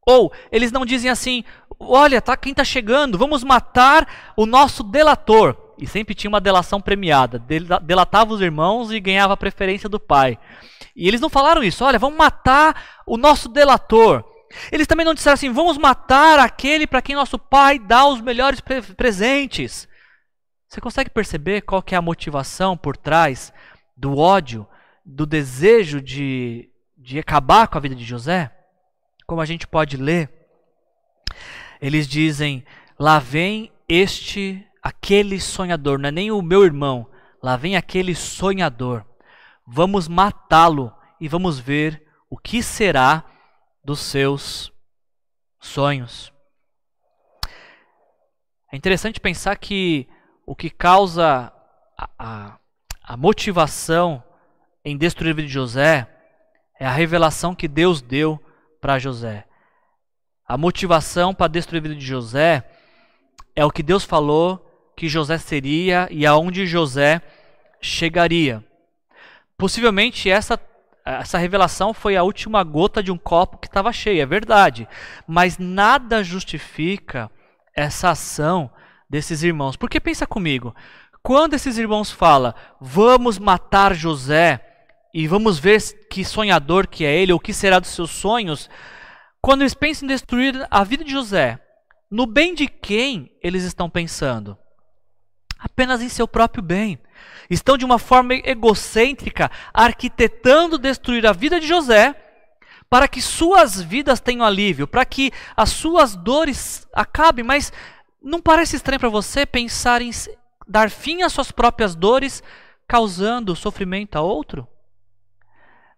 Ou 0.05 0.30
eles 0.51 0.73
não 0.73 0.86
dizem 0.86 1.09
assim: 1.09 1.45
olha, 1.80 2.21
tá 2.21 2.36
quem 2.36 2.51
está 2.51 2.65
chegando, 2.65 3.17
vamos 3.17 3.45
matar 3.45 4.34
o 4.36 4.45
nosso 4.45 4.84
delator. 4.84 5.55
E 5.80 5.88
sempre 5.88 6.13
tinha 6.13 6.28
uma 6.28 6.41
delação 6.41 6.82
premiada. 6.82 7.41
Delatava 7.82 8.34
os 8.34 8.41
irmãos 8.41 8.91
e 8.91 8.99
ganhava 8.99 9.36
a 9.36 9.38
preferência 9.38 9.88
do 9.88 10.01
pai. 10.01 10.38
E 10.93 11.07
eles 11.07 11.21
não 11.21 11.30
falaram 11.30 11.63
isso: 11.63 11.82
olha, 11.82 11.97
vamos 11.97 12.17
matar 12.17 13.03
o 13.05 13.15
nosso 13.15 13.47
delator. 13.47 14.21
Eles 14.72 14.88
também 14.88 15.06
não 15.06 15.14
disseram 15.14 15.34
assim: 15.34 15.52
vamos 15.52 15.78
matar 15.78 16.39
aquele 16.39 16.88
para 16.88 17.02
quem 17.02 17.16
nosso 17.16 17.38
pai 17.38 17.80
dá 17.80 18.06
os 18.08 18.22
melhores 18.22 18.60
pre 18.60 18.82
presentes. 18.82 19.88
Você 20.68 20.82
consegue 20.82 21.10
perceber 21.10 21.62
qual 21.62 21.84
é 21.91 21.95
a 21.95 22.02
motivação 22.02 22.76
por 22.76 22.98
trás 22.98 23.54
do 23.95 24.18
ódio, 24.18 24.68
do 25.06 25.26
desejo 25.26 26.02
de, 26.02 26.70
de 26.98 27.20
acabar 27.20 27.68
com 27.68 27.78
a 27.78 27.82
vida 27.82 27.95
de 27.95 28.04
José? 28.04 28.52
Como 29.26 29.41
a 29.41 29.45
gente 29.45 29.66
pode 29.66 29.98
ler, 29.98 30.30
eles 31.82 32.08
dizem: 32.08 32.66
lá 33.00 33.20
vem 33.20 33.72
este, 33.88 34.66
aquele 34.82 35.39
sonhador, 35.39 36.00
não 36.00 36.10
é 36.10 36.12
nem 36.12 36.32
o 36.32 36.41
meu 36.41 36.64
irmão, 36.64 37.10
lá 37.41 37.56
vem 37.56 37.76
aquele 37.76 38.14
sonhador. 38.16 39.06
Vamos 39.66 40.08
matá-lo 40.08 40.93
e 41.20 41.28
vamos 41.28 41.60
ver 41.60 42.06
o 42.30 42.38
que 42.38 42.62
será 42.62 43.24
dos 43.88 44.01
seus 44.01 44.69
sonhos. 45.61 46.29
É 48.69 48.75
interessante 48.75 49.17
pensar 49.17 49.55
que 49.55 50.09
o 50.45 50.53
que 50.53 50.69
causa 50.69 51.53
a, 51.97 52.09
a, 52.19 52.59
a 53.01 53.15
motivação 53.15 54.21
em 54.83 54.97
destruir 54.97 55.31
a 55.31 55.35
vida 55.35 55.47
de 55.47 55.53
José 55.53 56.05
é 56.77 56.85
a 56.85 56.91
revelação 56.91 57.55
que 57.55 57.65
Deus 57.65 58.01
deu 58.01 58.38
para 58.81 58.99
José. 58.99 59.45
A 60.45 60.57
motivação 60.57 61.33
para 61.33 61.47
destruir 61.47 61.79
a 61.79 61.83
vida 61.83 61.95
de 61.95 62.05
José 62.05 62.69
é 63.55 63.63
o 63.63 63.71
que 63.71 63.81
Deus 63.81 64.03
falou 64.03 64.91
que 64.97 65.07
José 65.07 65.38
seria 65.38 66.09
e 66.11 66.25
aonde 66.25 66.67
José 66.67 67.21
chegaria. 67.79 68.61
Possivelmente 69.57 70.29
essa 70.29 70.59
essa 71.08 71.38
revelação 71.38 71.93
foi 71.93 72.18
a 72.18 72.24
última 72.24 72.64
gota 72.64 73.01
de 73.01 73.12
um 73.12 73.18
copo 73.18 73.58
que 73.58 73.68
estava 73.68 73.93
cheio, 73.93 74.22
é 74.22 74.26
verdade. 74.26 74.88
Mas 75.26 75.58
nada 75.58 76.24
justifica 76.24 77.32
essa 77.74 78.10
ação 78.10 78.70
desses 79.10 79.41
irmãos. 79.43 79.78
Porque 79.78 79.99
pensa 79.99 80.28
comigo, 80.28 80.76
quando 81.24 81.53
esses 81.53 81.78
irmãos 81.78 82.12
falam, 82.12 82.53
vamos 82.80 83.39
matar 83.39 83.95
José 83.95 84.62
e 85.14 85.28
vamos 85.28 85.58
ver 85.58 85.82
que 86.10 86.26
sonhador 86.26 86.88
que 86.88 87.05
é 87.05 87.16
ele, 87.16 87.32
ou 87.32 87.38
o 87.38 87.41
que 87.41 87.53
será 87.53 87.80
dos 87.80 87.91
seus 87.91 88.12
sonhos, 88.12 88.70
quando 89.41 89.62
eles 89.62 89.74
pensam 89.74 90.05
em 90.05 90.10
destruir 90.10 90.68
a 90.70 90.84
vida 90.84 91.03
de 91.03 91.12
José, 91.12 91.60
No 92.10 92.26
bem 92.26 92.55
de 92.55 92.68
quem 92.68 93.30
eles 93.43 93.64
estão 93.64 93.89
pensando? 93.89 94.58
Apenas 95.60 96.01
em 96.01 96.08
seu 96.08 96.26
próprio 96.28 96.64
bem. 96.64 96.97
Estão 97.49 97.78
de 97.78 97.86
uma 97.86 97.99
forma 97.99 98.34
egocêntrica 98.34 99.49
arquitetando 99.74 100.78
destruir 100.78 101.26
a 101.26 101.34
vida 101.34 101.59
de 101.59 101.68
José 101.68 102.15
para 102.89 103.07
que 103.07 103.22
suas 103.22 103.82
vidas 103.82 104.20
tenham 104.20 104.45
alívio, 104.45 104.88
para 104.88 105.05
que 105.05 105.32
as 105.55 105.70
suas 105.70 106.15
dores 106.15 106.88
acabem, 106.93 107.43
mas 107.43 107.72
não 108.22 108.41
parece 108.41 108.76
estranho 108.76 108.99
para 108.99 109.09
você 109.09 109.45
pensar 109.45 110.01
em 110.01 110.11
dar 110.68 110.89
fim 110.89 111.22
às 111.22 111.34
suas 111.34 111.51
próprias 111.51 111.95
dores, 111.95 112.41
causando 112.88 113.55
sofrimento 113.55 114.15
a 114.15 114.22
outro? 114.22 114.68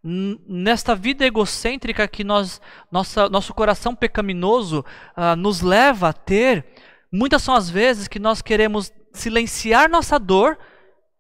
Nesta 0.02 0.96
vida 0.96 1.26
egocêntrica 1.26 2.08
que 2.08 2.24
nós, 2.24 2.62
nossa, 2.92 3.30
nosso 3.30 3.54
coração 3.54 3.94
pecaminoso 3.94 4.86
uh, 5.16 5.36
nos 5.36 5.62
leva 5.62 6.10
a 6.10 6.14
ter, 6.14 6.66
muitas 7.12 7.44
são 7.44 7.54
as 7.54 7.70
vezes 7.70 8.08
que 8.08 8.18
nós 8.18 8.42
queremos 8.42 8.92
silenciar 9.12 9.90
nossa 9.90 10.18
dor, 10.18 10.58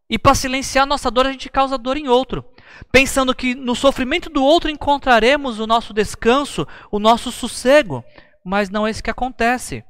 e 0.09 0.17
para 0.17 0.35
silenciar 0.35 0.85
nossa 0.85 1.11
dor 1.11 1.27
a 1.27 1.31
gente 1.31 1.49
causa 1.49 1.77
dor 1.77 1.97
em 1.97 2.07
outro 2.07 2.43
pensando 2.91 3.35
que 3.35 3.55
no 3.55 3.75
sofrimento 3.75 4.29
do 4.29 4.43
outro 4.43 4.69
encontraremos 4.69 5.59
o 5.59 5.67
nosso 5.67 5.93
descanso, 5.93 6.67
o 6.91 6.99
nosso 6.99 7.31
sossego, 7.31 8.03
mas 8.43 8.69
não 8.69 8.85
é 8.85 8.91
isso 8.91 9.03
que 9.03 9.09
acontece. 9.09 9.83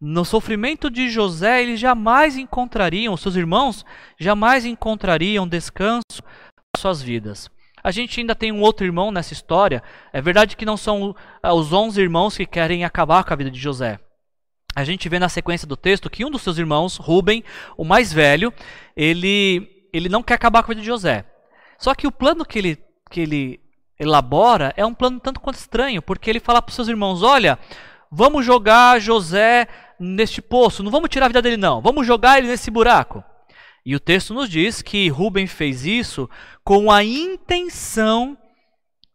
No 0.00 0.24
sofrimento 0.24 0.90
de 0.90 1.08
José, 1.08 1.62
eles 1.62 1.80
jamais 1.80 2.36
encontrariam, 2.36 3.16
seus 3.16 3.36
irmãos 3.36 3.84
jamais 4.18 4.66
encontrariam 4.66 5.48
descanso 5.48 6.22
para 6.22 6.80
suas 6.80 7.00
vidas. 7.00 7.48
A 7.82 7.90
gente 7.90 8.18
ainda 8.20 8.34
tem 8.34 8.50
um 8.50 8.60
outro 8.60 8.84
irmão 8.84 9.10
nessa 9.10 9.34
história. 9.34 9.82
É 10.12 10.20
verdade 10.20 10.56
que 10.56 10.64
não 10.64 10.76
são 10.76 11.14
ah, 11.42 11.52
os 11.52 11.72
onze 11.72 12.00
irmãos 12.00 12.36
que 12.36 12.46
querem 12.46 12.82
acabar 12.82 13.22
com 13.24 13.32
a 13.32 13.36
vida 13.36 13.50
de 13.50 13.60
José. 13.60 13.98
A 14.74 14.84
gente 14.84 15.08
vê 15.08 15.18
na 15.18 15.28
sequência 15.28 15.66
do 15.66 15.76
texto 15.76 16.10
que 16.10 16.24
um 16.24 16.30
dos 16.30 16.42
seus 16.42 16.58
irmãos, 16.58 16.96
Rubem, 16.96 17.44
o 17.76 17.84
mais 17.84 18.12
velho, 18.12 18.52
ele, 18.96 19.86
ele 19.92 20.08
não 20.08 20.22
quer 20.22 20.34
acabar 20.34 20.62
com 20.62 20.72
a 20.72 20.74
vida 20.74 20.80
de 20.80 20.86
José. 20.86 21.24
Só 21.78 21.94
que 21.94 22.06
o 22.06 22.12
plano 22.12 22.44
que 22.44 22.58
ele, 22.58 22.78
que 23.10 23.20
ele 23.20 23.60
elabora 23.98 24.74
é 24.76 24.84
um 24.84 24.94
plano 24.94 25.20
tanto 25.20 25.40
quanto 25.40 25.56
estranho, 25.56 26.02
porque 26.02 26.28
ele 26.28 26.40
fala 26.40 26.60
para 26.60 26.70
os 26.70 26.74
seus 26.74 26.88
irmãos: 26.88 27.22
olha, 27.22 27.58
vamos 28.10 28.44
jogar 28.44 29.00
José 29.00 29.68
neste 29.98 30.42
poço, 30.42 30.82
não 30.82 30.90
vamos 30.90 31.08
tirar 31.08 31.26
a 31.26 31.28
vida 31.28 31.42
dele, 31.42 31.56
não, 31.56 31.80
vamos 31.80 32.06
jogar 32.06 32.38
ele 32.38 32.48
nesse 32.48 32.70
buraco. 32.70 33.22
E 33.86 33.94
o 33.94 34.00
texto 34.00 34.32
nos 34.32 34.48
diz 34.48 34.80
que 34.80 35.08
Rubem 35.08 35.46
fez 35.46 35.84
isso 35.84 36.28
com 36.64 36.90
a 36.90 37.04
intenção 37.04 38.36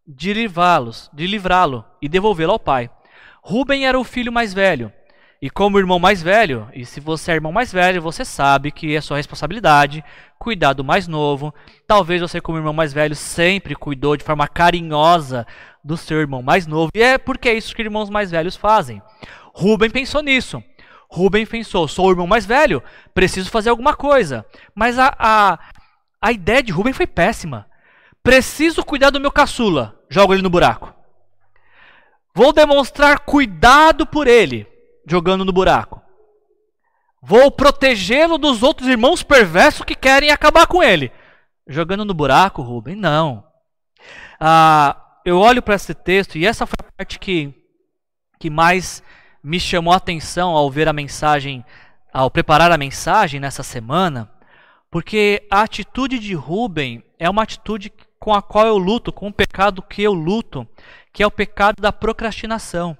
de 0.07 0.31
livrá-los, 0.31 1.09
de 1.11 1.25
livrá-lo 1.25 1.83
e 2.01 2.07
devolvê-lo 2.07 2.53
ao 2.53 2.59
pai. 2.59 2.89
Rubem 3.41 3.87
era 3.87 3.99
o 3.99 4.03
filho 4.03 4.31
mais 4.31 4.53
velho. 4.53 4.93
E 5.41 5.49
como 5.49 5.79
irmão 5.79 5.99
mais 5.99 6.21
velho, 6.21 6.67
e 6.73 6.85
se 6.85 6.99
você 6.99 7.31
é 7.31 7.35
irmão 7.35 7.51
mais 7.51 7.71
velho, 7.71 8.01
você 8.01 8.25
sabe 8.25 8.73
que 8.73 8.93
é 8.93 8.99
sua 8.99 9.15
responsabilidade 9.15 10.03
cuidar 10.37 10.73
do 10.73 10.83
mais 10.83 11.07
novo. 11.07 11.53
Talvez 11.87 12.19
você, 12.19 12.41
como 12.41 12.57
irmão 12.57 12.73
mais 12.73 12.91
velho, 12.91 13.15
sempre 13.15 13.73
cuidou 13.73 14.17
de 14.17 14.23
forma 14.23 14.49
carinhosa 14.49 15.47
do 15.81 15.95
seu 15.95 16.19
irmão 16.19 16.41
mais 16.41 16.67
novo. 16.67 16.91
E 16.93 17.01
é 17.01 17.17
porque 17.17 17.47
é 17.47 17.53
isso 17.53 17.73
que 17.73 17.81
irmãos 17.81 18.09
mais 18.09 18.29
velhos 18.29 18.57
fazem. 18.57 19.01
Rubem 19.53 19.89
pensou 19.89 20.21
nisso. 20.21 20.61
Rubem 21.09 21.45
pensou: 21.45 21.87
sou 21.87 22.07
o 22.07 22.11
irmão 22.11 22.27
mais 22.27 22.45
velho, 22.45 22.83
preciso 23.13 23.49
fazer 23.49 23.69
alguma 23.69 23.95
coisa. 23.95 24.45
Mas 24.75 24.99
a, 24.99 25.15
a, 25.17 25.59
a 26.21 26.31
ideia 26.33 26.61
de 26.61 26.73
Rubem 26.73 26.91
foi 26.91 27.07
péssima. 27.07 27.65
Preciso 28.21 28.83
cuidar 28.83 29.09
do 29.09 29.21
meu 29.21 29.31
caçula. 29.31 29.97
Jogo 30.09 30.33
ele 30.33 30.41
no 30.41 30.49
buraco. 30.49 30.93
Vou 32.35 32.51
demonstrar 32.51 33.19
cuidado 33.19 34.05
por 34.05 34.27
ele 34.27 34.67
jogando 35.09 35.43
no 35.43 35.51
buraco. 35.51 36.01
Vou 37.21 37.51
protegê-lo 37.51 38.37
dos 38.37 38.61
outros 38.61 38.87
irmãos 38.87 39.23
perversos 39.23 39.83
que 39.83 39.95
querem 39.95 40.29
acabar 40.29 40.67
com 40.67 40.83
ele. 40.83 41.11
Jogando 41.67 42.05
no 42.05 42.13
buraco, 42.13 42.61
Rubem? 42.61 42.95
Não. 42.95 43.43
Ah, 44.39 44.95
eu 45.25 45.37
olho 45.39 45.61
para 45.61 45.75
esse 45.75 45.93
texto 45.93 46.37
e 46.37 46.45
essa 46.45 46.65
foi 46.65 46.77
a 46.79 46.91
parte 46.97 47.19
que, 47.19 47.53
que 48.39 48.49
mais 48.49 49.03
me 49.43 49.59
chamou 49.59 49.93
a 49.93 49.97
atenção 49.97 50.51
ao 50.51 50.69
ver 50.69 50.87
a 50.87 50.93
mensagem, 50.93 51.65
ao 52.13 52.29
preparar 52.29 52.71
a 52.71 52.77
mensagem 52.77 53.39
nessa 53.39 53.63
semana, 53.63 54.31
porque 54.91 55.45
a 55.51 55.61
atitude 55.61 56.19
de 56.19 56.33
Rubem 56.35 57.03
é 57.17 57.29
uma 57.29 57.43
atitude 57.43 57.91
com 58.19 58.33
a 58.33 58.41
qual 58.41 58.67
eu 58.67 58.77
luto, 58.77 59.11
com 59.11 59.27
o 59.27 59.33
pecado 59.33 59.81
que 59.81 60.03
eu 60.03 60.13
luto, 60.13 60.67
que 61.11 61.23
é 61.23 61.27
o 61.27 61.31
pecado 61.31 61.81
da 61.81 61.91
procrastinação 61.91 62.97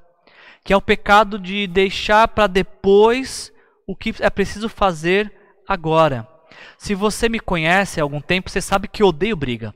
que 0.64 0.74
é 0.74 0.78
o 0.78 0.82
pecado 0.82 1.40
de 1.40 1.68
deixar 1.68 2.28
para 2.28 2.48
depois 2.48 3.52
o 3.88 3.96
que 3.96 4.14
é 4.20 4.30
preciso 4.30 4.70
fazer 4.70 5.34
agora. 5.68 6.28
Se 6.78 6.94
você 6.94 7.30
me 7.30 7.40
conhece 7.40 8.00
há 8.00 8.04
algum 8.04 8.22
tempo, 8.22 8.50
você 8.50 8.62
sabe 8.62 8.88
que 8.88 9.02
eu 9.02 9.08
odeio 9.08 9.36
briga. 9.36 9.74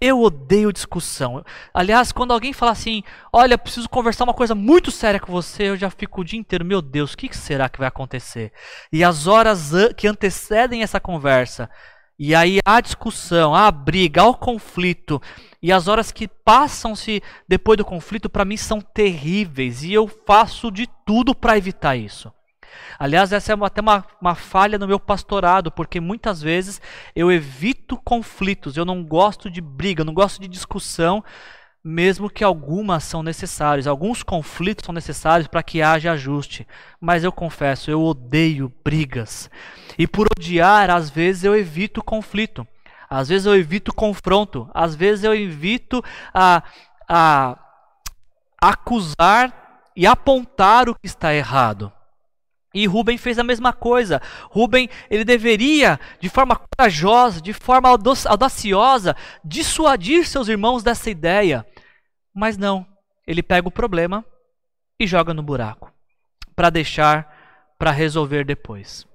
Eu 0.00 0.20
odeio 0.20 0.72
discussão. 0.72 1.44
Aliás, 1.72 2.12
quando 2.12 2.32
alguém 2.32 2.52
fala 2.52 2.72
assim, 2.72 3.02
olha, 3.32 3.56
preciso 3.56 3.88
conversar 3.88 4.24
uma 4.24 4.34
coisa 4.34 4.54
muito 4.54 4.90
séria 4.90 5.18
com 5.18 5.32
você, 5.32 5.70
eu 5.70 5.76
já 5.76 5.88
fico 5.88 6.20
o 6.20 6.24
dia 6.24 6.38
inteiro, 6.38 6.64
meu 6.64 6.82
Deus, 6.82 7.14
o 7.14 7.16
que 7.16 7.34
será 7.34 7.68
que 7.68 7.78
vai 7.78 7.88
acontecer? 7.88 8.52
E 8.92 9.02
as 9.02 9.26
horas 9.26 9.72
que 9.96 10.06
antecedem 10.06 10.82
essa 10.82 11.00
conversa, 11.00 11.70
e 12.18 12.34
aí 12.34 12.60
há 12.64 12.80
discussão, 12.80 13.54
há 13.54 13.70
briga, 13.70 14.24
o 14.24 14.34
conflito. 14.34 15.20
E 15.62 15.72
as 15.72 15.88
horas 15.88 16.12
que 16.12 16.28
passam-se 16.28 17.22
depois 17.48 17.76
do 17.76 17.84
conflito, 17.84 18.28
para 18.28 18.44
mim, 18.44 18.56
são 18.56 18.80
terríveis. 18.80 19.82
E 19.82 19.92
eu 19.92 20.06
faço 20.06 20.70
de 20.70 20.88
tudo 21.04 21.34
para 21.34 21.56
evitar 21.56 21.96
isso. 21.96 22.32
Aliás, 22.98 23.32
essa 23.32 23.52
é 23.52 23.56
até 23.60 23.80
uma, 23.80 24.04
uma 24.20 24.34
falha 24.34 24.78
no 24.78 24.86
meu 24.86 24.98
pastorado, 24.98 25.70
porque 25.70 26.00
muitas 26.00 26.40
vezes 26.42 26.80
eu 27.14 27.30
evito 27.30 27.96
conflitos, 27.96 28.76
eu 28.76 28.84
não 28.84 29.04
gosto 29.04 29.50
de 29.50 29.60
briga, 29.60 30.04
não 30.04 30.14
gosto 30.14 30.40
de 30.40 30.48
discussão, 30.48 31.22
mesmo 31.82 32.28
que 32.28 32.42
algumas 32.42 33.04
são 33.04 33.22
necessárias. 33.22 33.86
Alguns 33.86 34.22
conflitos 34.22 34.84
são 34.84 34.94
necessários 34.94 35.46
para 35.46 35.62
que 35.62 35.80
haja 35.80 36.12
ajuste. 36.12 36.66
Mas 37.00 37.22
eu 37.22 37.30
confesso, 37.30 37.90
eu 37.90 38.02
odeio 38.02 38.72
brigas. 38.84 39.48
E 39.96 40.06
por 40.06 40.26
odiar, 40.36 40.90
às 40.90 41.08
vezes 41.08 41.44
eu 41.44 41.56
evito 41.56 42.02
conflito. 42.02 42.66
Às 43.08 43.28
vezes 43.28 43.46
eu 43.46 43.56
evito 43.56 43.94
confronto. 43.94 44.68
Às 44.74 44.94
vezes 44.94 45.24
eu 45.24 45.34
evito 45.34 46.02
a, 46.32 46.62
a 47.08 47.58
acusar 48.60 49.90
e 49.94 50.06
apontar 50.06 50.88
o 50.88 50.94
que 50.94 51.06
está 51.06 51.34
errado. 51.34 51.92
E 52.74 52.86
Rubem 52.86 53.16
fez 53.16 53.38
a 53.38 53.44
mesma 53.44 53.72
coisa. 53.72 54.20
Rubem, 54.50 54.90
ele 55.08 55.24
deveria, 55.24 55.98
de 56.20 56.28
forma 56.28 56.56
corajosa, 56.56 57.40
de 57.40 57.54
forma 57.54 57.88
audaciosa, 57.88 59.16
dissuadir 59.42 60.26
seus 60.26 60.48
irmãos 60.48 60.82
dessa 60.82 61.08
ideia. 61.08 61.66
Mas 62.34 62.58
não, 62.58 62.86
ele 63.26 63.42
pega 63.42 63.66
o 63.66 63.72
problema 63.72 64.22
e 65.00 65.06
joga 65.06 65.32
no 65.32 65.42
buraco, 65.42 65.90
para 66.54 66.68
deixar 66.68 67.34
para 67.78 67.90
resolver 67.90 68.44
depois. 68.44 69.06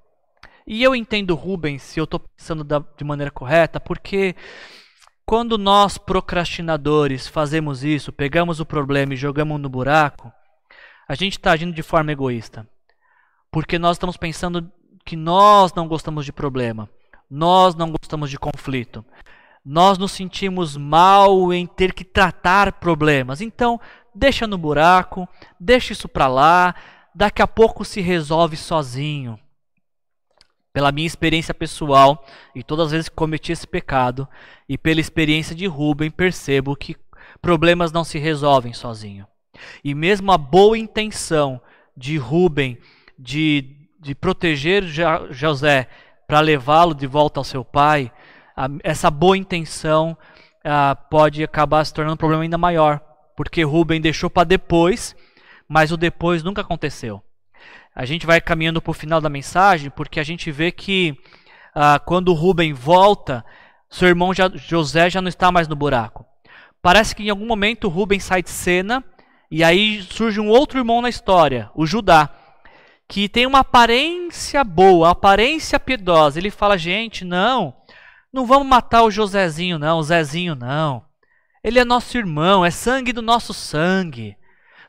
E 0.72 0.82
eu 0.82 0.96
entendo 0.96 1.36
Rubens, 1.36 1.82
se 1.82 2.00
eu 2.00 2.06
estou 2.06 2.22
pensando 2.22 2.64
da, 2.64 2.80
de 2.80 3.04
maneira 3.04 3.30
correta, 3.30 3.78
porque 3.78 4.34
quando 5.26 5.58
nós 5.58 5.98
procrastinadores 5.98 7.28
fazemos 7.28 7.84
isso, 7.84 8.14
pegamos 8.14 8.62
o 8.62 8.66
problema 8.66 9.14
e 9.14 9.18
jogamos 9.18 9.60
no 9.60 9.68
buraco, 9.68 10.32
a 11.10 11.14
gente 11.14 11.34
está 11.34 11.52
agindo 11.52 11.76
de 11.76 11.84
forma 11.84 12.14
egoísta. 12.14 12.66
Porque 13.52 13.78
nós 13.78 13.98
estamos 13.98 14.16
pensando 14.16 14.72
que 15.04 15.18
nós 15.18 15.74
não 15.74 15.90
gostamos 15.90 16.24
de 16.24 16.32
problema, 16.32 16.90
nós 17.30 17.76
não 17.76 17.92
gostamos 17.92 18.30
de 18.30 18.40
conflito 18.40 19.04
nós 19.64 19.98
nos 19.98 20.12
sentimos 20.12 20.76
mal 20.76 21.54
em 21.54 21.68
ter 21.68 21.94
que 21.94 22.04
tratar 22.04 22.74
problemas. 22.74 23.42
Então, 23.42 23.80
deixa 24.14 24.48
no 24.48 24.58
buraco, 24.58 25.30
deixa 25.60 25.94
isso 25.94 26.10
para 26.10 26.28
lá, 26.28 26.74
daqui 27.14 27.42
a 27.42 27.48
pouco 27.48 27.86
se 27.86 28.02
resolve 28.02 28.58
sozinho. 28.58 29.40
Pela 30.74 30.92
minha 30.92 31.08
experiência 31.08 31.54
pessoal, 31.54 32.26
e 32.56 32.64
todas 32.64 32.88
as 32.88 32.92
vezes 32.92 33.10
que 33.10 33.16
cometi 33.16 33.52
esse 33.52 33.68
pecado, 33.68 34.28
e 34.68 34.78
pela 34.78 35.02
experiência 35.02 35.56
de 35.56 35.66
Rubem, 35.68 36.10
percebo 36.10 36.76
que 36.76 36.96
problemas 37.42 37.92
não 37.92 38.04
se 38.04 38.18
resolvem 38.18 38.74
sozinho. 38.74 39.28
E 39.84 39.94
mesmo 39.94 40.32
a 40.32 40.38
boa 40.38 40.78
intenção 40.78 41.62
de 41.96 42.18
Rubem 42.18 42.78
de, 43.18 43.76
de 44.00 44.16
proteger 44.16 44.84
José 45.30 45.88
para 46.28 46.40
levá-lo 46.40 46.96
de 46.96 47.06
volta 47.06 47.40
ao 47.40 47.44
seu 47.44 47.64
pai, 47.66 48.12
essa 48.84 49.12
boa 49.12 49.38
intenção 49.38 50.18
a, 50.64 50.96
pode 50.96 51.44
acabar 51.44 51.84
se 51.84 51.94
tornando 51.94 52.14
um 52.14 52.18
problema 52.18 52.44
ainda 52.44 52.58
maior, 52.58 53.02
porque 53.36 53.64
Rubem 53.64 54.00
deixou 54.00 54.30
para 54.30 54.44
depois, 54.44 55.16
mas 55.68 55.92
o 55.92 55.98
depois 55.98 56.44
nunca 56.44 56.62
aconteceu. 56.62 57.22
A 57.94 58.06
gente 58.06 58.26
vai 58.26 58.40
caminhando 58.40 58.82
para 58.82 58.92
o 58.92 58.94
final 58.94 59.20
da 59.20 59.30
mensagem, 59.30 59.90
porque 59.90 60.20
a 60.20 60.24
gente 60.24 60.50
vê 60.52 60.72
que 60.72 61.18
quando 62.06 62.34
Rubem 62.34 62.74
volta, 62.74 63.44
seu 63.90 64.08
irmão 64.08 64.34
já, 64.34 64.50
José 64.54 65.10
já 65.10 65.22
não 65.22 65.30
está 65.30 65.52
mais 65.52 65.68
no 65.68 65.76
buraco. 65.76 66.26
Parece 66.82 67.16
que 67.16 67.24
em 67.24 67.30
algum 67.30 67.46
momento 67.46 67.90
Rubem 67.90 68.20
sai 68.20 68.42
de 68.42 68.50
cena 68.50 69.04
e 69.50 69.64
aí 69.64 70.02
surge 70.04 70.40
um 70.40 70.48
outro 70.48 70.80
irmão 70.80 71.02
na 71.02 71.10
história, 71.10 71.70
o 71.76 71.86
Judá. 71.86 72.30
que 73.12 73.28
tem 73.28 73.46
uma 73.46 73.60
aparência 73.60 74.64
boa, 74.64 75.10
aparência 75.10 75.78
piedosa. 75.78 76.40
Ele 76.40 76.50
fala: 76.50 76.78
gente, 76.78 77.26
não, 77.26 77.76
não 78.32 78.46
vamos 78.46 78.66
matar 78.66 79.04
o 79.04 79.12
Josézinho, 79.12 79.78
não, 79.78 80.00
o 80.00 80.04
Zezinho, 80.04 80.56
não. 80.56 81.04
Ele 81.62 81.78
é 81.78 81.84
nosso 81.84 82.18
irmão, 82.18 82.64
é 82.66 82.72
sangue 82.72 83.12
do 83.12 83.22
nosso 83.22 83.54
sangue. 83.54 84.38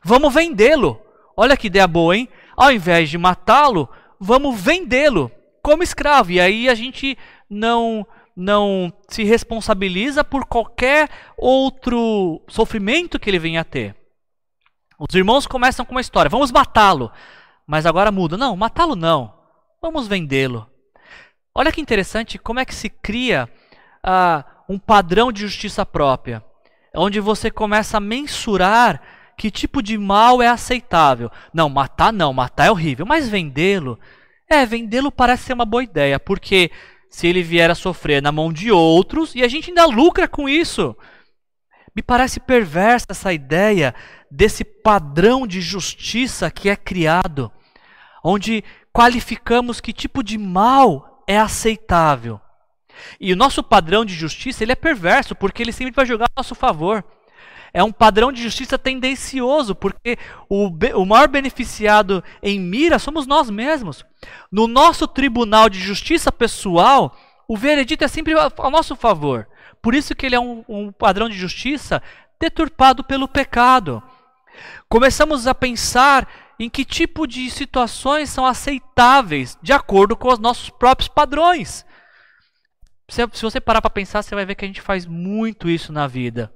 Vamos 0.01 0.33
vendê-lo. 0.33 1.01
Olha 1.35 1.57
que 1.57 1.67
ideia 1.67 1.87
boa, 1.87 2.15
hein? 2.15 2.29
Ao 2.55 2.71
invés 2.71 3.09
de 3.09 3.17
matá-lo, 3.17 3.89
vamos 4.19 4.59
vendê-lo 4.59 5.31
como 5.61 5.83
escravo. 5.83 6.31
E 6.31 6.39
aí 6.39 6.69
a 6.69 6.75
gente 6.75 7.17
não 7.49 8.05
não 8.35 8.91
se 9.07 9.23
responsabiliza 9.23 10.23
por 10.23 10.45
qualquer 10.45 11.07
outro 11.37 12.41
sofrimento 12.47 13.19
que 13.19 13.29
ele 13.29 13.37
venha 13.37 13.61
a 13.61 13.63
ter. 13.63 13.95
Os 14.97 15.13
irmãos 15.13 15.45
começam 15.45 15.85
com 15.85 15.91
uma 15.91 16.01
história: 16.01 16.29
vamos 16.29 16.51
matá-lo. 16.51 17.11
Mas 17.65 17.85
agora 17.85 18.11
muda: 18.11 18.37
não, 18.37 18.55
matá-lo 18.55 18.95
não. 18.95 19.33
Vamos 19.81 20.07
vendê-lo. 20.07 20.67
Olha 21.55 21.71
que 21.71 21.81
interessante 21.81 22.39
como 22.39 22.59
é 22.59 22.65
que 22.65 22.73
se 22.73 22.89
cria 22.89 23.47
uh, 24.03 24.43
um 24.67 24.79
padrão 24.79 25.31
de 25.31 25.41
justiça 25.41 25.85
própria, 25.85 26.43
onde 26.95 27.19
você 27.19 27.51
começa 27.51 27.97
a 27.97 27.99
mensurar 27.99 29.01
que 29.37 29.51
tipo 29.51 29.81
de 29.81 29.97
mal 29.97 30.41
é 30.41 30.47
aceitável. 30.47 31.31
Não, 31.53 31.69
matar 31.69 32.13
não, 32.13 32.33
matar 32.33 32.67
é 32.67 32.71
horrível, 32.71 33.05
mas 33.05 33.27
vendê-lo, 33.27 33.99
é, 34.49 34.65
vendê-lo 34.65 35.11
parece 35.11 35.43
ser 35.43 35.53
uma 35.53 35.65
boa 35.65 35.83
ideia, 35.83 36.19
porque 36.19 36.71
se 37.09 37.27
ele 37.27 37.43
vier 37.43 37.69
a 37.69 37.75
sofrer 37.75 38.21
na 38.21 38.31
mão 38.31 38.51
de 38.51 38.71
outros, 38.71 39.35
e 39.35 39.43
a 39.43 39.47
gente 39.47 39.69
ainda 39.69 39.85
lucra 39.85 40.27
com 40.27 40.49
isso. 40.49 40.95
Me 41.95 42.01
parece 42.01 42.39
perversa 42.39 43.07
essa 43.11 43.31
ideia 43.31 43.93
desse 44.29 44.63
padrão 44.63 45.45
de 45.45 45.61
justiça 45.61 46.49
que 46.49 46.69
é 46.69 46.75
criado, 46.75 47.51
onde 48.23 48.63
qualificamos 48.91 49.79
que 49.79 49.93
tipo 49.93 50.23
de 50.23 50.37
mal 50.37 51.23
é 51.27 51.37
aceitável. 51.37 52.41
E 53.19 53.31
o 53.31 53.35
nosso 53.35 53.63
padrão 53.63 54.03
de 54.03 54.13
justiça 54.13 54.63
ele 54.63 54.71
é 54.71 54.75
perverso, 54.75 55.35
porque 55.35 55.61
ele 55.61 55.71
sempre 55.71 55.93
vai 55.93 56.05
jogar 56.05 56.25
a 56.25 56.39
nosso 56.39 56.55
favor. 56.55 57.03
É 57.73 57.83
um 57.83 57.91
padrão 57.91 58.31
de 58.31 58.41
justiça 58.41 58.77
tendencioso, 58.77 59.73
porque 59.73 60.17
o, 60.47 60.69
o 60.95 61.05
maior 61.05 61.27
beneficiado 61.27 62.23
em 62.41 62.59
mira 62.59 62.99
somos 62.99 63.25
nós 63.25 63.49
mesmos. 63.49 64.05
No 64.51 64.67
nosso 64.67 65.07
tribunal 65.07 65.67
de 65.69 65.79
justiça 65.79 66.31
pessoal, 66.31 67.17
o 67.47 67.57
veredito 67.57 68.03
é 68.03 68.07
sempre 68.07 68.33
a 68.37 68.69
nosso 68.69 68.95
favor. 68.95 69.47
Por 69.81 69.95
isso 69.95 70.13
que 70.13 70.25
ele 70.25 70.35
é 70.35 70.39
um, 70.39 70.63
um 70.69 70.91
padrão 70.91 71.27
de 71.27 71.35
justiça 71.35 72.01
deturpado 72.39 73.03
pelo 73.03 73.27
pecado. 73.27 74.03
Começamos 74.87 75.47
a 75.47 75.55
pensar 75.55 76.27
em 76.59 76.69
que 76.69 76.85
tipo 76.85 77.25
de 77.25 77.49
situações 77.49 78.29
são 78.29 78.45
aceitáveis 78.45 79.57
de 79.63 79.73
acordo 79.73 80.15
com 80.15 80.31
os 80.31 80.37
nossos 80.37 80.69
próprios 80.69 81.07
padrões. 81.07 81.83
Se, 83.09 83.27
se 83.33 83.41
você 83.41 83.59
parar 83.59 83.81
para 83.81 83.89
pensar, 83.89 84.21
você 84.21 84.35
vai 84.35 84.45
ver 84.45 84.55
que 84.55 84.63
a 84.63 84.67
gente 84.67 84.81
faz 84.81 85.07
muito 85.07 85.69
isso 85.69 85.91
na 85.91 86.05
vida. 86.05 86.53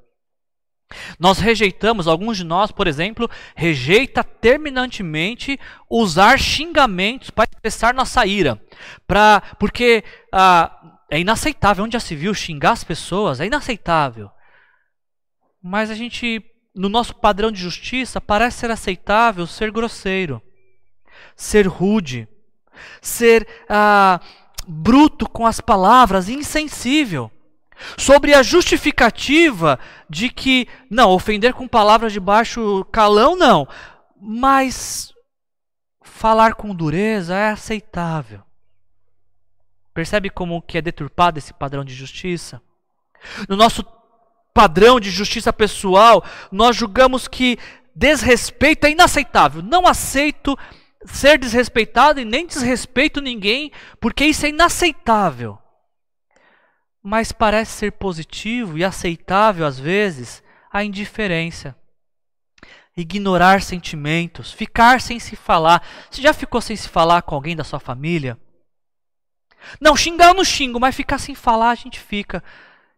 Nós 1.20 1.40
rejeitamos, 1.40 2.08
alguns 2.08 2.38
de 2.38 2.44
nós, 2.44 2.72
por 2.72 2.88
exemplo, 2.88 3.30
rejeita 3.56 4.24
terminantemente 4.24 5.60
usar 5.90 6.40
xingamentos 6.40 7.30
para 7.30 7.50
expressar 7.52 7.94
nossa 7.94 8.26
ira. 8.26 8.62
Pra, 9.06 9.42
porque 9.60 10.04
ah, 10.32 10.98
é 11.10 11.20
inaceitável. 11.20 11.84
Onde 11.84 11.94
já 11.94 12.00
se 12.00 12.16
viu 12.16 12.34
xingar 12.34 12.72
as 12.72 12.84
pessoas? 12.84 13.42
É 13.42 13.46
inaceitável. 13.46 14.32
Mas 15.62 15.92
a 15.92 15.96
gente, 15.96 16.42
no 16.74 16.88
nosso 16.88 17.16
padrão 17.16 17.52
de 17.52 17.60
justiça, 17.60 18.22
parece 18.22 18.60
ser 18.60 18.72
aceitável 18.72 19.46
ser 19.46 19.72
grosseiro, 19.72 20.42
ser 21.36 21.68
rude, 21.68 22.28
ser 23.02 23.46
ah, 23.68 24.22
bruto 24.66 25.28
com 25.28 25.46
as 25.46 25.60
palavras, 25.60 26.30
insensível 26.30 27.30
sobre 27.98 28.34
a 28.34 28.44
justificativa 28.44 29.80
de 30.10 30.30
que, 30.30 30.68
não, 30.90 31.12
ofender 31.12 31.54
com 31.54 31.68
palavras 31.68 32.14
de 32.14 32.20
baixo 32.20 32.86
calão, 32.92 33.36
não, 33.36 33.68
mas 34.20 35.14
falar 36.02 36.56
com 36.56 36.74
dureza 36.74 37.36
é 37.36 37.50
aceitável. 37.50 38.42
Percebe 39.94 40.30
como 40.30 40.62
que 40.62 40.78
é 40.78 40.82
deturpado 40.82 41.40
esse 41.40 41.54
padrão 41.54 41.84
de 41.84 41.94
justiça? 41.94 42.62
No 43.50 43.56
nosso 43.56 43.84
padrão 44.54 45.00
de 45.00 45.10
justiça 45.10 45.52
pessoal, 45.52 46.24
nós 46.52 46.76
julgamos 46.76 47.28
que 47.28 47.58
desrespeito 47.96 48.86
é 48.86 48.92
inaceitável. 48.92 49.62
Não 49.62 49.88
aceito 49.88 50.58
ser 51.06 51.38
desrespeitado 51.38 52.20
e 52.20 52.26
nem 52.26 52.46
desrespeito 52.46 53.22
ninguém, 53.22 53.72
porque 54.00 54.26
isso 54.26 54.46
é 54.46 54.50
inaceitável 54.50 55.58
mas 57.08 57.32
parece 57.32 57.72
ser 57.72 57.94
positivo 57.94 58.78
e 58.78 58.84
aceitável 58.84 59.66
às 59.66 59.80
vezes 59.80 60.44
a 60.70 60.84
indiferença. 60.84 61.74
Ignorar 62.98 63.62
sentimentos, 63.62 64.52
ficar 64.52 65.00
sem 65.00 65.18
se 65.18 65.34
falar. 65.38 65.82
Você 66.12 66.22
já 66.22 66.34
ficou 66.34 66.60
sem 66.60 66.76
se 66.76 66.90
falar 66.90 67.22
com 67.22 67.34
alguém 67.34 67.56
da 67.56 67.64
sua 67.64 67.80
família? 67.80 68.38
Não, 69.80 69.96
xingar 69.96 70.28
eu 70.28 70.34
não 70.34 70.44
xingo, 70.44 70.82
mas 70.82 70.98
ficar 70.98 71.18
sem 71.18 71.34
falar 71.34 71.70
a 71.70 71.76
gente 71.76 71.98
fica. 71.98 72.44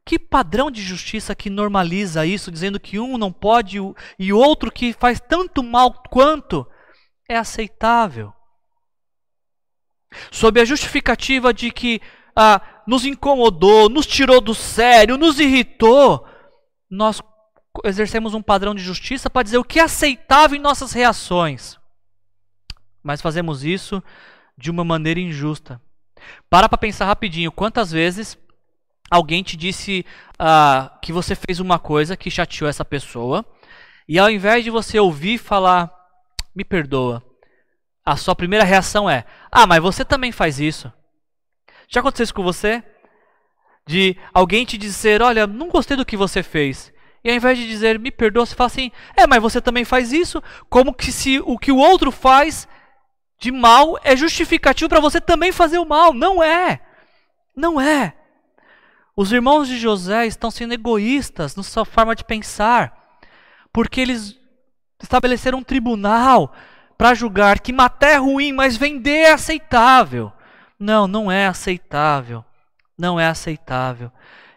Que 0.03 0.17
padrão 0.17 0.71
de 0.71 0.81
justiça 0.81 1.35
que 1.35 1.47
normaliza 1.47 2.25
isso, 2.25 2.51
dizendo 2.51 2.79
que 2.79 2.97
um 2.97 3.15
não 3.15 3.31
pode 3.31 3.77
e 4.17 4.33
outro 4.33 4.71
que 4.71 4.91
faz 4.91 5.19
tanto 5.19 5.61
mal 5.61 5.93
quanto 6.09 6.65
é 7.29 7.37
aceitável? 7.37 8.33
Sob 10.31 10.59
a 10.59 10.65
justificativa 10.65 11.53
de 11.53 11.69
que 11.69 12.01
ah, 12.35 12.61
nos 12.89 13.05
incomodou, 13.05 13.87
nos 13.87 14.07
tirou 14.07 14.41
do 14.41 14.55
sério, 14.55 15.15
nos 15.15 15.39
irritou, 15.39 16.25
nós 16.89 17.21
exercemos 17.83 18.33
um 18.33 18.41
padrão 18.41 18.73
de 18.73 18.81
justiça 18.81 19.29
para 19.29 19.43
dizer 19.43 19.59
o 19.59 19.63
que 19.63 19.79
é 19.79 19.83
aceitável 19.83 20.57
em 20.57 20.61
nossas 20.61 20.91
reações. 20.91 21.77
Mas 23.03 23.21
fazemos 23.21 23.63
isso 23.63 24.01
de 24.57 24.71
uma 24.71 24.83
maneira 24.83 25.19
injusta. 25.19 25.79
Para 26.49 26.67
para 26.67 26.79
pensar 26.79 27.05
rapidinho, 27.05 27.51
quantas 27.51 27.91
vezes 27.91 28.35
alguém 29.11 29.43
te 29.43 29.55
disse 29.55 30.03
ah, 30.39 30.97
que 30.99 31.13
você 31.13 31.35
fez 31.35 31.59
uma 31.59 31.77
coisa 31.77 32.17
que 32.17 32.31
chateou 32.31 32.67
essa 32.67 32.83
pessoa, 32.83 33.45
e 34.07 34.17
ao 34.17 34.31
invés 34.31 34.63
de 34.63 34.71
você 34.71 34.99
ouvir 34.99 35.37
falar, 35.37 35.93
me 36.55 36.65
perdoa, 36.65 37.23
a 38.03 38.15
sua 38.15 38.35
primeira 38.35 38.65
reação 38.65 39.07
é, 39.07 39.25
ah, 39.51 39.67
mas 39.67 39.79
você 39.79 40.03
também 40.03 40.31
faz 40.31 40.59
isso. 40.59 40.91
Já 41.89 41.99
aconteceu 42.01 42.23
isso 42.23 42.33
com 42.33 42.43
você? 42.43 42.83
De 43.85 44.15
alguém 44.31 44.63
te 44.63 44.77
dizer, 44.77 45.21
olha, 45.21 45.47
não 45.47 45.67
gostei 45.67 45.97
do 45.97 46.05
que 46.05 46.15
você 46.15 46.43
fez. 46.43 46.93
E 47.23 47.29
ao 47.29 47.35
invés 47.35 47.57
de 47.57 47.67
dizer, 47.67 47.99
me 47.99 48.11
perdoa, 48.11 48.45
você 48.45 48.55
fala 48.55 48.67
assim, 48.67 48.91
é, 49.17 49.25
mas 49.25 49.41
você 49.41 49.59
também 49.59 49.83
faz 49.83 50.13
isso, 50.13 50.41
como 50.69 50.93
que 50.93 51.11
se 51.11 51.39
o 51.39 51.57
que 51.57 51.71
o 51.71 51.77
outro 51.77 52.11
faz 52.11 52.67
de 53.39 53.51
mal 53.51 53.97
é 54.03 54.15
justificativo 54.15 54.87
para 54.87 54.99
você 54.99 55.19
também 55.19 55.51
fazer 55.51 55.79
o 55.79 55.85
mal. 55.85 56.13
Não 56.13 56.43
é. 56.43 56.79
Não 57.55 57.81
é. 57.81 58.15
Os 59.15 59.31
irmãos 59.31 59.67
de 59.67 59.77
José 59.77 60.27
estão 60.27 60.51
sendo 60.51 60.73
egoístas 60.73 61.55
na 61.55 61.63
sua 61.63 61.83
forma 61.83 62.15
de 62.15 62.23
pensar, 62.23 63.19
porque 63.73 63.99
eles 63.99 64.37
estabeleceram 65.01 65.59
um 65.59 65.63
tribunal 65.63 66.53
para 66.97 67.13
julgar 67.13 67.59
que 67.59 67.73
matar 67.73 68.11
é 68.11 68.15
ruim, 68.17 68.51
mas 68.51 68.77
vender 68.77 69.11
é 69.11 69.31
aceitável. 69.31 70.31
Não, 70.79 71.07
não 71.07 71.29
é 71.29 71.45
aceitável. 71.45 72.43
Não 72.97 73.19
é 73.19 73.27
aceitável. 73.27 74.11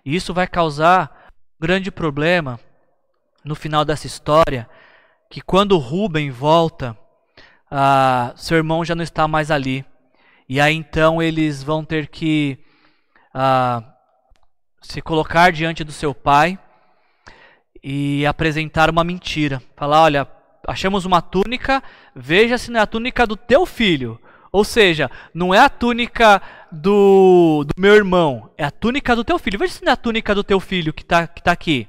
E 0.05 0.15
isso 0.15 0.33
vai 0.33 0.47
causar 0.47 1.31
um 1.61 1.67
grande 1.67 1.91
problema 1.91 2.61
no 3.45 3.55
final 3.55 3.85
dessa 3.85 4.07
história, 4.07 4.69
que 5.29 5.41
quando 5.41 5.79
Rubem 5.79 6.31
volta, 6.31 6.97
ah, 7.69 8.33
seu 8.37 8.57
irmão 8.57 8.85
já 8.85 8.95
não 8.95 9.03
está 9.03 9.27
mais 9.27 9.51
ali. 9.51 9.85
E 10.49 10.61
aí 10.61 10.75
então 10.75 11.21
eles 11.21 11.63
vão 11.63 11.85
ter 11.85 12.07
que 12.07 12.59
ah, 13.35 13.83
se 14.81 15.01
colocar 15.01 15.51
diante 15.51 15.83
do 15.83 15.93
seu 15.93 16.15
pai 16.15 16.59
e 17.83 18.25
apresentar 18.27 18.91
uma 18.91 19.03
mentira. 19.03 19.61
Falar, 19.77 20.03
olha, 20.03 20.29
achamos 20.69 21.05
uma 21.05 21.21
túnica, 21.21 21.83
veja 22.15 22.59
se 22.59 22.71
não 22.71 22.79
é 22.79 22.83
a 22.83 22.87
túnica 22.87 23.27
do 23.27 23.37
teu 23.37 23.67
filho. 23.67 24.21
Ou 24.53 24.65
seja, 24.65 25.11
não 25.33 25.55
é 25.55 25.59
a 25.59 25.71
túnica 25.71 26.43
do, 26.71 27.65
do 27.65 27.73
meu 27.81 27.95
irmão, 27.95 28.53
é 28.59 28.65
a 28.65 28.71
túnica 28.71 29.17
do 29.17 29.25
teu 29.25 29.39
filho. 29.39 29.59
Veja 29.59 29.73
se 29.73 29.83
não 29.83 29.91
é 29.91 29.95
a 29.95 29.97
túnica 29.97 30.35
do 30.35 30.45
teu 30.45 30.61
filho 30.61 30.93
que 30.93 31.01
está 31.03 31.27
que 31.27 31.43
tá 31.43 31.53
aqui. 31.53 31.89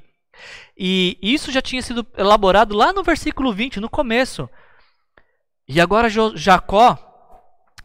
E 0.78 1.18
isso 1.22 1.52
já 1.52 1.62
tinha 1.62 1.82
sido 1.82 2.08
elaborado 2.18 2.74
lá 2.74 2.94
no 2.94 3.04
versículo 3.04 3.54
20, 3.54 3.82
no 3.82 3.90
começo. 3.90 4.50
E 5.68 5.82
agora 5.82 6.10
Jacó 6.10 6.98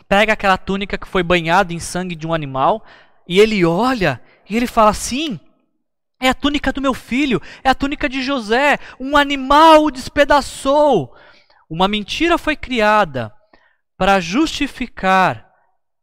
pega 0.09 0.33
aquela 0.33 0.57
túnica 0.57 0.97
que 0.97 1.09
foi 1.09 1.25
banhada 1.25 1.75
em 1.75 1.81
sangue 1.81 2.15
de 2.15 2.27
um 2.27 2.33
animal 2.33 2.85
e 3.27 3.41
ele 3.41 3.65
olha 3.65 4.21
e 4.49 4.57
ele 4.57 4.69
fala 4.69 4.91
assim: 4.91 5.41
é 6.21 6.29
a 6.29 6.35
túnica 6.35 6.73
do 6.73 6.81
meu 6.81 6.95
filho, 6.95 7.43
é 7.65 7.69
a 7.69 7.75
túnica 7.75 8.09
de 8.09 8.23
José. 8.23 8.79
Um 9.01 9.17
animal 9.17 9.85
o 9.85 9.91
despedaçou. 9.91 11.13
Uma 11.69 11.89
mentira 11.89 12.39
foi 12.39 12.55
criada 12.55 13.37
para 13.99 14.21
justificar 14.21 15.53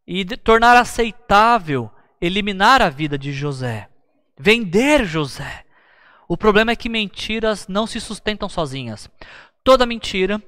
e 0.06 0.26
tornar 0.26 0.76
aceitável 0.76 1.90
eliminar 2.22 2.82
a 2.82 2.90
vida 2.90 3.18
de 3.18 3.32
José, 3.32 3.88
vender 4.38 5.06
José. 5.06 5.64
O 6.28 6.36
problema 6.36 6.72
é 6.72 6.76
que 6.76 6.90
mentiras 6.90 7.68
não 7.68 7.88
se 7.88 8.02
sustentam 8.02 8.50
sozinhas. 8.50 9.10
Toda 9.64 9.86
mentira 9.86 10.42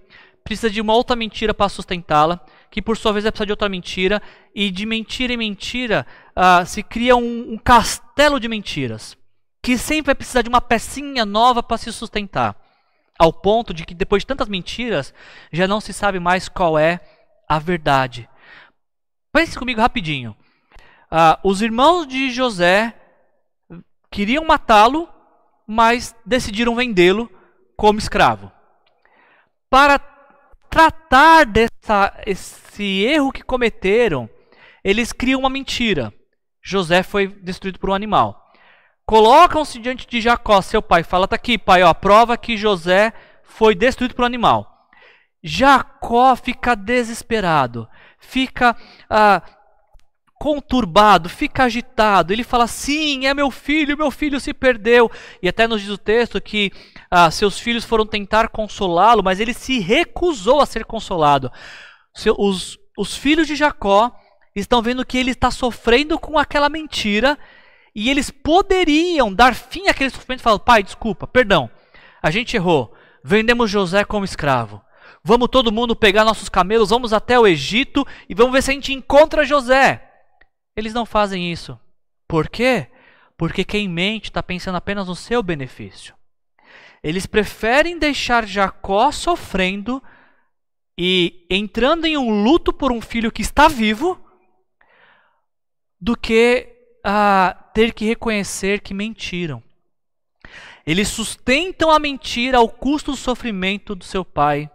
precisa 0.44 0.70
de 0.70 0.82
uma 0.82 0.94
outra 0.94 1.16
mentira 1.16 1.54
para 1.54 1.70
sustentá-la, 1.70 2.40
que 2.70 2.82
por 2.82 2.98
sua 2.98 3.14
vez 3.14 3.24
vai 3.24 3.32
precisar 3.32 3.46
de 3.46 3.52
outra 3.52 3.70
mentira, 3.70 4.22
e 4.54 4.70
de 4.70 4.86
mentira 4.86 5.34
em 5.34 5.38
mentira 5.38 6.06
uh, 6.36 6.66
se 6.66 6.84
cria 6.84 7.16
um, 7.16 7.54
um 7.54 7.58
castelo 7.58 8.40
de 8.40 8.48
mentiras, 8.48 9.18
que 9.62 9.78
sempre 9.78 10.08
vai 10.08 10.16
precisar 10.16 10.42
de 10.42 10.50
uma 10.50 10.62
pecinha 10.62 11.26
nova 11.26 11.64
para 11.64 11.78
se 11.78 11.92
sustentar, 11.94 12.56
ao 13.18 13.32
ponto 13.32 13.74
de 13.74 13.86
que 13.86 13.94
depois 13.94 14.24
de 14.24 14.28
tantas 14.28 14.48
mentiras 14.48 15.14
já 15.52 15.68
não 15.68 15.80
se 15.80 15.94
sabe 15.94 16.20
mais 16.20 16.48
qual 16.50 16.78
é 16.78 17.00
a 17.48 17.60
verdade. 17.60 18.30
Pense 19.32 19.58
comigo 19.58 19.82
rapidinho. 19.82 20.36
Uh, 21.12 21.48
os 21.48 21.62
irmãos 21.62 22.06
de 22.06 22.32
José 22.32 22.94
queriam 24.12 24.44
matá-lo, 24.46 25.08
mas 25.66 26.16
decidiram 26.26 26.76
vendê-lo 26.76 27.32
como 27.76 28.00
escravo. 28.00 28.52
Para 29.70 30.00
tratar 30.70 31.46
desse 31.46 33.04
erro 33.04 33.32
que 33.32 33.44
cometeram, 33.44 34.30
eles 34.84 35.14
criam 35.14 35.40
uma 35.40 35.50
mentira. 35.50 36.14
José 36.62 37.04
foi 37.04 37.28
destruído 37.28 37.80
por 37.80 37.90
um 37.90 37.94
animal. 37.94 38.46
Colocam-se 39.06 39.80
diante 39.80 40.06
de 40.06 40.20
Jacó, 40.20 40.62
seu 40.62 40.82
pai, 40.82 41.04
fala: 41.04 41.28
"Tá 41.28 41.36
aqui, 41.38 41.58
pai, 41.58 41.82
ó, 41.84 41.94
prova 41.94 42.38
que 42.38 42.58
José 42.58 43.14
foi 43.44 43.74
destruído 43.74 44.14
por 44.16 44.24
um 44.24 44.26
animal." 44.26 44.77
Jacó 45.44 46.36
fica 46.36 46.76
desesperado, 46.76 47.88
fica 48.20 48.76
ah, 49.10 49.42
conturbado, 50.40 51.30
fica 51.30 51.64
agitado. 51.64 52.32
Ele 52.32 52.44
fala: 52.44 52.68
Sim, 52.68 53.26
é 53.26 53.34
meu 53.34 53.52
filho, 53.52 53.98
meu 53.98 54.12
filho 54.12 54.40
se 54.40 54.54
perdeu. 54.54 55.12
E 55.42 55.48
até 55.48 55.68
nos 55.68 55.82
diz 55.82 55.90
o 55.90 55.98
texto 55.98 56.42
que 56.42 56.72
ah, 57.10 57.30
seus 57.32 57.60
filhos 57.60 57.86
foram 57.86 58.06
tentar 58.06 58.50
consolá-lo, 58.50 59.24
mas 59.24 59.40
ele 59.40 59.54
se 59.54 59.80
recusou 59.80 60.62
a 60.62 60.66
ser 60.66 60.86
consolado. 60.86 61.52
Seu, 62.14 62.36
os, 62.38 62.78
os 62.98 63.16
filhos 63.16 63.48
de 63.48 63.56
Jacó 63.56 64.12
estão 64.56 64.82
vendo 64.82 65.06
que 65.06 65.18
ele 65.18 65.32
está 65.32 65.52
sofrendo 65.52 66.18
com 66.20 66.38
aquela 66.38 66.70
mentira 66.70 67.38
e 67.96 68.10
eles 68.10 68.30
poderiam 68.30 69.34
dar 69.34 69.56
fim 69.56 69.88
àquele 69.88 70.10
sofrimento 70.10 70.40
e 70.40 70.44
falar: 70.44 70.60
Pai, 70.60 70.84
desculpa, 70.84 71.28
perdão, 71.28 71.70
a 72.22 72.32
gente 72.32 72.56
errou, 72.56 72.94
vendemos 73.24 73.70
José 73.70 74.04
como 74.04 74.26
escravo. 74.26 74.82
Vamos 75.24 75.50
todo 75.50 75.72
mundo 75.72 75.96
pegar 75.96 76.24
nossos 76.24 76.50
camelos, 76.50 76.90
vamos 76.90 77.14
até 77.14 77.40
o 77.40 77.48
Egito 77.48 78.06
e 78.30 78.34
vamos 78.34 78.54
ver 78.54 78.62
se 78.62 78.72
a 78.72 78.74
gente 78.74 78.94
encontra 78.94 79.46
José. 79.46 80.04
Eles 80.76 80.94
não 80.94 81.06
fazem 81.06 81.52
isso. 81.52 81.80
Por 82.28 82.50
quê? 82.50 82.88
Porque 83.36 83.64
quem 83.64 83.88
mente 83.88 84.26
está 84.26 84.42
pensando 84.44 84.76
apenas 84.76 85.08
no 85.08 85.16
seu 85.16 85.42
benefício. 85.42 86.16
Eles 87.04 87.26
preferem 87.26 87.98
deixar 87.98 88.46
Jacó 88.46 89.12
sofrendo 89.12 90.02
e 90.98 91.46
entrando 91.50 92.06
em 92.06 92.18
um 92.18 92.44
luto 92.44 92.74
por 92.74 92.92
um 92.92 93.02
filho 93.02 93.32
que 93.32 93.42
está 93.42 93.68
vivo 93.68 94.20
do 96.00 96.18
que 96.18 96.68
uh, 97.06 97.56
ter 97.74 97.94
que 97.94 98.06
reconhecer 98.06 98.82
que 98.82 98.94
mentiram. 98.94 99.64
Eles 100.86 101.08
sustentam 101.10 101.92
a 101.92 102.00
mentira 102.00 102.58
ao 102.58 102.70
custo 102.70 103.12
do 103.12 103.18
sofrimento 103.18 103.94
do 103.94 104.04
seu 104.04 104.24
pai 104.24 104.70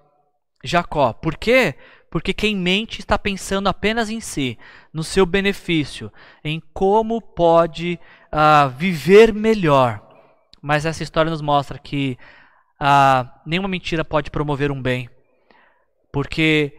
Jacó. 0.63 1.13
Por 1.13 1.37
quê? 1.37 1.75
Porque 2.11 2.33
quem 2.35 2.55
mente 2.55 3.01
está 3.01 3.19
pensando 3.19 3.69
apenas 3.69 4.11
em 4.11 4.21
si, 4.21 4.59
no 4.93 5.03
seu 5.03 5.25
benefício, 5.25 6.13
em 6.45 6.63
como 6.73 7.21
pode 7.21 7.99
uh, 8.33 8.69
viver 8.71 9.33
melhor. 9.33 10.01
Mas 10.61 10.85
essa 10.85 11.03
história 11.03 11.31
nos 11.31 11.41
mostra 11.41 11.79
que 11.79 12.19
uh, 12.81 13.29
nenhuma 13.47 13.69
mentira 13.69 14.05
pode 14.05 14.31
promover 14.31 14.71
um 14.71 14.81
bem, 14.81 15.09
porque 16.13 16.79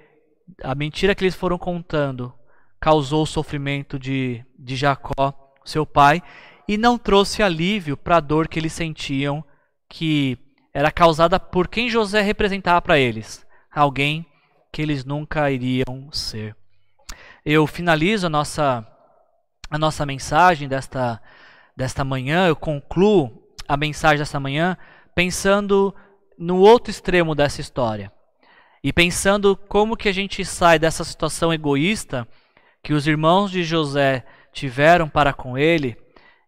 a 0.63 0.75
mentira 0.75 1.15
que 1.15 1.23
eles 1.23 1.35
foram 1.35 1.57
contando 1.57 2.33
causou 2.79 3.23
o 3.23 3.27
sofrimento 3.27 3.97
de, 3.97 4.45
de 4.59 4.75
Jacó, 4.75 5.33
seu 5.65 5.85
pai, 5.85 6.21
e 6.67 6.77
não 6.77 6.97
trouxe 6.97 7.41
alívio 7.41 7.97
para 7.97 8.17
a 8.17 8.21
dor 8.21 8.47
que 8.47 8.59
eles 8.59 8.73
sentiam, 8.73 9.43
que 9.89 10.37
era 10.73 10.91
causada 10.91 11.39
por 11.39 11.67
quem 11.67 11.89
José 11.89 12.21
representava 12.21 12.81
para 12.81 12.99
eles, 12.99 13.42
alguém 13.73 14.25
que 14.71 14.81
eles 14.81 15.05
nunca 15.05 15.49
iriam 15.51 16.11
ser. 16.11 16.55
Eu 17.45 17.67
finalizo 17.67 18.27
a 18.27 18.29
nossa, 18.29 18.87
a 19.69 19.77
nossa 19.77 20.05
mensagem 20.05 20.67
desta, 20.67 21.21
desta 21.75 22.03
manhã, 22.03 22.47
eu 22.47 22.55
concluo 22.55 23.43
a 23.67 23.77
mensagem 23.77 24.19
desta 24.19 24.39
manhã 24.39 24.77
pensando 25.13 25.93
no 26.37 26.57
outro 26.57 26.91
extremo 26.91 27.35
dessa 27.35 27.61
história. 27.61 28.11
E 28.83 28.91
pensando 28.91 29.55
como 29.55 29.95
que 29.95 30.09
a 30.09 30.11
gente 30.11 30.43
sai 30.43 30.77
dessa 30.77 31.03
situação 31.03 31.53
egoísta 31.53 32.27
que 32.81 32.93
os 32.93 33.07
irmãos 33.07 33.49
de 33.49 33.63
José 33.63 34.25
tiveram 34.51 35.07
para 35.07 35.33
com 35.33 35.57
ele 35.57 35.97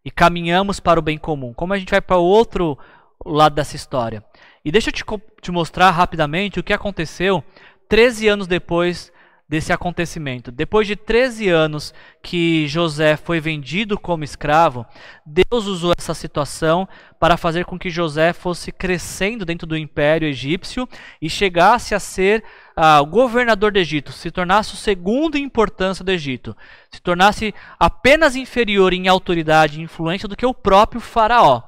e 0.03 0.11
caminhamos 0.11 0.79
para 0.79 0.99
o 0.99 1.03
bem 1.03 1.17
comum. 1.17 1.53
Como 1.53 1.73
a 1.73 1.77
gente 1.77 1.91
vai 1.91 2.01
para 2.01 2.17
o 2.17 2.23
outro 2.23 2.77
lado 3.25 3.55
dessa 3.55 3.75
história. 3.75 4.23
E 4.65 4.71
deixa 4.71 4.89
eu 4.89 4.93
te, 4.93 5.05
te 5.41 5.51
mostrar 5.51 5.91
rapidamente 5.91 6.59
o 6.59 6.63
que 6.63 6.73
aconteceu 6.73 7.43
13 7.87 8.27
anos 8.27 8.47
depois 8.47 9.13
desse 9.47 9.71
acontecimento. 9.71 10.51
Depois 10.51 10.87
de 10.87 10.95
13 10.95 11.49
anos 11.49 11.93
que 12.23 12.67
José 12.67 13.15
foi 13.15 13.39
vendido 13.39 13.95
como 13.95 14.23
escravo, 14.23 14.83
Deus 15.23 15.67
usou 15.67 15.93
essa 15.95 16.15
situação 16.15 16.87
para 17.19 17.37
fazer 17.37 17.63
com 17.63 17.77
que 17.77 17.91
José 17.91 18.33
fosse 18.33 18.71
crescendo 18.71 19.45
dentro 19.45 19.67
do 19.67 19.77
império 19.77 20.27
egípcio 20.27 20.89
e 21.21 21.29
chegasse 21.29 21.93
a 21.93 21.99
ser 21.99 22.43
uh, 22.75 23.03
o 23.03 23.05
governador 23.05 23.71
do 23.71 23.77
Egito, 23.77 24.11
se 24.11 24.31
tornasse 24.31 24.73
o 24.73 24.77
segundo 24.77 25.37
em 25.37 25.43
importância 25.43 26.03
do 26.03 26.11
Egito, 26.11 26.57
se 26.89 26.99
tornasse 26.99 27.53
apenas 27.79 28.35
inferior 28.35 28.93
em 28.93 29.07
autoridade 29.07 29.79
e 29.79 29.83
influência 29.83 30.27
do 30.27 30.35
que 30.35 30.45
o 30.45 30.55
próprio 30.55 30.99
faraó. 30.99 31.61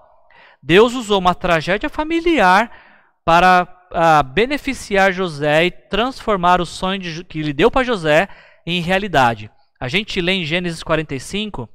Deus 0.64 0.96
usou 0.96 1.20
uma 1.20 1.36
tragédia 1.36 1.90
familiar 1.90 2.87
para 3.28 3.68
a 3.92 4.24
beneficiar 4.24 5.12
José 5.12 5.66
e 5.66 5.72
transformar 5.72 6.62
o 6.62 6.66
sonho 6.66 6.98
de, 6.98 7.26
que 7.26 7.40
ele 7.40 7.52
deu 7.52 7.70
para 7.70 7.84
José 7.84 8.30
em 8.66 8.80
realidade. 8.80 9.52
A 9.78 9.90
gente 9.90 10.22
lê 10.22 10.32
em 10.32 10.46
Gênesis 10.46 10.82
45, 10.82 11.64
uh, 11.64 11.70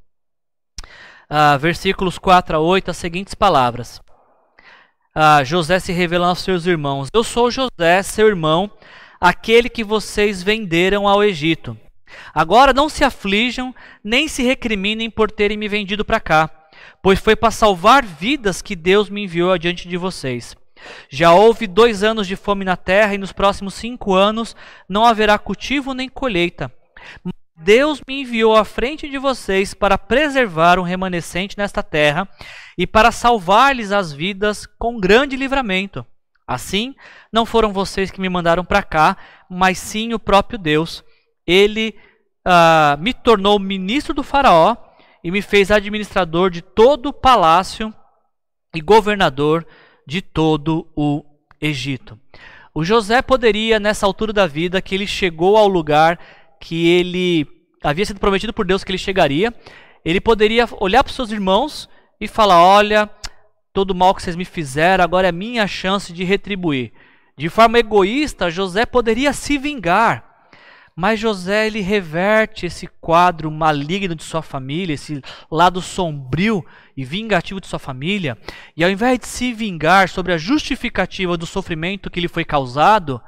ah, 1.29 1.59
versículos 1.59 2.17
4 2.17 2.57
a 2.57 2.59
8, 2.59 2.91
as 2.91 2.97
seguintes 2.97 3.35
palavras. 3.35 4.01
Uh, 5.15 5.45
José 5.45 5.79
se 5.79 5.93
revelando 5.93 6.31
aos 6.31 6.39
seus 6.39 6.65
irmãos: 6.65 7.09
Eu 7.13 7.23
sou 7.23 7.51
José, 7.51 8.03
seu 8.03 8.29
irmão, 8.29 8.71
aquele 9.21 9.69
que 9.69 9.85
vocês 9.85 10.43
venderam 10.43 11.07
ao 11.07 11.23
Egito. 11.23 11.77
Agora 12.33 12.73
não 12.73 12.89
se 12.89 13.05
aflijam, 13.05 13.75
nem 14.03 14.27
se 14.27 14.43
recriminem 14.43 15.11
por 15.11 15.31
terem 15.31 15.59
me 15.59 15.69
vendido 15.69 16.03
para 16.03 16.19
cá, 16.19 16.49
pois 17.03 17.21
foi 17.21 17.37
para 17.37 17.51
salvar 17.51 18.03
vidas 18.03 18.63
que 18.63 18.75
Deus 18.75 19.11
me 19.11 19.25
enviou 19.25 19.53
adiante 19.53 19.87
de 19.87 19.99
vocês. 19.99 20.57
Já 21.09 21.33
houve 21.33 21.67
dois 21.67 22.03
anos 22.03 22.27
de 22.27 22.37
fome 22.37 22.65
na 22.65 22.77
terra, 22.77 23.15
e 23.15 23.19
nos 23.19 23.33
próximos 23.33 23.75
cinco 23.75 24.15
anos 24.15 24.57
não 24.89 25.05
haverá 25.05 25.39
cultivo 25.39 25.95
nem 25.95 26.09
colheita. 26.09 26.73
Deus 27.57 28.01
me 28.07 28.23
enviou 28.23 28.57
à 28.57 28.65
frente 28.65 29.09
de 29.09 29.19
vocês 29.19 29.73
para 29.73 29.97
preservar 29.97 30.79
um 30.79 30.83
remanescente 30.83 31.57
nesta 31.57 31.83
terra 31.83 32.29
e 32.77 32.87
para 32.87 33.13
salvar-lhes 33.13 33.93
as 33.93 34.13
vidas 34.13 34.67
com 34.67 34.99
grande 34.99 35.37
livramento. 35.37 36.05
Assim, 36.47 36.95
não 37.33 37.47
foram 37.47 37.73
vocês 37.73 38.11
que 38.11 38.21
me 38.21 38.29
mandaram 38.29 38.65
para 38.65 38.83
cá, 38.83 39.17
mas 39.49 39.79
sim 39.79 40.13
o 40.13 40.19
próprio 40.19 40.59
Deus. 40.59 41.05
Ele 41.47 41.95
uh, 42.47 43.01
me 43.01 43.15
tornou 43.15 43.59
ministro 43.59 44.13
do 44.13 44.23
Faraó 44.23 44.77
e 45.23 45.31
me 45.31 45.41
fez 45.41 45.71
administrador 45.71 46.51
de 46.51 46.63
todo 46.63 47.07
o 47.07 47.13
palácio 47.13 47.95
e 48.75 48.81
governador 48.81 49.67
de 50.07 50.21
todo 50.21 50.87
o 50.97 51.25
Egito. 51.61 52.19
O 52.75 52.85
José 52.85 53.21
poderia, 53.21 53.79
nessa 53.79 54.07
altura 54.07 54.33
da 54.33 54.47
vida, 54.47 54.81
que 54.81 54.95
ele 54.95 55.07
chegou 55.07 55.57
ao 55.57 55.69
lugar 55.69 56.19
que 56.61 56.89
ele 56.89 57.47
havia 57.83 58.07
sido 58.07 58.21
prometido 58.21 58.53
por 58.53 58.65
Deus 58.65 58.83
que 58.83 58.91
ele 58.91 58.99
chegaria, 58.99 59.53
ele 60.05 60.21
poderia 60.21 60.69
olhar 60.81 61.03
para 61.03 61.11
os 61.11 61.17
seus 61.17 61.31
irmãos 61.31 61.89
e 62.21 62.27
falar: 62.27 62.63
Olha, 62.63 63.11
todo 63.73 63.91
o 63.91 63.95
mal 63.95 64.15
que 64.15 64.23
vocês 64.23 64.37
me 64.37 64.45
fizeram, 64.45 65.05
agora 65.05 65.29
é 65.29 65.33
minha 65.33 65.67
chance 65.67 66.13
de 66.13 66.25
retribuir. 66.25 66.93
De 67.37 67.49
forma 67.49 67.79
egoísta, 67.79 68.51
José 68.51 68.87
poderia 68.87 69.33
se 69.33 69.59
vingar. 69.59 70.32
Mas 70.95 71.19
José 71.19 71.67
ele 71.67 71.81
reverte 71.81 72.67
esse 72.67 72.87
quadro 72.87 73.51
maligno 73.51 74.15
de 74.15 74.23
sua 74.23 74.43
família, 74.43 74.95
esse 74.95 75.23
lado 75.51 75.81
sombrio 75.81 76.65
e 76.97 77.05
vingativo 77.05 77.61
de 77.61 77.67
sua 77.67 77.79
família, 77.79 78.37
e 78.77 78.85
ao 78.85 78.91
invés 78.91 79.19
de 79.19 79.27
se 79.27 79.53
vingar 79.53 80.09
sobre 80.09 80.33
a 80.33 80.39
justificativa 80.39 81.37
do 81.37 81.47
sofrimento 81.47 82.11
que 82.11 82.21
lhe 82.21 82.29
foi 82.29 82.45
causado, 82.45 83.21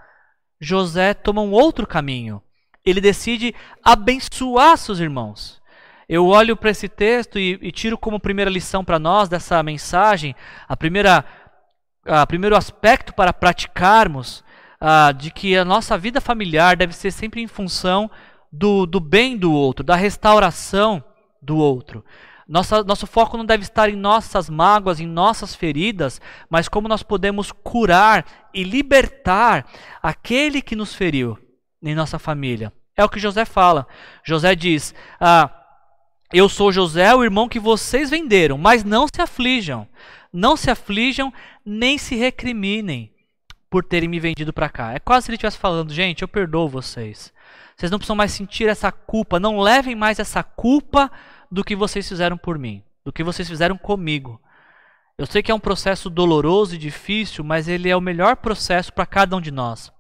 José 0.61 1.15
toma 1.15 1.41
um 1.41 1.53
outro 1.53 1.87
caminho. 1.87 2.43
Ele 2.85 3.01
decide 3.01 3.55
abençoar 3.83 4.77
seus 4.77 4.99
irmãos. 5.01 5.63
Eu 6.07 6.27
olho 6.27 6.55
para 6.55 6.71
esse 6.71 6.89
texto 6.89 7.39
e, 7.39 7.59
e, 7.63 7.73
tiro 7.73 7.97
como 7.97 8.21
primeira 8.21 8.51
lição 8.51 8.85
para 8.85 8.99
nós 8.99 9.27
dessa 9.27 9.63
mensagem, 9.63 10.37
a 10.69 10.77
primeira, 10.77 11.25
a 12.05 12.27
primeiro 12.27 12.55
aspecto 12.57 13.15
para 13.15 13.33
praticarmos, 13.33 14.44
a, 14.87 15.13
de 15.13 15.31
que 15.31 15.57
a 15.57 15.65
nossa 15.65 15.97
vida 15.97 16.21
familiar 16.21 16.77
deve 16.77 16.95
ser 16.95 17.11
sempre 17.11 17.41
em 17.41 17.47
função 17.47 18.11
do, 18.53 18.85
do 18.85 19.01
bem 19.01 19.35
do 19.35 19.51
outro, 19.51 19.83
da 19.83 19.97
restauração 19.97 21.03
do 21.41 21.57
outro. 21.57 22.05
Nossa, 22.47 22.85
nosso 22.85 23.07
foco 23.07 23.39
não 23.39 23.47
deve 23.47 23.63
estar 23.63 23.89
em 23.89 23.97
nossas 23.97 24.51
mágoas, 24.51 25.01
em 25.01 25.07
nossas 25.07 25.55
feridas, 25.55 26.21
mas 26.51 26.69
como 26.69 26.87
nós 26.87 27.03
podemos 27.03 27.51
curar 27.51 28.27
e 28.53 28.63
libertar 28.63 29.67
aquele 30.03 30.61
que 30.61 30.77
nos 30.77 30.95
feriu 30.95 31.39
em 31.83 31.95
nossa 31.95 32.19
família. 32.19 32.71
É 32.95 33.03
o 33.03 33.09
que 33.09 33.19
José 33.19 33.47
fala. 33.47 33.87
José 34.23 34.55
diz: 34.55 34.95
ah, 35.19 35.51
Eu 36.31 36.47
sou 36.47 36.71
José, 36.71 37.15
o 37.15 37.25
irmão 37.25 37.49
que 37.49 37.59
vocês 37.59 38.11
venderam, 38.11 38.59
mas 38.59 38.85
não 38.85 39.07
se 39.07 39.23
aflijam. 39.23 39.89
Não 40.31 40.59
se 40.59 40.71
aflijam, 40.71 41.33
nem 41.65 41.97
se 41.97 42.17
recriminem 42.17 43.14
por 43.75 43.83
terem 43.83 44.09
me 44.09 44.21
vendido 44.21 44.53
para 44.53 44.69
cá. 44.69 44.93
É 44.93 45.01
quase 45.01 45.25
se 45.25 45.31
ele 45.33 45.35
estivesse 45.35 45.59
falando: 45.59 45.93
Gente, 45.93 46.23
eu 46.23 46.29
perdoo 46.29 46.69
vocês. 46.69 47.33
Vocês 47.77 47.91
não 47.91 47.99
precisam 47.99 48.15
mais 48.15 48.31
sentir 48.31 48.69
essa 48.69 48.93
culpa. 48.93 49.41
Não 49.41 49.59
levem 49.59 49.97
mais 49.97 50.21
essa 50.21 50.45
culpa 50.45 51.11
do 51.51 51.65
que 51.65 51.75
vocês 51.75 52.09
fizeram 52.09 52.39
por 52.39 52.57
mim, 52.57 52.85
do 53.05 53.13
que 53.13 53.25
vocês 53.25 53.49
fizeram 53.49 53.77
comigo. 53.77 54.41
Eu 55.19 55.27
sei 55.27 55.43
que 55.43 55.51
é 55.51 55.55
um 55.55 55.59
processo 55.59 56.09
doloroso 56.09 56.77
e 56.77 56.79
difícil, 56.79 57.43
mas 57.43 57.67
ele 57.67 57.91
é 57.91 57.97
o 57.97 58.01
melhor 58.01 58.37
processo 58.37 58.93
para 58.93 59.07
cada 59.07 59.35
um 59.35 59.41
de 59.41 59.51
nós. 59.51 59.91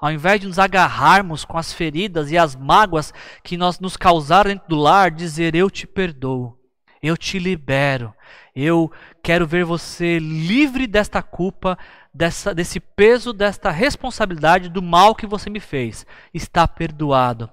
Ao 0.00 0.12
invés 0.12 0.40
de 0.40 0.46
nos 0.46 0.60
agarrarmos 0.60 1.44
com 1.44 1.58
as 1.58 1.72
feridas 1.72 2.30
e 2.30 2.38
as 2.38 2.54
mágoas 2.54 3.12
que 3.42 3.56
nós 3.56 3.80
nos 3.80 3.96
causaram 3.96 4.52
dentro 4.52 4.68
do 4.68 4.76
lar, 4.76 5.10
dizer 5.10 5.56
eu 5.56 5.68
te 5.68 5.84
perdoo, 5.84 6.56
eu 7.02 7.16
te 7.16 7.40
libero, 7.40 8.14
eu 8.54 8.90
quero 9.20 9.46
ver 9.46 9.64
você 9.64 10.20
livre 10.20 10.86
desta 10.86 11.22
culpa, 11.22 11.76
dessa, 12.16 12.54
desse 12.54 12.80
peso, 12.80 13.32
desta 13.32 13.70
responsabilidade 13.70 14.70
do 14.70 14.80
mal 14.80 15.14
que 15.14 15.26
você 15.26 15.50
me 15.50 15.60
fez. 15.60 16.06
Está 16.32 16.66
perdoado. 16.66 17.50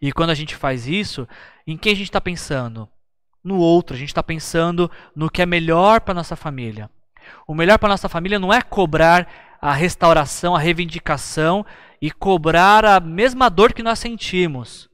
E 0.00 0.10
quando 0.10 0.30
a 0.30 0.34
gente 0.34 0.56
faz 0.56 0.88
isso, 0.88 1.28
em 1.66 1.76
quem 1.76 1.92
a 1.92 1.96
gente 1.96 2.06
está 2.08 2.20
pensando? 2.20 2.88
No 3.44 3.58
outro, 3.58 3.94
a 3.94 3.98
gente 3.98 4.08
está 4.08 4.22
pensando 4.22 4.90
no 5.14 5.30
que 5.30 5.42
é 5.42 5.46
melhor 5.46 6.00
para 6.00 6.14
nossa 6.14 6.34
família. 6.34 6.90
O 7.46 7.54
melhor 7.54 7.78
para 7.78 7.90
nossa 7.90 8.08
família 8.08 8.38
não 8.38 8.52
é 8.52 8.62
cobrar 8.62 9.28
a 9.60 9.72
restauração, 9.72 10.56
a 10.56 10.58
reivindicação 10.58 11.64
e 12.00 12.10
cobrar 12.10 12.84
a 12.84 13.00
mesma 13.00 13.48
dor 13.50 13.72
que 13.72 13.82
nós 13.82 13.98
sentimos 13.98 14.88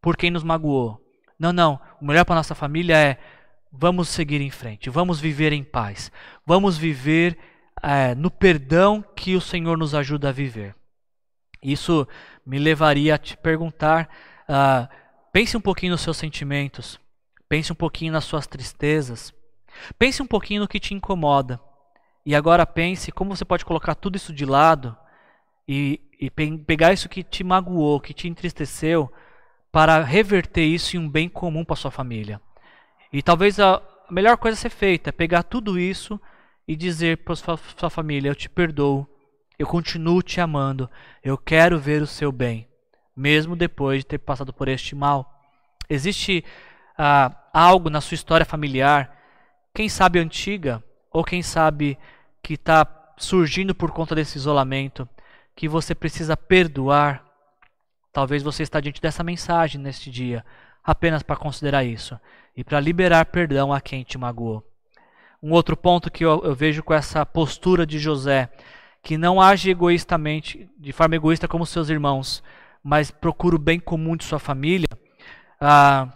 por 0.00 0.16
quem 0.16 0.30
nos 0.30 0.42
magoou. 0.42 1.00
Não, 1.38 1.52
não. 1.52 1.78
O 2.00 2.06
melhor 2.06 2.24
para 2.24 2.36
nossa 2.36 2.54
família 2.54 2.96
é 2.96 3.18
vamos 3.70 4.08
seguir 4.08 4.40
em 4.40 4.50
frente, 4.50 4.90
vamos 4.90 5.18
viver 5.18 5.52
em 5.52 5.64
paz, 5.64 6.12
vamos 6.46 6.76
viver 6.76 7.38
é, 7.80 8.14
no 8.14 8.30
perdão 8.30 9.04
que 9.14 9.36
o 9.36 9.40
Senhor 9.40 9.78
nos 9.78 9.94
ajuda 9.94 10.28
a 10.28 10.32
viver. 10.32 10.74
Isso 11.62 12.06
me 12.44 12.58
levaria 12.58 13.14
a 13.14 13.18
te 13.18 13.36
perguntar: 13.36 14.08
uh, 14.48 14.88
pense 15.32 15.56
um 15.56 15.60
pouquinho 15.60 15.92
nos 15.92 16.00
seus 16.00 16.16
sentimentos, 16.16 16.98
pense 17.48 17.72
um 17.72 17.76
pouquinho 17.76 18.12
nas 18.12 18.24
suas 18.24 18.46
tristezas, 18.46 19.32
pense 19.98 20.20
um 20.20 20.26
pouquinho 20.26 20.62
no 20.62 20.68
que 20.68 20.80
te 20.80 20.94
incomoda. 20.94 21.60
E 22.24 22.34
agora 22.34 22.66
pense 22.66 23.10
como 23.10 23.34
você 23.34 23.44
pode 23.44 23.64
colocar 23.64 23.94
tudo 23.94 24.16
isso 24.16 24.32
de 24.32 24.44
lado 24.44 24.96
e, 25.66 26.00
e 26.20 26.30
pegar 26.30 26.92
isso 26.92 27.08
que 27.08 27.22
te 27.22 27.42
magoou, 27.42 28.00
que 28.00 28.14
te 28.14 28.28
entristeceu, 28.28 29.12
para 29.72 30.02
reverter 30.02 30.64
isso 30.64 30.96
em 30.96 31.00
um 31.00 31.08
bem 31.08 31.28
comum 31.28 31.64
para 31.64 31.74
sua 31.76 31.90
família. 31.90 32.40
E 33.12 33.22
talvez 33.22 33.58
a 33.58 33.82
melhor 34.10 34.36
coisa 34.36 34.56
a 34.56 34.60
ser 34.60 34.70
feita 34.70 35.10
é 35.10 35.12
pegar 35.12 35.42
tudo 35.42 35.78
isso 35.78 36.20
e 36.66 36.76
dizer 36.76 37.18
para 37.18 37.36
sua, 37.36 37.90
família: 37.90 38.30
Eu 38.30 38.34
te 38.34 38.48
perdoo, 38.48 39.06
eu 39.58 39.66
continuo 39.66 40.22
te 40.22 40.40
amando, 40.40 40.90
eu 41.22 41.36
quero 41.36 41.78
ver 41.78 42.02
o 42.02 42.06
seu 42.06 42.32
bem, 42.32 42.68
mesmo 43.16 43.56
depois 43.56 44.00
de 44.00 44.06
ter 44.06 44.18
passado 44.18 44.52
por 44.52 44.68
este 44.68 44.94
mal. 44.94 45.40
Existe 45.88 46.44
ah, 46.96 47.34
algo 47.52 47.90
na 47.90 48.00
sua 48.00 48.14
história 48.14 48.46
familiar, 48.46 49.16
quem 49.74 49.88
sabe 49.88 50.18
antiga, 50.18 50.82
ou 51.10 51.24
quem 51.24 51.42
sabe 51.42 51.98
que 52.42 52.54
está 52.54 52.86
surgindo 53.16 53.74
por 53.74 53.90
conta 53.90 54.14
desse 54.14 54.38
isolamento, 54.38 55.08
que 55.54 55.68
você 55.68 55.94
precisa 55.94 56.36
perdoar. 56.36 57.24
Talvez 58.12 58.42
você 58.42 58.62
está 58.62 58.80
diante 58.80 59.00
dessa 59.00 59.22
mensagem 59.22 59.80
neste 59.80 60.10
dia, 60.10 60.44
apenas 60.82 61.22
para 61.22 61.36
considerar 61.36 61.84
isso 61.84 62.18
e 62.56 62.64
para 62.64 62.80
liberar 62.80 63.26
perdão 63.26 63.72
a 63.72 63.80
quem 63.80 64.02
te 64.02 64.18
magoou. 64.18 64.71
Um 65.42 65.50
outro 65.52 65.76
ponto 65.76 66.10
que 66.10 66.24
eu, 66.24 66.40
eu 66.44 66.54
vejo 66.54 66.82
com 66.82 66.94
essa 66.94 67.26
postura 67.26 67.84
de 67.84 67.98
José, 67.98 68.48
que 69.02 69.18
não 69.18 69.40
age 69.40 69.70
egoístamente, 69.70 70.70
de 70.78 70.92
forma 70.92 71.16
egoísta 71.16 71.48
como 71.48 71.66
seus 71.66 71.90
irmãos, 71.90 72.42
mas 72.82 73.10
procura 73.10 73.56
o 73.56 73.58
bem 73.58 73.80
comum 73.80 74.16
de 74.16 74.24
sua 74.24 74.38
família. 74.38 74.88
Ah, 75.60 76.08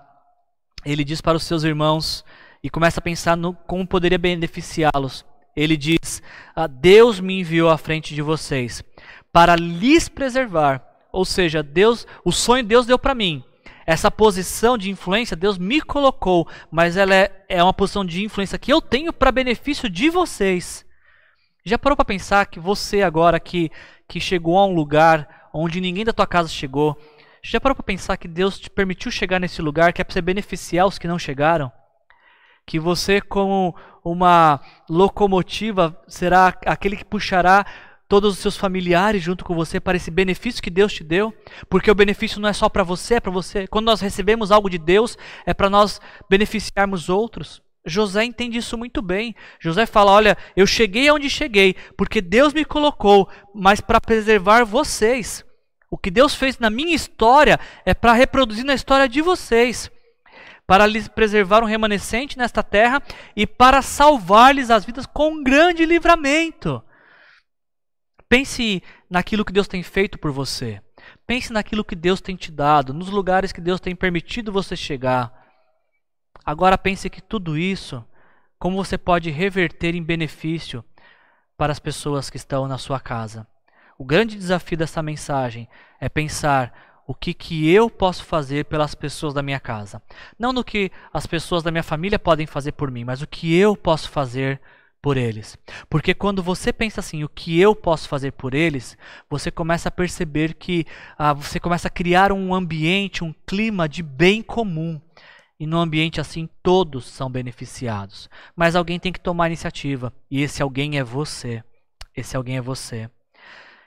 ele 0.84 1.02
diz 1.02 1.20
para 1.20 1.36
os 1.36 1.42
seus 1.42 1.64
irmãos 1.64 2.24
e 2.62 2.70
começa 2.70 3.00
a 3.00 3.02
pensar 3.02 3.36
no 3.36 3.52
como 3.52 3.86
poderia 3.86 4.18
beneficiá-los. 4.18 5.24
Ele 5.56 5.76
diz: 5.76 6.22
ah, 6.54 6.68
Deus 6.68 7.18
me 7.18 7.40
enviou 7.40 7.68
à 7.68 7.76
frente 7.76 8.14
de 8.14 8.22
vocês 8.22 8.84
para 9.32 9.56
lhes 9.56 10.08
preservar. 10.08 10.82
Ou 11.12 11.24
seja, 11.24 11.62
Deus, 11.62 12.06
o 12.24 12.30
sonho 12.30 12.64
Deus 12.64 12.86
deu 12.86 12.98
para 12.98 13.14
mim. 13.14 13.42
Essa 13.86 14.10
posição 14.10 14.76
de 14.76 14.90
influência 14.90 15.36
Deus 15.36 15.56
me 15.56 15.80
colocou, 15.80 16.48
mas 16.70 16.96
ela 16.96 17.14
é, 17.14 17.44
é 17.48 17.62
uma 17.62 17.72
posição 17.72 18.04
de 18.04 18.24
influência 18.24 18.58
que 18.58 18.72
eu 18.72 18.80
tenho 18.82 19.12
para 19.12 19.30
benefício 19.30 19.88
de 19.88 20.10
vocês. 20.10 20.84
Já 21.64 21.78
parou 21.78 21.96
para 21.96 22.04
pensar 22.04 22.46
que 22.46 22.58
você 22.58 23.02
agora 23.02 23.38
que, 23.38 23.70
que 24.08 24.18
chegou 24.18 24.58
a 24.58 24.66
um 24.66 24.74
lugar 24.74 25.48
onde 25.54 25.80
ninguém 25.80 26.04
da 26.04 26.12
tua 26.12 26.26
casa 26.26 26.48
chegou, 26.48 26.98
já 27.42 27.60
parou 27.60 27.76
para 27.76 27.84
pensar 27.84 28.16
que 28.16 28.26
Deus 28.26 28.58
te 28.58 28.68
permitiu 28.68 29.10
chegar 29.10 29.38
nesse 29.38 29.62
lugar 29.62 29.92
que 29.92 30.00
é 30.00 30.04
para 30.04 30.12
você 30.12 30.20
beneficiar 30.20 30.86
os 30.86 30.98
que 30.98 31.06
não 31.06 31.18
chegaram? 31.18 31.70
Que 32.66 32.80
você, 32.80 33.20
como 33.20 33.72
uma 34.04 34.60
locomotiva, 34.90 35.96
será 36.08 36.52
aquele 36.66 36.96
que 36.96 37.04
puxará 37.04 37.64
todos 38.08 38.34
os 38.34 38.38
seus 38.38 38.56
familiares 38.56 39.22
junto 39.22 39.44
com 39.44 39.54
você 39.54 39.80
para 39.80 39.96
esse 39.96 40.10
benefício 40.10 40.62
que 40.62 40.70
Deus 40.70 40.92
te 40.92 41.02
deu, 41.02 41.34
porque 41.68 41.90
o 41.90 41.94
benefício 41.94 42.40
não 42.40 42.48
é 42.48 42.52
só 42.52 42.68
para 42.68 42.82
você, 42.82 43.14
é 43.14 43.20
para 43.20 43.32
você. 43.32 43.66
Quando 43.66 43.86
nós 43.86 44.00
recebemos 44.00 44.52
algo 44.52 44.70
de 44.70 44.78
Deus, 44.78 45.18
é 45.44 45.52
para 45.52 45.70
nós 45.70 46.00
beneficiarmos 46.28 47.08
outros. 47.08 47.62
José 47.84 48.24
entende 48.24 48.58
isso 48.58 48.76
muito 48.76 49.00
bem. 49.00 49.34
José 49.60 49.86
fala: 49.86 50.10
Olha, 50.10 50.36
eu 50.56 50.66
cheguei 50.66 51.08
aonde 51.08 51.30
cheguei, 51.30 51.76
porque 51.96 52.20
Deus 52.20 52.52
me 52.52 52.64
colocou, 52.64 53.28
mas 53.54 53.80
para 53.80 54.00
preservar 54.00 54.64
vocês. 54.64 55.44
O 55.88 55.96
que 55.96 56.10
Deus 56.10 56.34
fez 56.34 56.58
na 56.58 56.68
minha 56.68 56.94
história 56.94 57.60
é 57.84 57.94
para 57.94 58.12
reproduzir 58.12 58.64
na 58.64 58.74
história 58.74 59.08
de 59.08 59.22
vocês, 59.22 59.88
para 60.66 60.84
lhes 60.84 61.06
preservar 61.06 61.62
um 61.62 61.66
remanescente 61.66 62.36
nesta 62.36 62.60
terra 62.60 63.00
e 63.36 63.46
para 63.46 63.80
salvar-lhes 63.82 64.68
as 64.68 64.84
vidas 64.84 65.06
com 65.06 65.34
um 65.34 65.44
grande 65.44 65.86
livramento. 65.86 66.82
Pense 68.28 68.82
naquilo 69.08 69.44
que 69.44 69.52
Deus 69.52 69.68
tem 69.68 69.82
feito 69.82 70.18
por 70.18 70.30
você. 70.30 70.80
Pense 71.26 71.52
naquilo 71.52 71.84
que 71.84 71.94
Deus 71.94 72.20
tem 72.20 72.34
te 72.34 72.50
dado, 72.50 72.92
nos 72.92 73.08
lugares 73.08 73.52
que 73.52 73.60
Deus 73.60 73.80
tem 73.80 73.94
permitido 73.94 74.52
você 74.52 74.74
chegar. 74.74 75.32
Agora 76.44 76.78
pense 76.78 77.08
que 77.08 77.20
tudo 77.20 77.56
isso, 77.56 78.04
como 78.58 78.76
você 78.76 78.98
pode 78.98 79.30
reverter 79.30 79.94
em 79.94 80.02
benefício 80.02 80.84
para 81.56 81.72
as 81.72 81.78
pessoas 81.78 82.28
que 82.28 82.36
estão 82.36 82.66
na 82.68 82.78
sua 82.78 83.00
casa. 83.00 83.46
O 83.98 84.04
grande 84.04 84.36
desafio 84.36 84.76
dessa 84.76 85.02
mensagem 85.02 85.68
é 86.00 86.08
pensar 86.08 87.02
o 87.06 87.14
que, 87.14 87.32
que 87.32 87.70
eu 87.70 87.88
posso 87.88 88.24
fazer 88.24 88.64
pelas 88.64 88.94
pessoas 88.94 89.32
da 89.32 89.42
minha 89.42 89.60
casa. 89.60 90.02
Não 90.38 90.52
no 90.52 90.64
que 90.64 90.90
as 91.12 91.26
pessoas 91.26 91.62
da 91.62 91.70
minha 91.70 91.82
família 91.82 92.18
podem 92.18 92.46
fazer 92.46 92.72
por 92.72 92.90
mim, 92.90 93.04
mas 93.04 93.22
o 93.22 93.26
que 93.26 93.56
eu 93.56 93.76
posso 93.76 94.10
fazer 94.10 94.60
por 95.06 95.16
eles. 95.16 95.56
Porque 95.88 96.12
quando 96.12 96.42
você 96.42 96.72
pensa 96.72 96.98
assim, 96.98 97.22
o 97.22 97.28
que 97.28 97.60
eu 97.60 97.76
posso 97.76 98.08
fazer 98.08 98.32
por 98.32 98.54
eles, 98.54 98.98
você 99.30 99.52
começa 99.52 99.88
a 99.88 99.92
perceber 99.92 100.54
que 100.54 100.84
ah, 101.16 101.32
você 101.32 101.60
começa 101.60 101.86
a 101.86 101.90
criar 101.92 102.32
um 102.32 102.52
ambiente, 102.52 103.22
um 103.22 103.32
clima 103.46 103.88
de 103.88 104.02
bem 104.02 104.42
comum. 104.42 105.00
E 105.60 105.64
num 105.64 105.78
ambiente 105.78 106.20
assim, 106.20 106.48
todos 106.60 107.04
são 107.06 107.30
beneficiados. 107.30 108.28
Mas 108.56 108.74
alguém 108.74 108.98
tem 108.98 109.12
que 109.12 109.20
tomar 109.20 109.46
iniciativa. 109.46 110.12
E 110.28 110.42
esse 110.42 110.60
alguém 110.60 110.98
é 110.98 111.04
você. 111.04 111.62
Esse 112.12 112.36
alguém 112.36 112.56
é 112.56 112.60
você. 112.60 113.08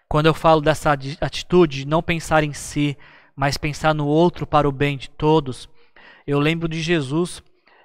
Quando 0.08 0.28
eu 0.28 0.34
falo 0.34 0.62
dessa 0.62 0.94
atitude 1.20 1.80
de 1.80 1.86
não 1.86 2.02
pensar 2.02 2.46
em 2.46 2.54
si, 2.54 2.98
mas 3.36 3.58
pensar 3.58 3.94
no 3.94 4.08
outro 4.08 4.48
para 4.48 4.70
o 4.70 4.72
bem 4.72 4.98
de 4.98 5.10
todos, 5.10 5.68
eu 6.26 6.40
lembro 6.40 6.70
de 6.70 6.82
Jesus. 6.82 7.44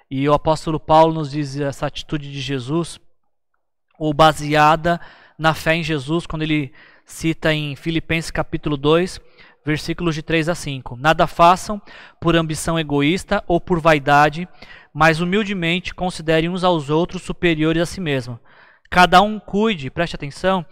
E 0.09 0.29
o 0.29 0.33
apóstolo 0.33 0.79
Paulo 0.79 1.13
nos 1.13 1.31
diz 1.31 1.59
essa 1.59 1.85
atitude 1.85 2.31
de 2.31 2.39
Jesus 2.39 2.97
ou 3.97 4.13
baseada 4.13 4.99
na 5.37 5.53
fé 5.53 5.75
em 5.75 5.83
Jesus, 5.83 6.25
quando 6.25 6.43
ele 6.43 6.71
cita 7.05 7.53
em 7.53 7.75
Filipenses 7.75 8.31
capítulo 8.31 8.77
2, 8.77 9.19
versículos 9.65 10.15
de 10.15 10.21
3 10.21 10.49
a 10.49 10.55
5. 10.55 10.95
Nada 10.95 11.27
façam 11.27 11.81
por 12.21 12.35
ambição 12.35 12.79
egoísta 12.79 13.43
ou 13.47 13.59
por 13.59 13.79
vaidade, 13.79 14.47
mas 14.93 15.19
humildemente 15.19 15.93
considerem 15.93 16.49
uns 16.49 16.63
aos 16.63 16.89
outros 16.89 17.23
superiores 17.23 17.81
a 17.81 17.85
si 17.85 17.99
mesmo. 17.99 18.39
Cada 18.89 19.21
um 19.21 19.39
cuide, 19.39 19.89
preste 19.89 20.15
atenção, 20.15 20.65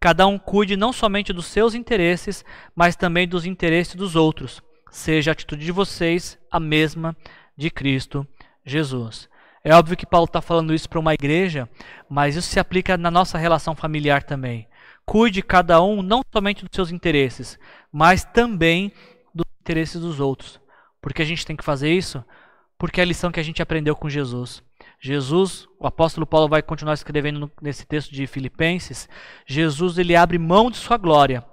cada 0.00 0.26
um 0.26 0.38
cuide 0.38 0.76
não 0.76 0.92
somente 0.92 1.32
dos 1.32 1.46
seus 1.46 1.74
interesses, 1.74 2.44
mas 2.74 2.96
também 2.96 3.26
dos 3.26 3.46
interesses 3.46 3.94
dos 3.94 4.16
outros. 4.16 4.60
Seja 4.90 5.30
a 5.30 5.32
atitude 5.32 5.64
de 5.64 5.72
vocês 5.72 6.38
a 6.50 6.60
mesma 6.60 7.16
de 7.56 7.70
Cristo 7.70 8.26
Jesus. 8.64 9.28
É 9.64 9.74
óbvio 9.74 9.96
que 9.96 10.06
Paulo 10.06 10.24
está 10.24 10.40
falando 10.40 10.74
isso 10.74 10.88
para 10.88 10.98
uma 10.98 11.14
igreja, 11.14 11.68
mas 12.08 12.34
isso 12.34 12.48
se 12.48 12.58
aplica 12.58 12.96
na 12.96 13.10
nossa 13.10 13.38
relação 13.38 13.76
familiar 13.76 14.24
também. 14.24 14.66
Cuide 15.06 15.40
cada 15.40 15.80
um 15.80 16.02
não 16.02 16.22
somente 16.32 16.64
dos 16.64 16.74
seus 16.74 16.90
interesses, 16.90 17.58
mas 17.92 18.24
também 18.24 18.92
dos 19.32 19.46
interesses 19.60 20.00
dos 20.00 20.18
outros. 20.18 20.60
Porque 21.00 21.22
a 21.22 21.24
gente 21.24 21.46
tem 21.46 21.54
que 21.54 21.64
fazer 21.64 21.92
isso? 21.92 22.24
Porque 22.76 23.00
é 23.00 23.04
a 23.04 23.06
lição 23.06 23.30
que 23.30 23.38
a 23.38 23.42
gente 23.42 23.62
aprendeu 23.62 23.94
com 23.94 24.08
Jesus. 24.08 24.62
Jesus, 25.00 25.68
o 25.78 25.86
apóstolo 25.86 26.26
Paulo 26.26 26.48
vai 26.48 26.62
continuar 26.62 26.94
escrevendo 26.94 27.50
nesse 27.60 27.86
texto 27.86 28.12
de 28.12 28.26
Filipenses, 28.26 29.08
Jesus 29.46 29.98
ele 29.98 30.16
abre 30.16 30.38
mão 30.38 30.70
de 30.70 30.76
sua 30.76 30.96
glória, 30.96 31.44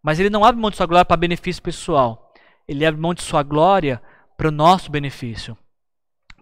mas 0.00 0.20
ele 0.20 0.30
não 0.30 0.44
abre 0.44 0.60
mão 0.60 0.70
de 0.70 0.76
sua 0.76 0.86
glória 0.86 1.04
para 1.04 1.16
benefício 1.16 1.60
pessoal. 1.60 2.32
Ele 2.68 2.86
abre 2.86 3.00
mão 3.00 3.14
de 3.14 3.22
sua 3.22 3.42
glória 3.42 4.00
para 4.36 4.48
o 4.48 4.52
nosso 4.52 4.90
benefício. 4.90 5.56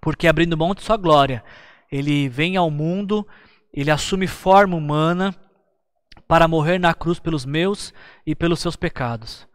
Porque 0.05 0.29
abrindo 0.29 0.55
mão 0.55 0.75
de 0.75 0.83
sua 0.83 0.99
glória, 0.99 1.43
ele 1.91 2.29
vem 2.29 2.59
ao 2.59 2.71
mundo, 2.71 3.27
ele 3.73 3.91
assume 3.91 4.27
forma 4.27 4.77
humana 4.77 5.35
para 6.29 6.47
morrer 6.47 6.79
na 6.79 6.93
cruz 6.93 7.19
pelos 7.19 7.47
meus 7.47 7.91
e 8.27 8.35
pelos 8.35 8.61
seus 8.61 8.77
pecados. 8.77 9.49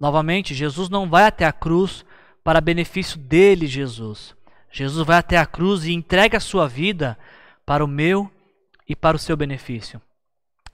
Novamente, 0.00 0.54
Jesus 0.54 0.88
não 0.88 1.06
vai 1.06 1.24
até 1.24 1.44
a 1.44 1.52
cruz 1.52 2.02
para 2.42 2.62
benefício 2.62 3.18
dele, 3.18 3.66
Jesus. 3.66 4.34
Jesus 4.70 5.06
vai 5.06 5.18
até 5.18 5.36
a 5.36 5.44
cruz 5.44 5.84
e 5.84 5.92
entrega 5.92 6.38
a 6.38 6.40
sua 6.40 6.66
vida 6.66 7.18
para 7.66 7.84
o 7.84 7.88
meu 7.88 8.30
e 8.88 8.96
para 8.96 9.18
o 9.18 9.20
seu 9.20 9.36
benefício. 9.36 10.00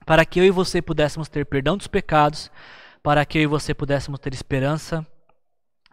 Para 0.05 0.23
que 0.23 0.39
eu 0.39 0.45
e 0.45 0.51
você 0.51 0.81
pudéssemos 0.81 1.27
ter 1.27 1.45
perdão 1.45 1.75
dos 1.75 1.87
pecados, 1.87 2.49
para 3.03 3.25
que 3.25 3.39
eu 3.39 3.41
e 3.41 3.47
você 3.47 3.73
pudéssemos 3.73 4.21
ter 4.21 4.33
esperança 4.33 5.05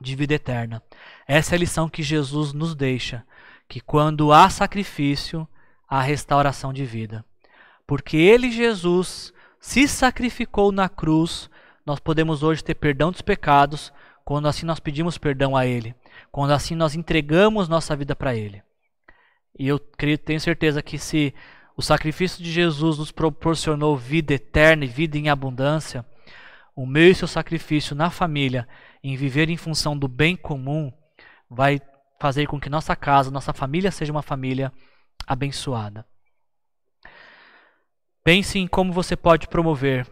de 0.00 0.14
vida 0.14 0.34
eterna. 0.34 0.80
Essa 1.34 1.54
é 1.54 1.56
a 1.56 1.60
lição 1.60 1.88
que 1.88 2.02
Jesus 2.02 2.52
nos 2.52 2.74
deixa, 2.74 3.24
que 3.66 3.80
quando 3.80 4.34
há 4.34 4.50
sacrifício, 4.50 5.48
há 5.88 6.02
restauração 6.02 6.74
de 6.74 6.84
vida. 6.84 7.24
Porque 7.86 8.18
ele, 8.18 8.50
Jesus, 8.50 9.32
se 9.58 9.88
sacrificou 9.88 10.70
na 10.70 10.90
cruz, 10.90 11.48
nós 11.86 11.98
podemos 11.98 12.42
hoje 12.42 12.62
ter 12.62 12.74
perdão 12.74 13.10
dos 13.10 13.22
pecados, 13.22 13.90
quando 14.26 14.46
assim 14.46 14.66
nós 14.66 14.78
pedimos 14.78 15.16
perdão 15.16 15.56
a 15.56 15.64
ele, 15.64 15.94
quando 16.30 16.50
assim 16.50 16.74
nós 16.74 16.94
entregamos 16.94 17.66
nossa 17.66 17.96
vida 17.96 18.14
para 18.14 18.36
ele. 18.36 18.62
E 19.58 19.66
eu 19.66 19.78
creio, 19.78 20.18
tenho 20.18 20.38
certeza 20.38 20.82
que 20.82 20.98
se 20.98 21.34
o 21.74 21.80
sacrifício 21.80 22.44
de 22.44 22.52
Jesus 22.52 22.98
nos 22.98 23.10
proporcionou 23.10 23.96
vida 23.96 24.34
eterna 24.34 24.84
e 24.84 24.88
vida 24.88 25.16
em 25.16 25.30
abundância, 25.30 26.04
o 26.76 26.84
meu 26.84 27.10
e 27.10 27.14
seu 27.14 27.26
sacrifício 27.26 27.96
na 27.96 28.10
família, 28.10 28.68
em 29.02 29.16
viver 29.16 29.48
em 29.48 29.56
função 29.56 29.96
do 29.96 30.06
bem 30.06 30.36
comum, 30.36 30.92
vai 31.54 31.80
fazer 32.20 32.46
com 32.46 32.60
que 32.60 32.70
nossa 32.70 32.96
casa, 32.96 33.30
nossa 33.30 33.52
família 33.52 33.90
seja 33.90 34.12
uma 34.12 34.22
família 34.22 34.72
abençoada. 35.26 36.06
Pense 38.24 38.58
em 38.58 38.66
como 38.66 38.92
você 38.92 39.16
pode 39.16 39.48
promover 39.48 40.06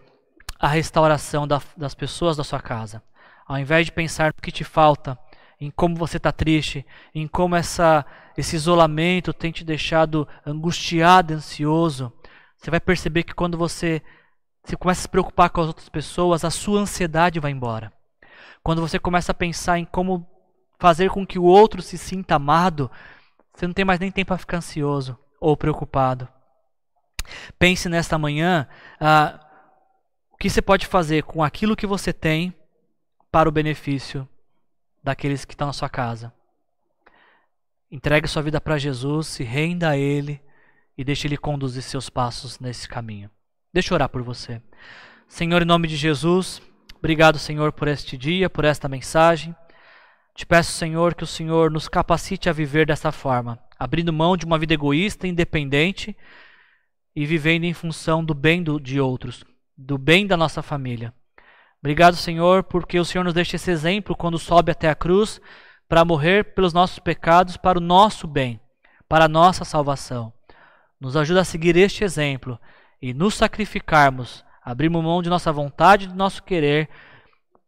a 0.58 0.68
restauração 0.68 1.46
da, 1.46 1.62
das 1.76 1.94
pessoas 1.94 2.36
da 2.36 2.44
sua 2.44 2.60
casa. 2.60 3.02
Ao 3.46 3.58
invés 3.58 3.86
de 3.86 3.92
pensar 3.92 4.32
no 4.36 4.42
que 4.42 4.52
te 4.52 4.64
falta, 4.64 5.18
em 5.60 5.70
como 5.70 5.96
você 5.96 6.16
está 6.16 6.32
triste, 6.32 6.84
em 7.14 7.28
como 7.28 7.54
essa, 7.54 8.04
esse 8.36 8.56
isolamento 8.56 9.32
tem 9.32 9.52
te 9.52 9.64
deixado 9.64 10.26
angustiado, 10.44 11.34
ansioso, 11.34 12.12
você 12.56 12.70
vai 12.70 12.80
perceber 12.80 13.22
que 13.22 13.34
quando 13.34 13.56
você 13.56 14.02
se 14.64 14.76
começa 14.76 15.00
a 15.00 15.02
se 15.02 15.08
preocupar 15.08 15.50
com 15.50 15.60
as 15.60 15.68
outras 15.68 15.88
pessoas, 15.88 16.44
a 16.44 16.50
sua 16.50 16.80
ansiedade 16.80 17.40
vai 17.40 17.50
embora. 17.50 17.92
Quando 18.62 18.82
você 18.82 18.98
começa 18.98 19.32
a 19.32 19.34
pensar 19.34 19.78
em 19.78 19.84
como 19.84 20.29
fazer 20.80 21.10
com 21.10 21.26
que 21.26 21.38
o 21.38 21.44
outro 21.44 21.82
se 21.82 21.98
sinta 21.98 22.36
amado, 22.36 22.90
você 23.54 23.66
não 23.66 23.74
tem 23.74 23.84
mais 23.84 24.00
nem 24.00 24.10
tempo 24.10 24.28
para 24.28 24.38
ficar 24.38 24.56
ansioso 24.56 25.16
ou 25.38 25.54
preocupado. 25.56 26.26
Pense 27.58 27.88
nesta 27.88 28.18
manhã 28.18 28.66
ah, 28.98 29.38
o 30.32 30.36
que 30.38 30.48
você 30.48 30.62
pode 30.62 30.86
fazer 30.86 31.22
com 31.22 31.44
aquilo 31.44 31.76
que 31.76 31.86
você 31.86 32.12
tem 32.12 32.54
para 33.30 33.48
o 33.48 33.52
benefício 33.52 34.26
daqueles 35.04 35.44
que 35.44 35.52
estão 35.52 35.66
na 35.66 35.72
sua 35.74 35.88
casa. 35.88 36.32
Entregue 37.90 38.26
sua 38.26 38.42
vida 38.42 38.60
para 38.60 38.78
Jesus, 38.78 39.26
se 39.26 39.44
renda 39.44 39.90
a 39.90 39.98
Ele 39.98 40.40
e 40.96 41.04
deixe 41.04 41.28
Ele 41.28 41.36
conduzir 41.36 41.82
seus 41.82 42.08
passos 42.08 42.58
nesse 42.58 42.88
caminho. 42.88 43.30
Deixa 43.72 43.92
eu 43.92 43.96
orar 43.96 44.08
por 44.08 44.22
você. 44.22 44.62
Senhor, 45.28 45.60
em 45.60 45.66
nome 45.66 45.86
de 45.86 45.96
Jesus, 45.96 46.62
obrigado, 46.96 47.38
Senhor, 47.38 47.70
por 47.70 47.86
este 47.86 48.16
dia, 48.16 48.48
por 48.48 48.64
esta 48.64 48.88
mensagem. 48.88 49.54
Te 50.40 50.46
peço, 50.46 50.72
Senhor, 50.72 51.14
que 51.14 51.22
o 51.22 51.26
Senhor 51.26 51.70
nos 51.70 51.86
capacite 51.86 52.48
a 52.48 52.52
viver 52.54 52.86
dessa 52.86 53.12
forma, 53.12 53.58
abrindo 53.78 54.10
mão 54.10 54.38
de 54.38 54.46
uma 54.46 54.58
vida 54.58 54.72
egoísta, 54.72 55.28
independente 55.28 56.16
e 57.14 57.26
vivendo 57.26 57.64
em 57.64 57.74
função 57.74 58.24
do 58.24 58.32
bem 58.32 58.62
do, 58.62 58.80
de 58.80 58.98
outros, 58.98 59.44
do 59.76 59.98
bem 59.98 60.26
da 60.26 60.38
nossa 60.38 60.62
família. 60.62 61.12
Obrigado, 61.78 62.16
Senhor, 62.16 62.62
porque 62.62 62.98
o 62.98 63.04
Senhor 63.04 63.22
nos 63.22 63.34
deixa 63.34 63.56
esse 63.56 63.70
exemplo 63.70 64.16
quando 64.16 64.38
sobe 64.38 64.72
até 64.72 64.88
a 64.88 64.94
cruz 64.94 65.42
para 65.86 66.06
morrer 66.06 66.54
pelos 66.54 66.72
nossos 66.72 66.98
pecados, 66.98 67.58
para 67.58 67.76
o 67.76 67.82
nosso 67.82 68.26
bem, 68.26 68.58
para 69.06 69.26
a 69.26 69.28
nossa 69.28 69.62
salvação. 69.62 70.32
Nos 70.98 71.18
ajuda 71.18 71.42
a 71.42 71.44
seguir 71.44 71.76
este 71.76 72.02
exemplo 72.02 72.58
e 73.02 73.12
nos 73.12 73.34
sacrificarmos, 73.34 74.42
abrirmos 74.64 75.04
mão 75.04 75.20
de 75.20 75.28
nossa 75.28 75.52
vontade 75.52 76.06
e 76.06 76.08
do 76.08 76.14
nosso 76.14 76.42
querer 76.42 76.88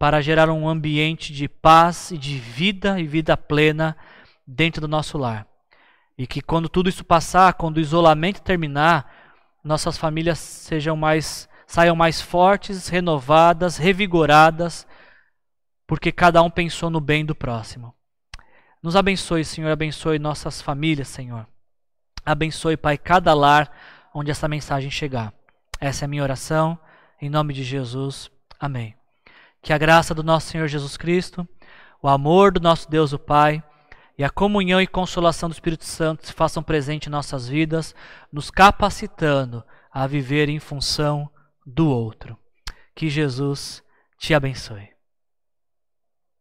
para 0.03 0.21
gerar 0.21 0.51
um 0.51 0.69
ambiente 0.69 1.33
de 1.33 1.49
paz 1.49 2.11
e 2.11 2.19
de 2.19 2.37
vida 2.37 2.99
e 2.99 3.07
vida 3.07 3.37
plena 3.37 3.97
dentro 4.45 4.81
do 4.81 4.89
nosso 4.89 5.17
lar. 5.17 5.47
E 6.19 6.27
que 6.27 6.43
quando 6.43 6.69
tudo 6.69 6.89
isso 6.89 7.05
passar, 7.05 7.55
quando 7.55 7.77
o 7.77 7.81
isolamento 7.81 8.43
terminar, 8.43 9.09
nossas 9.63 9.97
famílias 9.97 10.41
sejam 10.41 10.97
mais 10.97 11.49
saiam 11.69 11.95
mais 11.95 12.21
fortes, 12.21 12.89
renovadas, 12.89 13.77
revigoradas, 13.77 14.89
porque 15.87 16.11
cada 16.11 16.43
um 16.43 16.51
pensou 16.51 16.91
no 16.91 17.01
bem 17.01 17.25
do 17.25 17.33
próximo. 17.33 17.95
Nos 18.83 18.97
abençoe, 18.97 19.45
Senhor, 19.45 19.71
abençoe 19.71 20.19
nossas 20.19 20.61
famílias, 20.61 21.07
Senhor. 21.07 21.47
Abençoe, 22.27 22.77
Pai, 22.77 22.99
cada 22.99 23.33
lar 23.35 23.71
onde 24.13 24.33
essa 24.33 24.49
mensagem 24.49 24.91
chegar. 24.91 25.33
Essa 25.79 26.05
é 26.05 26.07
a 26.07 26.09
minha 26.09 26.25
oração, 26.25 26.77
em 27.21 27.31
nome 27.31 27.55
de 27.55 27.63
Jesus. 27.63 28.29
Amém. 28.59 29.01
Que 29.63 29.73
a 29.73 29.79
graça 29.79 30.15
do 30.15 30.23
nosso 30.23 30.49
Senhor 30.49 30.67
Jesus 30.67 30.97
Cristo, 30.97 31.49
o 32.03 32.09
amor 32.09 32.53
do 32.53 32.61
nosso 32.61 32.91
Deus 32.91 33.13
o 33.13 33.19
Pai, 33.19 33.63
e 34.19 34.25
a 34.25 34.29
comunhão 34.29 34.81
e 34.81 34.87
consolação 34.87 35.49
do 35.49 35.53
Espírito 35.53 35.85
Santo 35.85 36.27
se 36.27 36.33
façam 36.33 36.63
presente 36.63 37.07
em 37.07 37.11
nossas 37.11 37.49
vidas, 37.49 37.95
nos 38.31 38.51
capacitando 38.51 39.65
a 39.91 40.07
viver 40.07 40.49
em 40.49 40.59
função 40.59 41.31
do 41.65 41.89
outro. 41.89 42.37
Que 42.95 43.09
Jesus 43.09 43.83
te 44.19 44.35
abençoe. 44.35 44.92